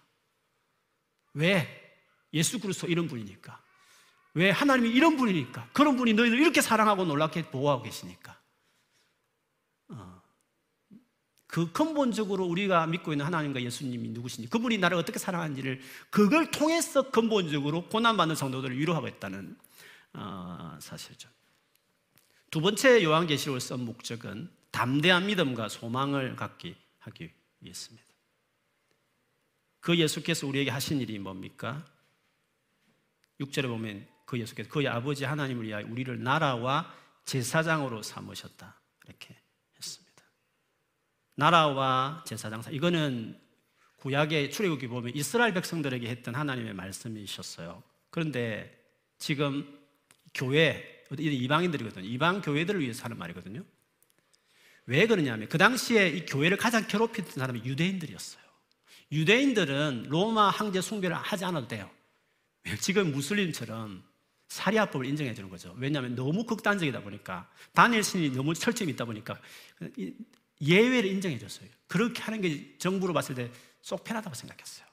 왜? 1.34 1.96
예수 2.32 2.58
그리스도 2.58 2.86
이런 2.86 3.08
분이니까. 3.08 3.60
왜? 4.34 4.50
하나님이 4.50 4.90
이런 4.90 5.16
분이니까. 5.16 5.70
그런 5.72 5.96
분이 5.96 6.14
너희들 6.14 6.38
이렇게 6.38 6.60
사랑하고 6.60 7.04
놀랍게 7.04 7.50
보호하고 7.50 7.82
계시니까. 7.82 8.38
어. 9.88 10.22
그 11.46 11.72
근본적으로 11.72 12.44
우리가 12.44 12.86
믿고 12.86 13.12
있는 13.12 13.24
하나님과 13.24 13.62
예수님이 13.62 14.10
누구신지, 14.10 14.50
그분이 14.50 14.78
나를 14.78 14.98
어떻게 14.98 15.18
사랑하는지를 15.18 15.80
그걸 16.10 16.50
통해서 16.50 17.10
근본적으로 17.10 17.88
고난받는 17.88 18.36
성도들을 18.36 18.78
위로하고 18.78 19.08
있다는 19.08 19.56
어, 20.12 20.76
사실이죠. 20.80 21.28
두 22.50 22.60
번째 22.60 23.02
요한계시록을 23.02 23.60
쓴 23.60 23.80
목적은 23.84 24.50
담대한 24.70 25.26
믿음과 25.26 25.68
소망을 25.68 26.36
갖기 26.36 26.76
하기 27.00 27.32
위해서입니다. 27.60 28.08
그 29.80 29.96
예수께서 29.96 30.46
우리에게 30.46 30.70
하신 30.70 31.00
일이 31.00 31.18
뭡니까? 31.18 31.84
6절에 33.40 33.68
보면 33.68 34.06
그 34.24 34.38
예수께서 34.38 34.68
그의 34.68 34.88
아버지 34.88 35.24
하나님을 35.24 35.66
위하여 35.66 35.86
우리를 35.86 36.22
나라와 36.22 36.92
제사장으로 37.24 38.02
삼으셨다. 38.02 38.80
이렇게 39.06 39.36
했습니다. 39.76 40.24
나라와 41.34 42.24
제사장 42.26 42.62
이거는 42.70 43.40
구약의 43.96 44.50
출애굽기 44.50 44.88
보면 44.88 45.14
이스라엘 45.14 45.52
백성들에게 45.54 46.08
했던 46.08 46.34
하나님의 46.34 46.74
말씀이셨어요. 46.74 47.82
그런데 48.10 48.74
지금 49.18 49.78
교회 50.34 50.97
이방인들이거든요. 51.16 52.06
이방 52.06 52.42
교회들을 52.42 52.80
위해서 52.80 53.04
하는 53.04 53.16
말이거든요. 53.18 53.64
왜 54.86 55.06
그러냐면 55.06 55.48
그 55.48 55.58
당시에 55.58 56.08
이 56.08 56.26
교회를 56.26 56.56
가장 56.56 56.86
괴롭히던 56.86 57.32
사람이 57.32 57.62
유대인들이었어요. 57.64 58.42
유대인들은 59.12 60.06
로마 60.08 60.50
황제 60.50 60.80
숭배를 60.80 61.16
하지 61.16 61.44
않아도 61.44 61.68
돼요. 61.68 61.90
지금 62.80 63.12
무슬림처럼 63.12 64.02
사리아법을 64.48 65.06
인정해 65.06 65.34
주는 65.34 65.48
거죠. 65.48 65.74
왜냐하면 65.78 66.14
너무 66.14 66.44
극단적이다 66.44 67.00
보니까 67.00 67.50
다니엘 67.72 68.02
신이 68.02 68.30
너무 68.30 68.54
철저히 68.54 68.90
있다 68.90 69.04
보니까 69.04 69.38
예외를 70.60 71.10
인정해 71.10 71.38
줬어요. 71.38 71.68
그렇게 71.86 72.22
하는 72.22 72.40
게 72.40 72.76
정부로 72.78 73.12
봤을 73.12 73.34
때 73.34 73.50
쏙 73.88 74.04
편하다고 74.04 74.34
생각했어요. 74.34 74.86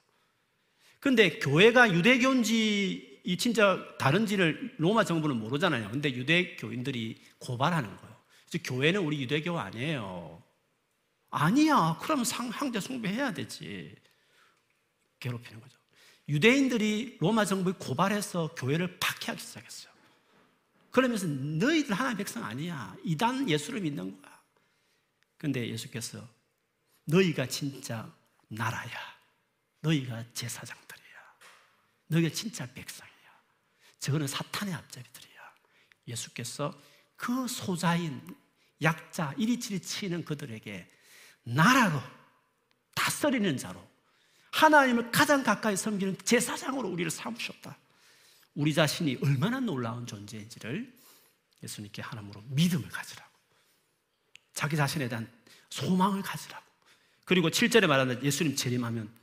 근데 0.99 1.38
교회가 1.39 1.93
유대교인지 1.93 3.14
이 3.26 3.38
진짜 3.38 3.84
다른지를 3.98 4.76
로마 4.78 5.04
정부는 5.04 5.38
모르잖아요. 5.38 5.90
근데 5.90 6.14
유대 6.14 6.56
교인들이 6.56 7.22
고발하는 7.40 7.98
거예요. 7.98 8.16
교회는 8.64 9.02
우리 9.02 9.22
유대교 9.24 9.60
아니에요. 9.60 10.42
아니야. 11.32 11.98
그러면 12.02 12.24
상, 12.24 12.50
황제 12.50 12.80
숭배해야 12.80 13.34
되지. 13.34 13.96
괴롭히는 15.20 15.60
거죠. 15.60 15.78
유대인들이 16.30 17.18
로마 17.20 17.46
정부에 17.46 17.74
고발해서 17.80 18.54
교회를 18.56 19.00
박해하기 19.00 19.42
시작했어요. 19.42 19.94
그러면서 20.92 21.26
너희들 21.28 21.94
하나님 21.94 22.20
백성 22.20 22.44
아니야. 22.44 22.96
이단 23.04 23.50
예수를 23.50 23.82
믿는 23.82 24.22
거야. 24.22 24.40
근데 25.38 25.68
예수께서 25.68 26.26
너희가 27.06 27.48
진짜 27.48 28.14
나라야. 28.48 29.16
너희가 29.82 30.24
제사장들이야. 30.34 31.06
너희가 32.08 32.30
진짜 32.30 32.72
백성이야. 32.72 33.14
저거는 34.00 34.28
사탄의 34.28 34.74
앞잡이들이야. 34.74 35.54
예수께서 36.08 36.80
그 37.16 37.48
소자인 37.48 38.22
약자, 38.82 39.34
이리치리 39.38 39.82
치는 39.82 40.26
그들에게 40.26 40.91
나라로 41.43 42.02
다스리는 42.93 43.58
자로 43.58 43.86
하나님을 44.52 45.12
가장 45.12 45.43
가까이 45.43 45.76
섬기는 45.76 46.18
제사장으로 46.24 46.88
우리를 46.89 47.10
삼으셨다. 47.12 47.78
우리 48.56 48.74
자신이 48.74 49.18
얼마나 49.22 49.60
놀라운 49.60 50.08
존재인지를 50.08 50.93
예수님께 51.64 52.02
하나님으로 52.02 52.41
믿음을 52.48 52.88
가지라고. 52.89 53.30
자기 54.54 54.78
자신에 54.78 55.10
대한 55.10 55.30
소망을 55.70 56.22
가지라고. 56.22 56.64
그리고 57.26 57.50
7절에 57.50 57.88
말하는 57.88 58.24
예수님 58.24 58.56
재림하면 58.56 59.14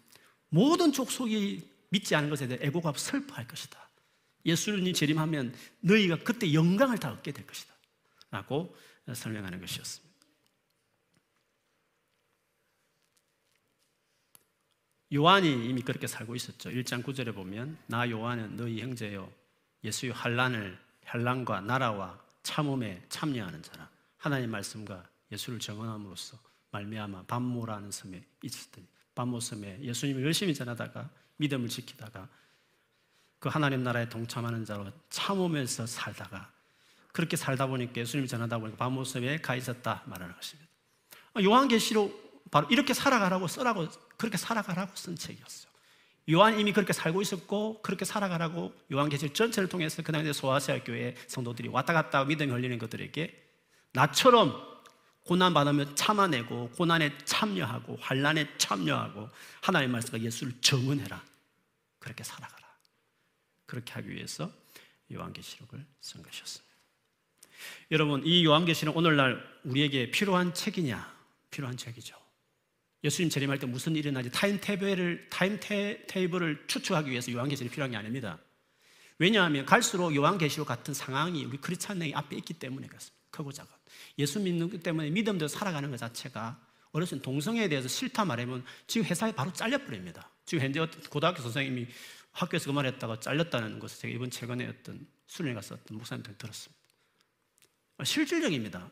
모든 0.51 0.93
족속이 0.93 1.71
믿지 1.89 2.15
않은 2.15 2.29
것에 2.29 2.47
대해 2.47 2.61
애고가 2.63 2.93
슬퍼할 2.95 3.49
것이다. 3.49 3.79
예수님 4.45 4.93
재림하면 4.95 5.55
너희가 5.81 6.19
그때 6.19 6.53
영광을 6.53 6.99
다 6.99 7.13
얻게 7.13 7.33
될 7.33 7.47
것이다. 7.47 7.73
라고 8.31 8.75
설명하는 9.13 9.61
것이었습니다. 9.61 10.13
요한이 15.15 15.69
이미 15.69 15.83
그렇게 15.83 16.07
살고 16.07 16.35
있었죠. 16.35 16.71
1장 16.71 17.03
9절에 17.03 17.35
보면 17.35 17.77
나 17.87 18.09
요한은 18.09 18.57
너희 18.57 18.81
형제요 18.81 19.31
예수의 19.85 20.13
환란을 20.13 20.79
환란과 21.05 21.61
나라와 21.61 22.19
참음에 22.43 23.05
참여하는 23.11 23.63
자라 23.63 23.91
하나님 24.17 24.51
말씀과 24.51 25.07
예수를 25.31 25.59
정언함으로써 25.59 26.39
말미암아 26.71 27.25
반모라는 27.25 27.91
섬에 27.91 28.25
있었더니 28.43 28.87
반모 29.15 29.41
섬에 29.41 29.81
예수님을 29.83 30.25
열심히 30.25 30.55
전하다가 30.55 31.11
믿음을 31.37 31.69
지키다가 31.69 32.29
그 33.43 33.49
하나님 33.49 33.83
나라에 33.83 34.09
동참하는 34.09 34.65
자로 34.65 34.87
참으면서 35.11 35.85
살다가 35.85 36.49
그렇게 37.11 37.37
살다 37.37 37.67
보니까 37.67 37.93
예수님이 37.97 38.29
전하다 38.29 38.59
보니까 38.59 38.77
반모 38.77 39.03
섬에 39.03 39.39
가 39.39 39.57
있었다 39.57 40.05
말하는 40.07 40.33
것입니다. 40.37 40.71
요한계시록 41.43 42.47
바로 42.53 42.69
이렇게 42.71 42.95
살아가라고 42.95 43.49
써라고 43.49 43.89
그렇게 44.17 44.37
살아가라고 44.37 44.95
쓴 44.95 45.17
책이었어요. 45.17 45.73
요한 46.31 46.61
이미 46.61 46.73
그렇게 46.73 46.93
살고 46.93 47.21
있었고 47.21 47.83
그렇게 47.83 48.05
살아가라고 48.05 48.73
요한계시록 48.93 49.35
전체를 49.35 49.69
통해서 49.69 50.05
그 50.05 50.13
당시에 50.13 50.33
소아시아 50.33 50.85
교회 50.85 51.17
성도들이 51.27 51.67
왔다 51.67 51.93
갔다 51.93 52.25
믿음이 52.25 52.53
흘리는 52.53 52.79
것들에게 52.79 53.43
나처럼 53.93 54.55
고난 55.25 55.53
받으면 55.53 55.97
참아내고 55.97 56.71
고난에 56.77 57.19
참여하고 57.25 57.99
환란에 58.01 58.57
참여하고 58.57 59.29
하나님 59.63 59.91
말씀과 59.91 60.21
예수를 60.21 60.53
정은해라. 60.61 61.21
그렇게 61.99 62.23
살아가라. 62.23 62.62
그렇게 63.67 63.93
하기 63.95 64.11
위해서 64.11 64.53
요한계시록을 65.13 65.85
쓴 66.01 66.23
것이었습니다. 66.23 66.73
여러분, 67.91 68.27
이 68.27 68.45
요한계시록 68.45 68.97
오늘날 68.97 69.43
우리에게 69.65 70.11
필요한 70.11 70.53
책이냐? 70.55 71.13
필요한 71.51 71.77
책이죠. 71.77 72.17
예수님 73.05 73.31
재림할 73.31 73.59
때 73.59 73.67
무슨 73.67 73.97
일이 73.97 74.11
나지 74.13 74.31
time 74.31 74.61
table을 74.61 75.29
time 75.29 75.59
table을 75.61 76.65
추측하기 76.69 77.11
위해서 77.11 77.33
요한계시록이 77.33 77.73
필요한 77.73 77.91
게 77.91 77.97
아닙니다. 77.97 78.39
왜냐하면 79.19 79.67
갈수록 79.67 80.15
요한계시록 80.15 80.67
같은 80.67 80.95
상황이 80.95 81.45
우리 81.45 81.59
크리스찬의 81.59 82.15
앞에 82.15 82.37
있기 82.37 82.55
때문에 82.55 82.87
그렇습니다. 82.87 83.23
크고 83.31 83.53
작은. 83.53 83.71
예수 84.19 84.41
믿는 84.41 84.71
것 84.71 84.83
때문에 84.83 85.11
믿음대로 85.11 85.49
살아가는 85.49 85.91
것 85.91 85.97
자체가 85.97 86.61
어렸을 86.93 87.19
때 87.19 87.23
동성애에 87.23 87.69
대해서 87.69 87.89
싫다 87.89 88.25
말하면 88.25 88.65
지금 88.87 89.07
회사에 89.07 89.33
바로 89.33 89.53
잘려버립니다. 89.53 90.31
지금 90.45 90.65
현재 90.65 90.87
고등학교 91.09 91.43
선생님이 91.43 91.89
학교에서 92.33 92.67
그 92.67 92.73
말했다가 92.73 93.21
잘렸다는 93.21 93.79
것을 93.79 94.01
제가 94.01 94.15
이번 94.15 94.31
최근에 94.31 94.67
어떤 94.67 95.07
수련회 95.27 95.55
가서 95.55 95.77
어떤 95.77 95.99
목사님한테 95.99 96.37
들었습니다. 96.37 96.83
실질적입니다. 98.05 98.91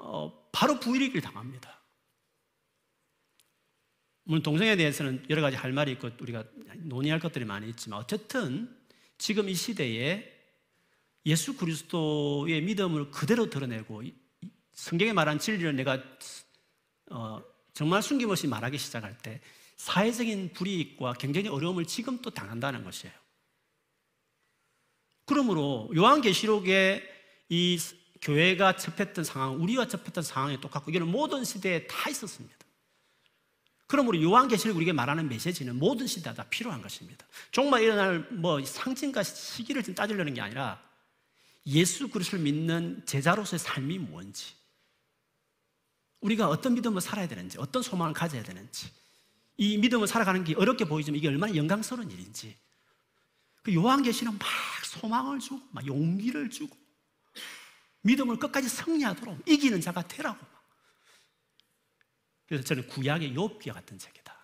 어, 0.00 0.48
바로 0.50 0.80
부일이길 0.80 1.20
당합니다. 1.20 1.80
물론 4.24 4.42
동성애에 4.42 4.76
대해서는 4.76 5.24
여러 5.30 5.42
가지 5.42 5.56
할 5.56 5.72
말이 5.72 5.92
있고 5.92 6.10
우리가 6.20 6.44
논의할 6.78 7.20
것들이 7.20 7.44
많이 7.44 7.68
있지만 7.70 8.00
어쨌든 8.00 8.76
지금 9.18 9.48
이 9.48 9.54
시대에 9.54 10.30
예수 11.26 11.56
그리스도의 11.56 12.62
믿음을 12.62 13.10
그대로 13.10 13.50
드러내고 13.50 14.02
성경에 14.72 15.12
말한 15.12 15.38
진리를 15.38 15.76
내가 15.76 16.02
어, 17.10 17.42
정말 17.72 18.02
숨김없이 18.02 18.46
말하기 18.46 18.78
시작할 18.78 19.18
때 19.18 19.40
사회적인 19.82 20.52
불이익과 20.52 21.14
굉장히 21.14 21.48
어려움을 21.48 21.86
지금 21.86 22.22
또 22.22 22.30
당한다는 22.30 22.84
것이에요. 22.84 23.12
그러므로 25.24 25.90
요한계시록에 25.92 27.02
이 27.48 27.80
교회가 28.20 28.76
접했던 28.76 29.24
상황, 29.24 29.60
우리가 29.60 29.88
접했던 29.88 30.22
상황이 30.22 30.60
똑같고 30.60 30.88
이거는 30.92 31.08
모든 31.08 31.44
시대에 31.44 31.88
다 31.88 32.08
있었습니다. 32.08 32.56
그러므로 33.88 34.22
요한계시록 34.22 34.76
우리에게 34.76 34.92
말하는 34.92 35.28
메시지는 35.28 35.76
모든 35.76 36.06
시대에 36.06 36.32
다 36.32 36.44
필요한 36.48 36.80
것입니다. 36.80 37.26
정말 37.50 37.82
일어날 37.82 38.20
뭐 38.30 38.64
상징과 38.64 39.24
시기를 39.24 39.82
좀 39.82 39.96
따지려는 39.96 40.32
게 40.32 40.40
아니라 40.40 40.80
예수 41.66 42.08
그리스도를 42.08 42.44
믿는 42.44 43.02
제자로서의 43.04 43.58
삶이 43.58 43.98
뭔지, 43.98 44.54
우리가 46.20 46.48
어떤 46.48 46.74
믿음을 46.74 47.00
살아야 47.00 47.26
되는지, 47.26 47.58
어떤 47.58 47.82
소망을 47.82 48.14
가져야 48.14 48.44
되는지, 48.44 49.01
이 49.56 49.78
믿음을 49.78 50.06
살아가는 50.06 50.42
게 50.44 50.54
어렵게 50.54 50.84
보이지만 50.84 51.18
이게 51.18 51.28
얼마나 51.28 51.54
영광스러운 51.54 52.10
일인지, 52.10 52.56
그 53.62 53.74
요한계시는 53.74 54.32
막 54.38 54.48
소망을 54.84 55.38
주고, 55.38 55.62
막 55.70 55.86
용기를 55.86 56.50
주고, 56.50 56.76
믿음을 58.02 58.38
끝까지 58.38 58.68
승리하도록 58.68 59.48
이기는 59.48 59.80
자가 59.80 60.06
되라고. 60.06 60.44
그래서 62.46 62.64
저는 62.64 62.86
구약의 62.88 63.34
욥기 63.34 63.72
같은 63.72 63.98
책이다. 63.98 64.36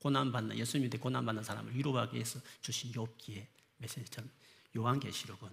고난받는, 0.00 0.58
예수 0.58 0.78
믿에 0.78 0.98
고난받는 0.98 1.42
사람을 1.42 1.74
위로하기 1.76 2.14
위해서 2.14 2.40
주신 2.60 2.92
욥기의 2.92 3.46
메시지처럼 3.78 4.30
요한계시록은 4.76 5.48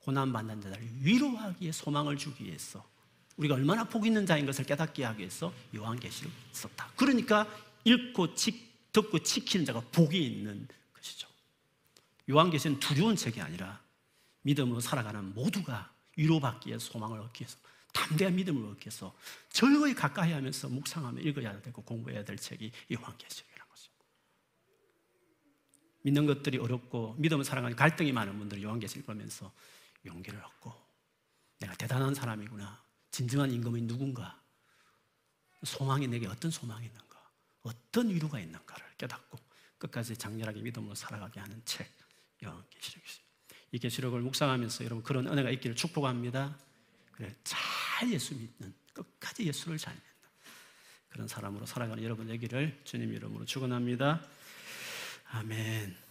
고난받는 0.00 0.60
자를 0.60 0.88
위로하기에 1.00 1.72
소망을 1.72 2.16
주기 2.16 2.44
위해서 2.44 2.88
우리가 3.36 3.54
얼마나 3.54 3.84
복 3.84 4.06
있는 4.06 4.26
자인 4.26 4.46
것을 4.46 4.64
깨닫게 4.64 5.04
하기 5.04 5.20
위해서 5.20 5.52
요한계시를 5.74 6.30
썼다. 6.52 6.90
그러니까 6.96 7.48
읽고 7.84 8.34
지, 8.34 8.72
듣고 8.92 9.18
지키는 9.18 9.66
자가 9.66 9.80
복이 9.80 10.24
있는 10.24 10.66
것이죠. 10.94 11.28
요한계시는 12.30 12.80
두려운 12.80 13.16
책이 13.16 13.40
아니라 13.40 13.82
믿음으로 14.42 14.80
살아가는 14.80 15.34
모두가 15.34 15.92
위로받기 16.16 16.68
위해 16.68 16.78
소망을 16.78 17.20
얻기 17.20 17.42
위해서 17.42 17.58
담대한 17.92 18.34
믿음을 18.36 18.70
얻기 18.70 18.86
위해서 18.86 19.14
즐거이 19.50 19.94
가까이 19.94 20.32
하면서 20.32 20.68
묵상하며 20.68 21.20
읽어야 21.22 21.60
되고 21.62 21.82
공부해야 21.82 22.24
될 22.24 22.36
책이 22.36 22.70
요한계시록이라는 22.92 23.70
거죠. 23.70 23.90
믿는 26.02 26.26
것들이 26.26 26.58
어렵고 26.58 27.14
믿음을 27.18 27.44
살아가는 27.44 27.76
갈등이 27.76 28.12
많은 28.12 28.38
분들이 28.38 28.62
요한계시록 28.62 29.06
보면서 29.06 29.52
용기를 30.04 30.42
얻고 30.42 30.74
내가 31.60 31.74
대단한 31.76 32.14
사람이구나. 32.14 32.82
진정한 33.10 33.50
임금이 33.50 33.82
누군가. 33.82 34.42
소망이 35.62 36.06
내게 36.06 36.26
어떤 36.26 36.50
소망이 36.50 36.86
있는가. 36.86 37.03
어떤 37.64 38.10
위로가 38.10 38.38
있는가를 38.38 38.86
깨닫고 38.96 39.38
끝까지 39.78 40.16
장렬하게 40.16 40.62
믿음으로 40.62 40.94
살아가게 40.94 41.40
하는 41.40 41.60
책 41.64 41.90
요한계시록이습니다. 42.42 43.24
이 43.72 43.78
계시록을 43.78 44.20
묵상하면서 44.20 44.84
여러분 44.84 45.02
그런 45.02 45.26
은혜가 45.26 45.50
있기를 45.50 45.74
축복합니다. 45.74 46.56
그래 47.12 47.34
잘 47.42 48.12
예수 48.12 48.34
믿는 48.34 48.72
끝까지 48.92 49.44
예수를 49.46 49.78
잘 49.78 49.94
믿는 49.94 50.08
그런 51.08 51.28
사람으로 51.28 51.66
살아가는 51.66 52.02
여러분 52.02 52.26
되기를 52.28 52.80
주님 52.84 53.12
이름으로 53.12 53.44
축원합니다. 53.44 54.24
아멘. 55.30 56.03